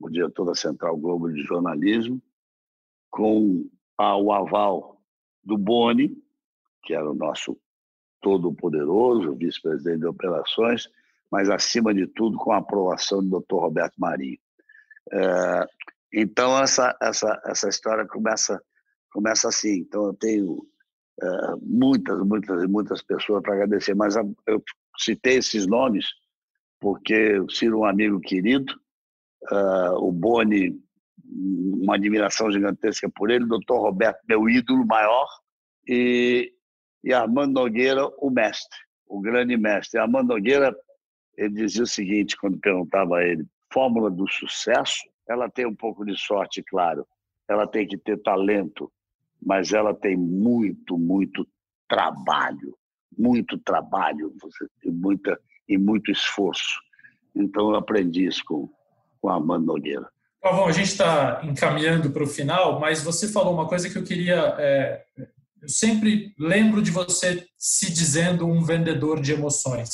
o 0.00 0.10
diretor 0.10 0.44
da 0.44 0.54
Central 0.54 0.96
Globo 0.96 1.32
de 1.32 1.42
Jornalismo, 1.42 2.20
com 3.14 3.64
o 3.96 4.32
aval 4.32 5.00
do 5.44 5.56
Boni, 5.56 6.16
que 6.82 6.94
era 6.94 7.08
o 7.08 7.14
nosso 7.14 7.56
todo-poderoso 8.20 9.36
vice-presidente 9.36 10.00
de 10.00 10.06
operações, 10.06 10.88
mas, 11.30 11.48
acima 11.48 11.94
de 11.94 12.08
tudo, 12.08 12.36
com 12.36 12.52
a 12.52 12.58
aprovação 12.58 13.22
do 13.22 13.40
Dr. 13.40 13.54
Roberto 13.54 13.94
Marinho. 13.98 14.38
É, 15.12 15.66
então, 16.12 16.60
essa, 16.60 16.96
essa, 17.00 17.40
essa 17.44 17.68
história 17.68 18.04
começa, 18.06 18.60
começa 19.12 19.48
assim. 19.48 19.78
Então, 19.78 20.06
eu 20.06 20.14
tenho 20.14 20.66
é, 21.22 21.26
muitas, 21.62 22.18
muitas 22.20 22.64
e 22.64 22.66
muitas 22.66 23.02
pessoas 23.02 23.42
para 23.42 23.54
agradecer, 23.54 23.94
mas 23.94 24.16
eu 24.16 24.62
citei 24.98 25.36
esses 25.36 25.66
nomes 25.66 26.06
porque 26.80 27.38
o 27.38 27.48
Ciro 27.48 27.76
é 27.76 27.80
um 27.80 27.84
amigo 27.84 28.20
querido, 28.20 28.74
é, 29.50 29.90
o 29.92 30.10
Boni 30.10 30.83
uma 31.34 31.96
admiração 31.96 32.50
gigantesca 32.50 33.10
por 33.10 33.30
ele, 33.30 33.46
doutor 33.46 33.80
Roberto, 33.80 34.20
meu 34.28 34.48
ídolo 34.48 34.86
maior, 34.86 35.28
e, 35.86 36.52
e 37.02 37.12
Armando 37.12 37.52
Nogueira, 37.52 38.06
o 38.18 38.30
mestre, 38.30 38.78
o 39.06 39.20
grande 39.20 39.56
mestre. 39.56 39.98
Armando 39.98 40.28
Nogueira, 40.28 40.74
ele 41.36 41.54
dizia 41.54 41.82
o 41.82 41.86
seguinte, 41.86 42.36
quando 42.36 42.58
perguntava 42.58 43.18
a 43.18 43.24
ele, 43.24 43.44
fórmula 43.72 44.10
do 44.10 44.30
sucesso, 44.30 45.02
ela 45.28 45.50
tem 45.50 45.66
um 45.66 45.74
pouco 45.74 46.04
de 46.04 46.16
sorte, 46.16 46.62
claro, 46.62 47.06
ela 47.48 47.66
tem 47.66 47.86
que 47.86 47.98
ter 47.98 48.22
talento, 48.22 48.90
mas 49.42 49.72
ela 49.72 49.92
tem 49.92 50.16
muito, 50.16 50.96
muito 50.96 51.46
trabalho, 51.88 52.76
muito 53.18 53.58
trabalho 53.58 54.32
e, 54.82 54.90
muita, 54.90 55.38
e 55.68 55.76
muito 55.76 56.10
esforço. 56.10 56.80
Então 57.34 57.70
eu 57.70 57.76
aprendi 57.76 58.26
isso 58.26 58.42
com, 58.46 58.70
com 59.20 59.28
Armando 59.28 59.66
Nogueira. 59.66 60.08
Pavão, 60.44 60.66
a 60.66 60.72
gente 60.72 60.90
está 60.90 61.40
encaminhando 61.42 62.10
para 62.10 62.22
o 62.22 62.26
final, 62.26 62.78
mas 62.78 63.02
você 63.02 63.28
falou 63.28 63.54
uma 63.54 63.66
coisa 63.66 63.88
que 63.88 63.96
eu 63.96 64.04
queria. 64.04 64.54
É, 64.58 65.02
eu 65.62 65.68
sempre 65.70 66.34
lembro 66.38 66.82
de 66.82 66.90
você 66.90 67.46
se 67.56 67.90
dizendo 67.90 68.46
um 68.46 68.62
vendedor 68.62 69.22
de 69.22 69.32
emoções. 69.32 69.88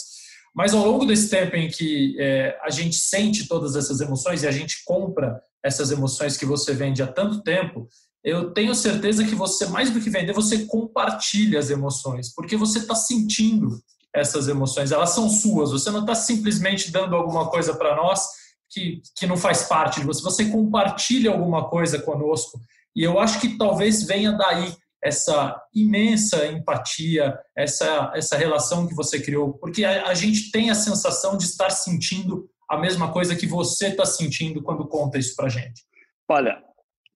Mas 0.52 0.74
ao 0.74 0.84
longo 0.84 1.06
desse 1.06 1.30
tempo 1.30 1.54
em 1.54 1.68
que 1.68 2.16
é, 2.18 2.58
a 2.64 2.68
gente 2.68 2.96
sente 2.96 3.46
todas 3.46 3.76
essas 3.76 4.00
emoções 4.00 4.42
e 4.42 4.48
a 4.48 4.50
gente 4.50 4.82
compra 4.84 5.40
essas 5.62 5.92
emoções 5.92 6.36
que 6.36 6.44
você 6.44 6.74
vende 6.74 7.00
há 7.00 7.06
tanto 7.06 7.44
tempo, 7.44 7.86
eu 8.24 8.52
tenho 8.52 8.74
certeza 8.74 9.24
que 9.24 9.36
você, 9.36 9.66
mais 9.66 9.90
do 9.90 10.00
que 10.00 10.10
vender, 10.10 10.32
você 10.32 10.66
compartilha 10.66 11.60
as 11.60 11.70
emoções, 11.70 12.34
porque 12.34 12.56
você 12.56 12.80
está 12.80 12.96
sentindo 12.96 13.80
essas 14.12 14.48
emoções, 14.48 14.90
elas 14.90 15.10
são 15.10 15.30
suas, 15.30 15.70
você 15.70 15.92
não 15.92 16.00
está 16.00 16.16
simplesmente 16.16 16.90
dando 16.90 17.14
alguma 17.14 17.48
coisa 17.48 17.72
para 17.72 17.94
nós 17.94 18.39
que, 18.70 19.02
que 19.16 19.26
não 19.26 19.36
faz 19.36 19.64
parte 19.64 20.00
de 20.00 20.06
você, 20.06 20.22
você 20.22 20.50
compartilha 20.50 21.30
alguma 21.30 21.68
coisa 21.68 22.00
conosco. 22.00 22.60
E 22.94 23.02
eu 23.02 23.18
acho 23.18 23.40
que 23.40 23.56
talvez 23.58 24.02
venha 24.04 24.32
daí 24.32 24.72
essa 25.02 25.60
imensa 25.74 26.46
empatia, 26.46 27.38
essa, 27.56 28.12
essa 28.14 28.36
relação 28.36 28.86
que 28.86 28.94
você 28.94 29.20
criou, 29.20 29.54
porque 29.54 29.84
a, 29.84 30.08
a 30.08 30.14
gente 30.14 30.50
tem 30.50 30.70
a 30.70 30.74
sensação 30.74 31.36
de 31.36 31.44
estar 31.44 31.70
sentindo 31.70 32.48
a 32.70 32.78
mesma 32.78 33.12
coisa 33.12 33.34
que 33.34 33.46
você 33.46 33.88
está 33.88 34.06
sentindo 34.06 34.62
quando 34.62 34.86
conta 34.86 35.18
isso 35.18 35.34
para 35.34 35.48
gente? 35.48 35.82
Olha, 36.28 36.62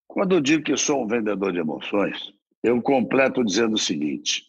quando 0.09 0.35
eu 0.35 0.41
digo 0.41 0.65
que 0.65 0.77
sou 0.77 1.05
um 1.05 1.07
vendedor 1.07 1.53
de 1.53 1.61
emoções, 1.61 2.19
eu 2.63 2.83
completo 2.83 3.45
dizendo 3.45 3.75
o 3.75 3.79
seguinte: 3.79 4.43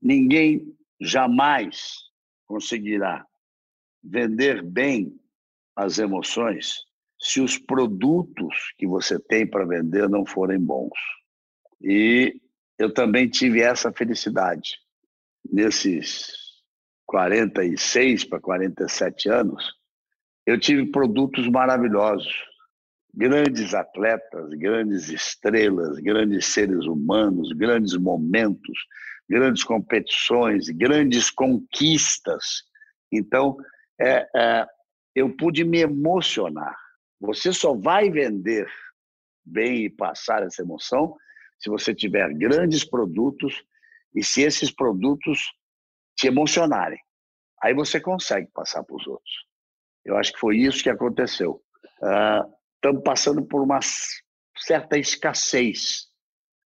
ninguém 0.00 0.76
jamais 1.00 1.94
conseguirá 2.46 3.24
vender 4.04 4.62
bem 4.62 5.18
as 5.76 5.98
emoções 5.98 6.76
se 7.22 7.40
os 7.40 7.56
produtos 7.56 8.74
que 8.76 8.86
você 8.86 9.18
tem 9.18 9.46
para 9.46 9.64
vender 9.64 10.08
não 10.08 10.26
forem 10.26 10.58
bons. 10.58 10.98
E 11.80 12.34
eu 12.76 12.92
também 12.92 13.28
tive 13.28 13.62
essa 13.62 13.92
felicidade 13.92 14.76
nesses 15.50 16.32
46 17.06 18.24
para 18.24 18.40
47 18.40 19.28
anos. 19.28 19.72
Eu 20.44 20.58
tive 20.58 20.90
produtos 20.90 21.48
maravilhosos, 21.48 22.34
grandes 23.14 23.72
atletas, 23.72 24.48
grandes 24.54 25.08
estrelas, 25.08 25.98
grandes 26.00 26.46
seres 26.46 26.86
humanos, 26.86 27.52
grandes 27.52 27.96
momentos, 27.96 28.76
grandes 29.28 29.62
competições, 29.62 30.68
grandes 30.70 31.30
conquistas. 31.30 32.64
Então, 33.12 33.56
é, 34.00 34.26
é, 34.34 34.66
eu 35.14 35.34
pude 35.36 35.64
me 35.64 35.80
emocionar. 35.80 36.76
Você 37.20 37.52
só 37.52 37.74
vai 37.74 38.10
vender 38.10 38.66
bem 39.44 39.84
e 39.84 39.90
passar 39.90 40.42
essa 40.42 40.62
emoção 40.62 41.16
se 41.58 41.70
você 41.70 41.94
tiver 41.94 42.32
grandes 42.34 42.84
produtos 42.84 43.62
e 44.14 44.24
se 44.24 44.42
esses 44.42 44.70
produtos 44.70 45.52
te 46.16 46.26
emocionarem. 46.26 46.98
Aí 47.62 47.72
você 47.74 48.00
consegue 48.00 48.48
passar 48.52 48.82
para 48.82 48.96
os 48.96 49.06
outros. 49.06 49.46
Eu 50.04 50.16
acho 50.16 50.32
que 50.32 50.40
foi 50.40 50.58
isso 50.58 50.82
que 50.82 50.90
aconteceu. 50.90 51.62
Uh, 52.00 52.52
estamos 52.74 53.02
passando 53.04 53.44
por 53.44 53.62
uma 53.62 53.78
certa 54.58 54.98
escassez 54.98 56.08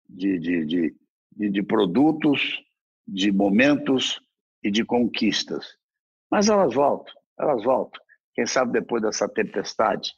de, 0.07 0.37
de, 0.37 0.65
de, 0.65 0.95
de, 1.31 1.49
de 1.49 1.63
produtos, 1.63 2.63
de 3.07 3.31
momentos 3.31 4.21
e 4.63 4.69
de 4.69 4.85
conquistas. 4.85 5.65
Mas 6.29 6.49
elas 6.49 6.73
voltam, 6.73 7.13
elas 7.39 7.63
voltam. 7.63 8.01
Quem 8.33 8.45
sabe 8.45 8.73
depois 8.73 9.01
dessa 9.01 9.27
tempestade, 9.29 10.11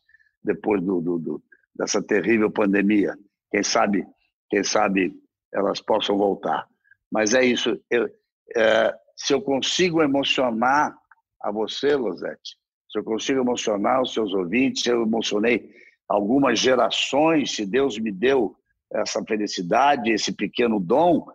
depois 0.43 0.82
do, 0.82 1.01
do, 1.01 1.20
do, 1.20 1.43
dessa 1.76 2.01
terrível 2.01 2.49
pandemia, 2.51 3.16
quem 3.51 3.63
sabe, 3.63 4.05
quem 4.49 4.63
sabe 4.63 5.13
elas 5.53 5.82
possam 5.82 6.18
voltar. 6.18 6.68
Mas 7.11 7.34
é 7.34 7.43
isso. 7.43 7.80
Eu, 7.89 8.09
é, 8.55 8.93
se 9.16 9.34
eu 9.34 9.41
consigo 9.41 10.01
emocionar 10.01 10.95
a 11.41 11.51
você, 11.51 11.95
Losete, 11.95 12.57
se 12.89 12.99
eu 12.99 13.03
consigo 13.03 13.39
emocionar 13.39 14.01
os 14.01 14.13
seus 14.13 14.34
ouvintes, 14.34 14.86
eu 14.86 15.03
emocionei 15.03 15.70
algumas 16.07 16.59
gerações, 16.59 17.55
se 17.55 17.66
Deus 17.66 17.97
me 17.97 18.11
deu 18.11 18.55
essa 18.91 19.24
felicidade, 19.24 20.11
esse 20.11 20.34
pequeno 20.34 20.80
dom, 20.80 21.26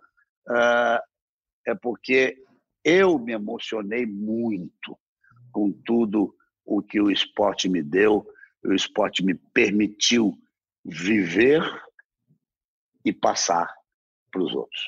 uh, 0.49 0.99
é 1.67 1.75
porque 1.81 2.35
eu 2.83 3.19
me 3.19 3.33
emocionei 3.33 4.05
muito 4.05 4.97
com 5.51 5.71
tudo 5.85 6.33
o 6.65 6.81
que 6.81 6.99
o 6.99 7.11
esporte 7.11 7.67
me 7.67 7.81
deu, 7.81 8.25
o 8.63 8.73
esporte 8.73 9.23
me 9.23 9.35
permitiu 9.35 10.37
viver 10.83 11.61
e 13.03 13.11
passar 13.11 13.67
para 14.31 14.41
os 14.41 14.53
outros. 14.53 14.81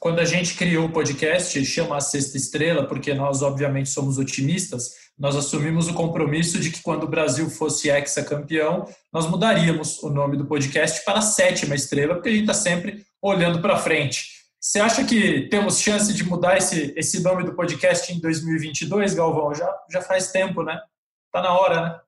Quando 0.00 0.20
a 0.20 0.24
gente 0.24 0.54
criou 0.54 0.86
o 0.86 0.92
podcast, 0.92 1.64
chama 1.64 1.96
a 1.96 2.00
Sexta 2.00 2.36
Estrela, 2.36 2.86
porque 2.86 3.12
nós, 3.14 3.42
obviamente, 3.42 3.90
somos 3.90 4.16
otimistas, 4.16 4.92
nós 5.18 5.34
assumimos 5.34 5.88
o 5.88 5.94
compromisso 5.94 6.60
de 6.60 6.70
que 6.70 6.80
quando 6.82 7.02
o 7.02 7.08
Brasil 7.08 7.50
fosse 7.50 7.90
ex-campeão, 7.90 8.88
nós 9.12 9.28
mudaríamos 9.28 10.00
o 10.04 10.08
nome 10.08 10.36
do 10.36 10.46
podcast 10.46 11.04
para 11.04 11.20
Sétima 11.20 11.74
Estrela, 11.74 12.14
porque 12.14 12.28
a 12.28 12.32
gente 12.32 12.42
está 12.42 12.54
sempre 12.54 13.04
olhando 13.20 13.60
para 13.60 13.76
frente. 13.76 14.37
Você 14.60 14.80
acha 14.80 15.06
que 15.06 15.48
temos 15.48 15.80
chance 15.80 16.12
de 16.12 16.24
mudar 16.24 16.56
esse, 16.56 16.92
esse 16.96 17.22
nome 17.22 17.44
do 17.44 17.54
podcast 17.54 18.12
em 18.12 18.20
2022, 18.20 19.14
Galvão? 19.14 19.54
Já, 19.54 19.84
já 19.88 20.02
faz 20.02 20.32
tempo, 20.32 20.62
né? 20.62 20.80
Está 21.26 21.42
na 21.42 21.56
hora, 21.56 21.80
né? 21.80 22.00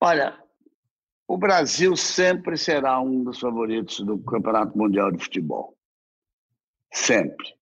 Olha, 0.00 0.42
o 1.28 1.36
Brasil 1.36 1.94
sempre 1.96 2.56
será 2.56 2.98
um 3.00 3.22
dos 3.22 3.38
favoritos 3.38 4.00
do 4.00 4.18
Campeonato 4.18 4.76
Mundial 4.76 5.12
de 5.12 5.22
Futebol. 5.22 5.76
Sempre. 6.90 7.54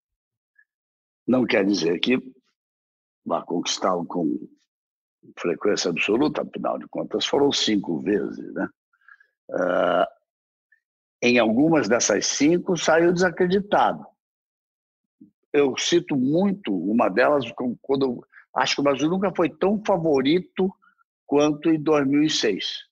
Não 1.26 1.44
quer 1.44 1.66
dizer 1.66 1.98
que 1.98 2.18
vá 3.26 3.42
conquistá-lo 3.42 4.06
com 4.06 4.48
frequência 5.36 5.90
absoluta, 5.90 6.42
afinal 6.42 6.78
de 6.78 6.86
contas 6.86 7.26
foram 7.26 7.50
cinco 7.50 7.98
vezes. 7.98 8.54
Né? 8.54 8.68
Uh, 9.50 10.17
em 11.22 11.38
algumas 11.38 11.88
dessas 11.88 12.26
cinco 12.26 12.76
saiu 12.76 13.12
desacreditado. 13.12 14.06
Eu 15.52 15.76
cito 15.76 16.16
muito 16.16 16.74
uma 16.74 17.08
delas 17.08 17.44
quando 17.80 18.24
acho 18.54 18.76
que 18.76 18.80
o 18.80 18.84
Brasil 18.84 19.08
nunca 19.08 19.32
foi 19.34 19.48
tão 19.48 19.82
favorito 19.84 20.72
quanto 21.26 21.70
em 21.70 21.80
2006 21.80 22.88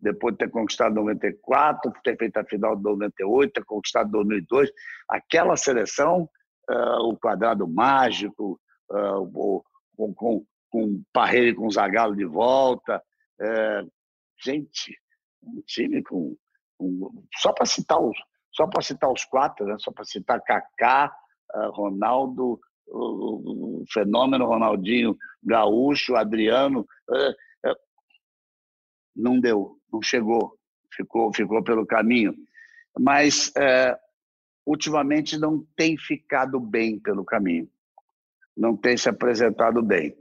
depois 0.00 0.34
de 0.34 0.38
ter 0.38 0.50
conquistado 0.50 0.94
94, 0.94 1.92
ter 2.02 2.16
feito 2.16 2.36
a 2.38 2.44
final 2.44 2.74
de 2.74 2.82
98, 2.82 3.52
ter 3.52 3.64
conquistado 3.64 4.10
2002, 4.10 4.70
aquela 5.08 5.56
seleção, 5.56 6.28
uh, 6.70 7.08
o 7.08 7.16
quadrado 7.18 7.68
mágico, 7.68 8.58
uh, 8.90 9.62
com, 9.96 10.14
com, 10.14 10.46
com 10.70 11.02
Parreira 11.12 11.48
e 11.48 11.54
com 11.54 11.70
Zagallo 11.70 12.16
de 12.16 12.24
volta, 12.24 13.02
uh, 13.40 13.90
gente, 14.42 14.96
um 15.42 15.60
time 15.66 16.02
com 16.02 16.36
só 17.36 17.52
para 17.52 17.66
citar 17.66 18.00
os 18.00 18.16
só 18.52 18.66
para 18.66 18.82
citar 18.82 19.12
os 19.12 19.24
quatro, 19.24 19.64
né? 19.64 19.76
só 19.78 19.92
para 19.92 20.04
citar 20.04 20.42
Kaká, 20.42 21.14
Ronaldo, 21.72 22.60
o, 22.88 23.84
fenômeno 23.92 24.44
Ronaldinho, 24.44 25.16
Gaúcho, 25.40 26.16
Adriano, 26.16 26.84
não 29.14 29.38
deu 29.38 29.80
não 29.92 30.00
chegou, 30.02 30.56
ficou, 30.94 31.32
ficou 31.34 31.62
pelo 31.62 31.86
caminho. 31.86 32.34
Mas, 32.98 33.52
é, 33.56 33.98
ultimamente, 34.64 35.38
não 35.38 35.64
tem 35.76 35.96
ficado 35.96 36.58
bem 36.60 36.98
pelo 36.98 37.24
caminho, 37.24 37.68
não 38.56 38.76
tem 38.76 38.96
se 38.96 39.08
apresentado 39.08 39.82
bem. 39.82 40.16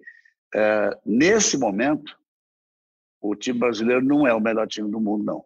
É, 0.54 1.00
nesse 1.06 1.58
momento, 1.58 2.18
o 3.22 3.36
time 3.36 3.60
brasileiro 3.60 4.04
não 4.04 4.28
é 4.28 4.34
o 4.34 4.40
melhor 4.40 4.68
time 4.68 4.90
do 4.90 5.00
mundo, 5.00 5.24
não. 5.24 5.46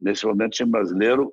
Nesse 0.00 0.24
momento, 0.24 0.52
o 0.52 0.56
time 0.56 0.70
brasileiro 0.70 1.32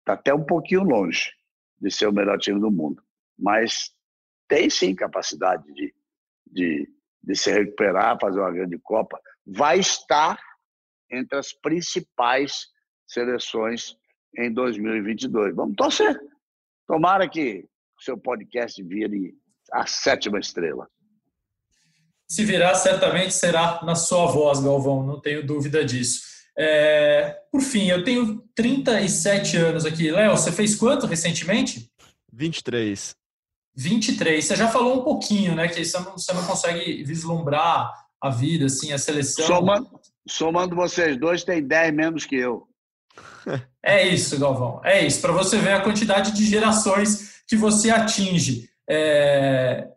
está 0.00 0.14
até 0.14 0.34
um 0.34 0.44
pouquinho 0.44 0.82
longe 0.82 1.32
de 1.80 1.90
ser 1.90 2.06
o 2.06 2.12
melhor 2.12 2.38
time 2.38 2.58
do 2.58 2.70
mundo, 2.70 3.02
mas 3.38 3.92
tem 4.48 4.68
sim 4.68 4.94
capacidade 4.94 5.62
de, 5.72 5.94
de, 6.46 6.90
de 7.22 7.36
se 7.36 7.52
recuperar, 7.52 8.18
fazer 8.20 8.40
uma 8.40 8.50
grande 8.50 8.78
Copa 8.78 9.20
vai 9.46 9.78
estar 9.78 10.38
entre 11.10 11.38
as 11.38 11.52
principais 11.52 12.66
seleções 13.06 13.96
em 14.36 14.52
2022. 14.52 15.54
Vamos 15.54 15.74
torcer. 15.76 16.18
Tomara 16.86 17.28
que 17.28 17.66
o 17.98 18.02
seu 18.02 18.18
podcast 18.18 18.82
vire 18.82 19.34
a 19.72 19.86
sétima 19.86 20.38
estrela. 20.38 20.88
Se 22.28 22.44
virar, 22.44 22.74
certamente 22.74 23.32
será 23.32 23.82
na 23.82 23.94
sua 23.94 24.26
voz, 24.26 24.60
Galvão, 24.60 25.02
não 25.02 25.18
tenho 25.18 25.46
dúvida 25.46 25.82
disso. 25.82 26.37
É, 26.58 27.36
por 27.52 27.60
fim, 27.60 27.86
eu 27.86 28.02
tenho 28.02 28.42
37 28.54 29.56
anos 29.56 29.86
aqui. 29.86 30.10
Léo, 30.10 30.36
você 30.36 30.50
fez 30.50 30.74
quanto 30.74 31.06
recentemente? 31.06 31.88
23. 32.32 33.14
23. 33.76 34.44
Você 34.44 34.56
já 34.56 34.68
falou 34.68 35.00
um 35.00 35.04
pouquinho, 35.04 35.54
né? 35.54 35.68
Que 35.68 35.84
você 35.84 35.98
não, 36.00 36.12
você 36.12 36.32
não 36.32 36.44
consegue 36.44 37.04
vislumbrar 37.04 37.92
a 38.20 38.30
vida, 38.30 38.66
assim, 38.66 38.92
a 38.92 38.98
seleção. 38.98 39.46
Somando, 39.46 40.00
somando 40.28 40.74
vocês 40.74 41.16
dois, 41.16 41.44
tem 41.44 41.62
10 41.62 41.94
menos 41.94 42.24
que 42.24 42.34
eu. 42.34 42.66
É 43.80 44.06
isso, 44.06 44.38
Galvão. 44.38 44.80
É 44.84 45.06
isso. 45.06 45.20
Para 45.20 45.32
você 45.32 45.58
ver 45.58 45.72
a 45.72 45.80
quantidade 45.80 46.32
de 46.32 46.44
gerações 46.44 47.42
que 47.46 47.56
você 47.56 47.90
atinge. 47.90 48.68
É... 48.90 49.88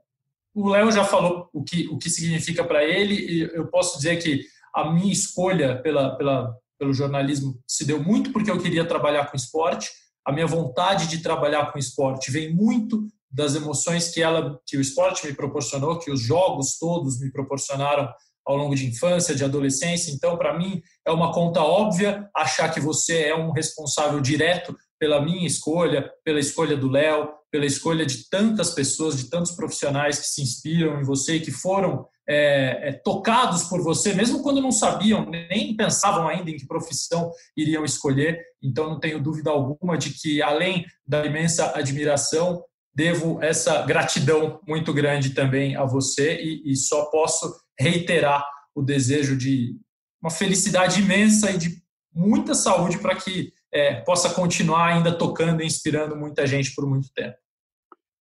O 0.54 0.70
Léo 0.70 0.92
já 0.92 1.04
falou 1.04 1.50
o 1.52 1.64
que, 1.64 1.88
o 1.88 1.98
que 1.98 2.10
significa 2.10 2.64
para 2.64 2.84
ele, 2.84 3.16
e 3.16 3.42
eu 3.54 3.68
posso 3.68 3.98
dizer 3.98 4.22
que 4.22 4.46
a 4.74 4.92
minha 4.92 5.12
escolha 5.12 5.82
pela, 5.82 6.16
pela, 6.16 6.56
pelo 6.80 6.94
jornalismo 6.94 7.60
se 7.68 7.86
deu 7.86 8.02
muito 8.02 8.32
porque 8.32 8.50
eu 8.52 8.60
queria 8.60 8.86
trabalhar 8.86 9.26
com 9.26 9.38
esporte. 9.38 9.90
A 10.26 10.32
minha 10.32 10.48
vontade 10.48 11.08
de 11.08 11.20
trabalhar 11.20 11.72
com 11.72 11.80
esporte 11.80 12.32
vem 12.32 12.54
muito 12.54 13.04
das 13.32 13.56
emoções 13.56 14.10
que 14.10 14.22
ela, 14.22 14.60
que 14.66 14.78
o 14.78 14.82
esporte 14.82 15.26
me 15.26 15.34
proporcionou, 15.34 16.00
que 16.00 16.12
os 16.12 16.22
jogos 16.22 16.78
todos 16.78 17.20
me 17.20 17.32
proporcionaram 17.32 18.10
ao 18.46 18.58
longo 18.58 18.76
de 18.76 18.88
infância, 18.88 19.36
de 19.36 19.44
adolescência. 19.44 20.12
Então, 20.12 20.38
para 20.38 20.58
mim, 20.58 20.82
é 21.06 21.12
uma 21.12 21.32
conta 21.32 21.62
óbvia 21.62 22.30
achar 22.36 22.70
que 22.74 22.80
você 22.80 23.24
é 23.24 23.36
um 23.36 23.52
responsável 23.52 24.20
direto 24.20 24.76
pela 25.00 25.22
minha 25.22 25.48
escolha, 25.48 26.12
pela 26.24 26.40
escolha 26.40 26.76
do 26.76 26.90
Léo, 26.90 27.30
pela 27.52 27.66
escolha 27.66 28.06
de 28.06 28.30
tantas 28.30 28.72
pessoas, 28.72 29.18
de 29.18 29.30
tantos 29.30 29.52
profissionais 29.52 30.20
que 30.20 30.28
se 30.28 30.42
inspiram 30.42 31.00
em 31.00 31.04
você 31.04 31.36
e 31.36 31.42
que 31.42 31.52
foram 31.52 32.06
é, 32.28 32.90
é, 32.90 32.94
tocados 32.94 33.64
por 33.64 33.82
você, 33.82 34.14
mesmo 34.14 34.42
quando 34.42 34.62
não 34.62 34.72
sabiam, 34.72 35.30
nem 35.30 35.76
pensavam 35.76 36.28
ainda 36.28 36.50
em 36.50 36.58
que 36.58 36.68
profissão 36.68 37.32
iriam 37.58 37.84
escolher. 37.84 38.40
Então, 38.62 38.90
não 38.90 39.00
tenho 39.00 39.22
dúvida 39.22 39.50
alguma 39.50 39.98
de 39.98 40.12
que, 40.12 40.42
além 40.42 40.86
da 41.06 41.26
imensa 41.26 41.76
admiração, 41.76 42.64
devo 42.94 43.42
essa 43.42 43.86
gratidão 43.86 44.60
muito 44.68 44.94
grande 44.94 45.32
também 45.32 45.76
a 45.76 45.86
você 45.86 46.42
e, 46.42 46.72
e 46.72 46.76
só 46.76 47.06
posso 47.06 47.54
reiterar 47.80 48.46
o 48.76 48.82
desejo 48.82 49.38
de 49.38 49.76
uma 50.22 50.30
felicidade 50.30 51.02
imensa 51.02 51.52
e 51.52 51.58
de 51.58 51.82
muita 52.14 52.54
saúde 52.54 53.00
para 53.00 53.16
que 53.16 53.52
é, 53.74 53.96
possa 54.02 54.34
continuar 54.34 54.88
ainda 54.88 55.18
tocando 55.18 55.62
e 55.62 55.66
inspirando 55.66 56.16
muita 56.16 56.46
gente 56.46 56.74
por 56.76 56.86
muito 56.86 57.12
tempo. 57.14 57.36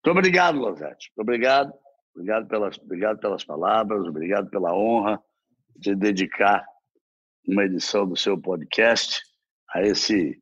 Muito 0.04 0.18
obrigado, 0.18 0.58
Lozete. 0.58 1.12
Obrigado. 1.18 1.72
Obrigado 2.14 2.48
pelas, 2.48 2.78
obrigado 2.78 3.18
pelas 3.20 3.44
palavras, 3.44 4.06
obrigado 4.06 4.50
pela 4.50 4.74
honra 4.74 5.22
de 5.76 5.94
dedicar 5.94 6.64
uma 7.46 7.64
edição 7.64 8.06
do 8.06 8.16
seu 8.16 8.38
podcast 8.38 9.22
a 9.70 9.82
esse 9.82 10.40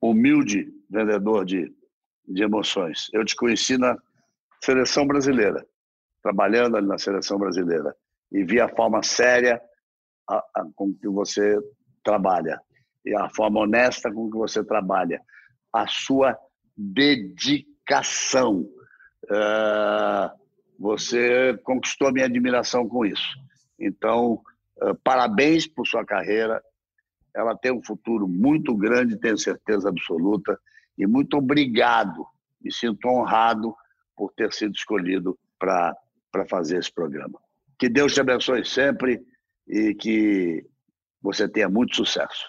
humilde 0.00 0.68
vendedor 0.90 1.44
de, 1.44 1.72
de 2.26 2.42
emoções. 2.42 3.08
Eu 3.12 3.24
te 3.24 3.36
conheci 3.36 3.78
na 3.78 3.96
seleção 4.62 5.06
brasileira, 5.06 5.64
trabalhando 6.22 6.76
ali 6.76 6.86
na 6.86 6.98
seleção 6.98 7.38
brasileira, 7.38 7.94
e 8.32 8.44
vi 8.44 8.60
a 8.60 8.68
forma 8.68 9.02
séria 9.02 9.60
a, 10.28 10.36
a, 10.36 10.66
com 10.74 10.92
que 10.94 11.08
você 11.08 11.58
trabalha 12.02 12.60
e 13.04 13.14
a 13.14 13.28
forma 13.30 13.60
honesta 13.60 14.12
com 14.12 14.30
que 14.30 14.36
você 14.36 14.62
trabalha, 14.62 15.22
a 15.72 15.86
sua 15.86 16.36
dedicação. 16.76 18.68
Uh, 19.24 20.39
você 20.80 21.58
conquistou 21.62 22.10
minha 22.10 22.24
admiração 22.24 22.88
com 22.88 23.04
isso. 23.04 23.38
Então, 23.78 24.40
uh, 24.82 24.94
parabéns 25.04 25.66
por 25.66 25.86
sua 25.86 26.06
carreira. 26.06 26.62
Ela 27.36 27.54
tem 27.54 27.70
um 27.70 27.84
futuro 27.84 28.26
muito 28.26 28.74
grande, 28.74 29.20
tenho 29.20 29.36
certeza 29.36 29.90
absoluta. 29.90 30.58
E 30.96 31.06
muito 31.06 31.36
obrigado. 31.36 32.26
Me 32.62 32.72
sinto 32.72 33.08
honrado 33.08 33.76
por 34.16 34.32
ter 34.32 34.50
sido 34.54 34.74
escolhido 34.74 35.38
para 35.58 35.94
fazer 36.48 36.78
esse 36.78 36.90
programa. 36.90 37.38
Que 37.78 37.90
Deus 37.90 38.14
te 38.14 38.22
abençoe 38.22 38.64
sempre 38.64 39.22
e 39.68 39.94
que 39.94 40.66
você 41.20 41.46
tenha 41.46 41.68
muito 41.68 41.94
sucesso. 41.94 42.46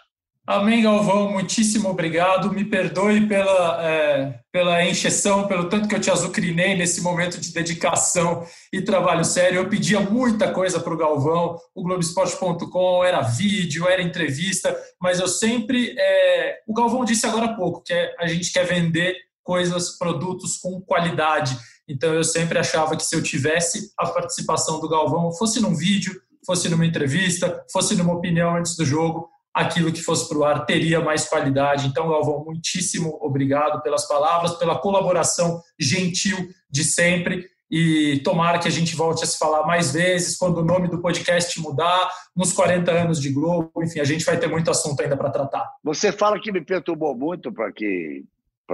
Amém, 0.47 0.81
Galvão. 0.81 1.31
Muitíssimo 1.31 1.89
obrigado. 1.89 2.51
Me 2.51 2.65
perdoe 2.65 3.27
pela, 3.27 3.87
é, 3.87 4.39
pela 4.51 4.83
encheção, 4.83 5.47
pelo 5.47 5.69
tanto 5.69 5.87
que 5.87 5.93
eu 5.93 6.01
te 6.01 6.09
azucrinei 6.09 6.75
nesse 6.75 6.99
momento 7.01 7.39
de 7.39 7.53
dedicação 7.53 8.43
e 8.73 8.81
trabalho 8.81 9.23
sério. 9.23 9.59
Eu 9.59 9.69
pedia 9.69 9.99
muita 9.99 10.51
coisa 10.51 10.79
para 10.79 10.93
o 10.93 10.97
Galvão. 10.97 11.57
O 11.75 11.83
Globoesporte.com 11.83 13.03
era 13.03 13.21
vídeo, 13.21 13.87
era 13.87 14.01
entrevista, 14.01 14.75
mas 14.99 15.19
eu 15.19 15.27
sempre. 15.27 15.95
É, 15.97 16.59
o 16.67 16.73
Galvão 16.73 17.05
disse 17.05 17.27
agora 17.27 17.45
há 17.45 17.55
pouco 17.55 17.83
que 17.83 17.93
a 17.93 18.25
gente 18.25 18.51
quer 18.51 18.65
vender 18.65 19.15
coisas, 19.43 19.95
produtos 19.97 20.57
com 20.57 20.81
qualidade. 20.81 21.55
Então 21.87 22.13
eu 22.13 22.23
sempre 22.23 22.57
achava 22.57 22.97
que 22.97 23.03
se 23.03 23.15
eu 23.15 23.21
tivesse 23.21 23.91
a 23.97 24.07
participação 24.07 24.79
do 24.79 24.89
Galvão, 24.89 25.31
fosse 25.33 25.59
num 25.59 25.75
vídeo, 25.75 26.19
fosse 26.45 26.67
numa 26.67 26.85
entrevista, 26.85 27.63
fosse 27.71 27.95
numa 27.95 28.13
opinião 28.13 28.55
antes 28.55 28.75
do 28.75 28.83
jogo, 28.83 29.29
aquilo 29.53 29.91
que 29.91 30.01
fosse 30.01 30.27
para 30.27 30.37
o 30.37 30.43
ar 30.43 30.65
teria 30.65 31.01
mais 31.01 31.27
qualidade. 31.27 31.87
Então, 31.87 32.09
Galvão, 32.09 32.43
muitíssimo 32.45 33.17
obrigado 33.21 33.81
pelas 33.81 34.07
palavras, 34.07 34.55
pela 34.55 34.77
colaboração 34.77 35.61
gentil 35.79 36.37
de 36.69 36.83
sempre. 36.83 37.49
E 37.69 38.19
tomara 38.23 38.59
que 38.59 38.67
a 38.67 38.71
gente 38.71 38.95
volte 38.95 39.23
a 39.23 39.27
se 39.27 39.37
falar 39.37 39.65
mais 39.65 39.93
vezes, 39.93 40.37
quando 40.37 40.57
o 40.57 40.65
nome 40.65 40.89
do 40.89 41.01
podcast 41.01 41.57
mudar, 41.61 42.09
nos 42.35 42.51
40 42.51 42.91
anos 42.91 43.21
de 43.21 43.31
Globo. 43.31 43.71
Enfim, 43.81 44.01
a 44.01 44.03
gente 44.03 44.25
vai 44.25 44.37
ter 44.37 44.47
muito 44.47 44.69
assunto 44.69 45.01
ainda 45.01 45.15
para 45.15 45.29
tratar. 45.29 45.69
Você 45.83 46.11
fala 46.11 46.39
que 46.39 46.51
me 46.51 46.63
perturbou 46.63 47.15
muito 47.15 47.51
para 47.51 47.71
que, 47.71 48.25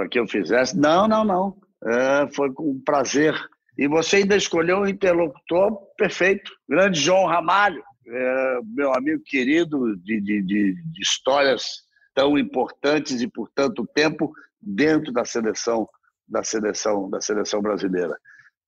que 0.10 0.20
eu 0.20 0.28
fizesse. 0.28 0.76
Não, 0.76 1.08
não, 1.08 1.24
não. 1.24 1.56
É, 1.84 2.28
foi 2.34 2.52
com 2.52 2.80
prazer. 2.84 3.36
E 3.78 3.88
você 3.88 4.18
ainda 4.18 4.36
escolheu 4.36 4.80
um 4.80 4.88
interlocutor 4.88 5.78
perfeito, 5.96 6.52
grande 6.68 7.00
João 7.00 7.28
Ramalho 7.28 7.84
é, 8.10 8.60
meu 8.64 8.94
amigo 8.94 9.22
querido 9.24 9.96
de, 9.98 10.22
de, 10.22 10.42
de, 10.42 11.02
histórias 11.02 11.84
tão 12.14 12.38
importantes 12.38 13.22
e 13.22 13.28
por 13.28 13.50
tanto 13.54 13.86
tempo 13.94 14.32
dentro 14.62 15.12
da 15.12 15.26
seleção 15.26 15.88
da 16.28 16.44
seleção 16.44 17.10
da 17.10 17.22
seleção 17.22 17.62
brasileira. 17.62 18.18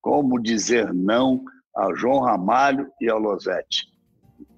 Como 0.00 0.40
dizer 0.40 0.94
não 0.94 1.44
a 1.76 1.94
João 1.94 2.20
Ramalho 2.20 2.90
e 3.00 3.10
ao 3.10 3.18
Losetti? 3.18 3.86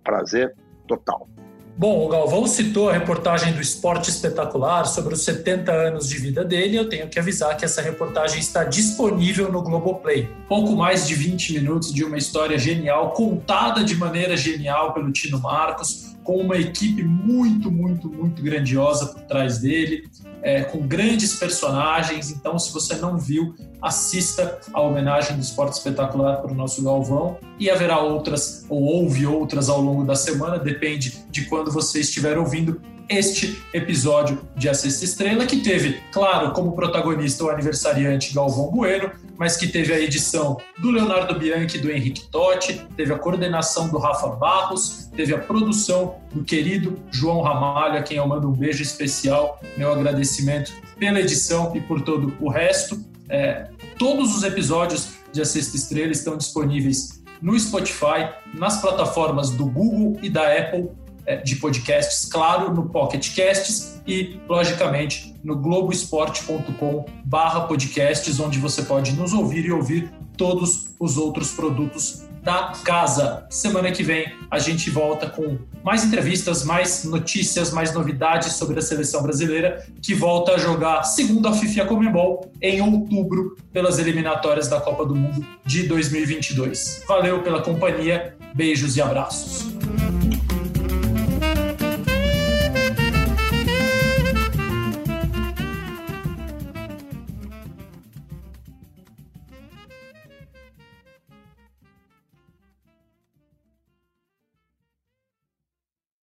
Prazer 0.05 0.55
total. 0.87 1.29
Bom, 1.75 2.05
o 2.05 2.09
Galvão 2.09 2.47
citou 2.47 2.91
a 2.91 2.93
reportagem 2.93 3.55
do 3.55 3.61
Esporte 3.61 4.11
Espetacular 4.11 4.85
sobre 4.85 5.15
os 5.15 5.25
70 5.25 5.73
anos 5.73 6.07
de 6.07 6.19
vida 6.19 6.45
dele. 6.45 6.77
Eu 6.77 6.89
tenho 6.89 7.09
que 7.09 7.19
avisar 7.19 7.57
que 7.57 7.65
essa 7.65 7.81
reportagem 7.81 8.39
está 8.39 8.63
disponível 8.63 9.51
no 9.51 9.63
Globoplay. 9.63 10.29
Pouco 10.47 10.77
mais 10.77 11.09
de 11.09 11.15
20 11.15 11.55
minutos 11.55 11.93
de 11.93 12.05
uma 12.05 12.19
história 12.19 12.59
genial, 12.59 13.13
contada 13.13 13.83
de 13.83 13.97
maneira 13.97 14.37
genial 14.37 14.93
pelo 14.93 15.11
Tino 15.11 15.41
Marcos, 15.41 16.12
com 16.23 16.37
uma 16.37 16.57
equipe 16.57 17.03
muito, 17.03 17.71
muito, 17.71 18.09
muito 18.09 18.43
grandiosa 18.43 19.07
por 19.07 19.23
trás 19.23 19.59
dele, 19.59 20.09
é, 20.43 20.63
com 20.63 20.87
grandes 20.87 21.35
personagens. 21.35 22.31
Então, 22.31 22.59
se 22.59 22.73
você 22.73 22.97
não 22.97 23.19
viu, 23.19 23.55
assista 23.81 24.61
a 24.73 24.81
homenagem 24.81 25.37
do 25.37 25.43
Esporte 25.43 25.77
Espetacular 25.77 26.37
para 26.41 26.53
o 26.53 26.55
nosso 26.55 26.83
Galvão 26.83 27.39
e 27.59 27.71
haverá 27.71 28.01
outras, 28.01 28.65
ou 28.69 28.83
houve 28.83 29.27
outras 29.27 29.69
ao 29.69 29.81
longo 29.81 30.05
da 30.05 30.15
semana, 30.15 30.59
depende 30.59 31.25
de 31.31 31.47
quando 31.47 31.71
você 31.71 32.01
estiver 32.01 32.39
ouvindo 32.39 32.81
este 33.09 33.63
episódio 33.75 34.41
de 34.57 34.69
A 34.69 34.75
Sexta 34.75 35.05
Estrela, 35.05 35.45
que 35.45 35.59
teve, 35.59 36.01
claro, 36.11 36.53
como 36.53 36.73
protagonista 36.73 37.45
o 37.45 37.51
aniversariante 37.51 38.33
Galvão 38.33 38.71
Bueno, 38.71 39.11
mas 39.43 39.57
que 39.57 39.67
teve 39.67 39.93
a 39.93 39.99
edição 39.99 40.57
do 40.79 40.93
Leonardo 40.93 41.37
Bianchi 41.37 41.77
e 41.77 41.81
do 41.81 41.91
Henrique 41.91 42.29
Totti, 42.29 42.87
teve 42.97 43.13
a 43.13 43.19
coordenação 43.19 43.89
do 43.89 43.99
Rafa 43.99 44.29
Barros, 44.29 45.11
teve 45.17 45.35
a 45.35 45.39
produção 45.39 46.15
do 46.33 46.45
querido 46.45 46.97
João 47.11 47.43
Ramalho, 47.43 47.99
a 47.99 48.03
quem 48.03 48.19
eu 48.19 48.29
mando 48.29 48.49
um 48.49 48.53
beijo 48.53 48.85
especial, 48.85 49.61
meu 49.77 49.91
agradecimento 49.91 50.73
pela 50.97 51.19
edição 51.19 51.75
e 51.75 51.81
por 51.81 52.03
todo 52.03 52.33
o 52.39 52.49
resto. 52.49 53.05
É, 53.29 53.67
todos 53.99 54.33
os 54.33 54.45
episódios 54.45 55.09
de 55.33 55.43
A 55.43 55.45
Sexta 55.45 55.77
Estrela 55.77 56.13
estão 56.13 56.37
disponíveis 56.37 57.21
no 57.41 57.59
Spotify, 57.59 58.31
nas 58.55 58.81
plataformas 58.81 59.51
do 59.51 59.67
Google 59.67 60.21
e 60.23 60.31
da 60.31 60.57
Apple 60.57 60.89
é, 61.27 61.39
de 61.39 61.57
podcasts, 61.57 62.27
claro, 62.27 62.73
no 62.73 62.89
Pocket 62.89 63.35
Casts 63.35 63.92
e, 64.07 64.41
logicamente, 64.49 65.35
no 65.43 65.57
globoesporte.com 65.57 67.05
barra 67.25 67.63
podcasts, 67.63 68.39
onde 68.41 68.59
você 68.59 68.83
pode 68.83 69.13
nos 69.13 69.33
ouvir 69.33 69.65
e 69.65 69.73
ouvir 69.73 70.13
todos 70.37 70.95
os 70.99 71.17
outros 71.17 71.53
produtos 71.53 72.25
da 72.43 72.73
casa. 72.85 73.47
Semana 73.49 73.93
que 73.93 74.03
vem 74.03 74.33
a 74.51 74.59
gente 74.59 74.91
volta 74.91 75.29
com 75.29 75.59
mais 75.85 76.05
entrevistas, 76.05 76.65
mais 76.65 77.05
notícias, 77.05 77.73
mais 77.73 77.95
novidades 77.95 78.55
sobre 78.55 78.79
a 78.79 78.83
seleção 78.83 79.23
brasileira, 79.23 79.87
que 80.03 80.15
volta 80.15 80.53
a 80.53 80.59
jogar 80.59 81.05
segundo 81.05 81.47
a 81.49 81.53
FIFA 81.53 81.87
Comebol 81.87 82.53
em 82.61 82.81
outubro 82.81 83.57
pelas 83.73 83.99
eliminatórias 83.99 84.69
da 84.69 84.81
Copa 84.81 85.07
do 85.07 85.15
Mundo 85.15 85.47
de 85.65 85.85
2022. 85.85 87.05
Valeu 87.07 87.43
pela 87.43 87.63
companhia, 87.63 88.37
beijos 88.55 88.97
e 88.97 89.03
abraços. 89.03 89.73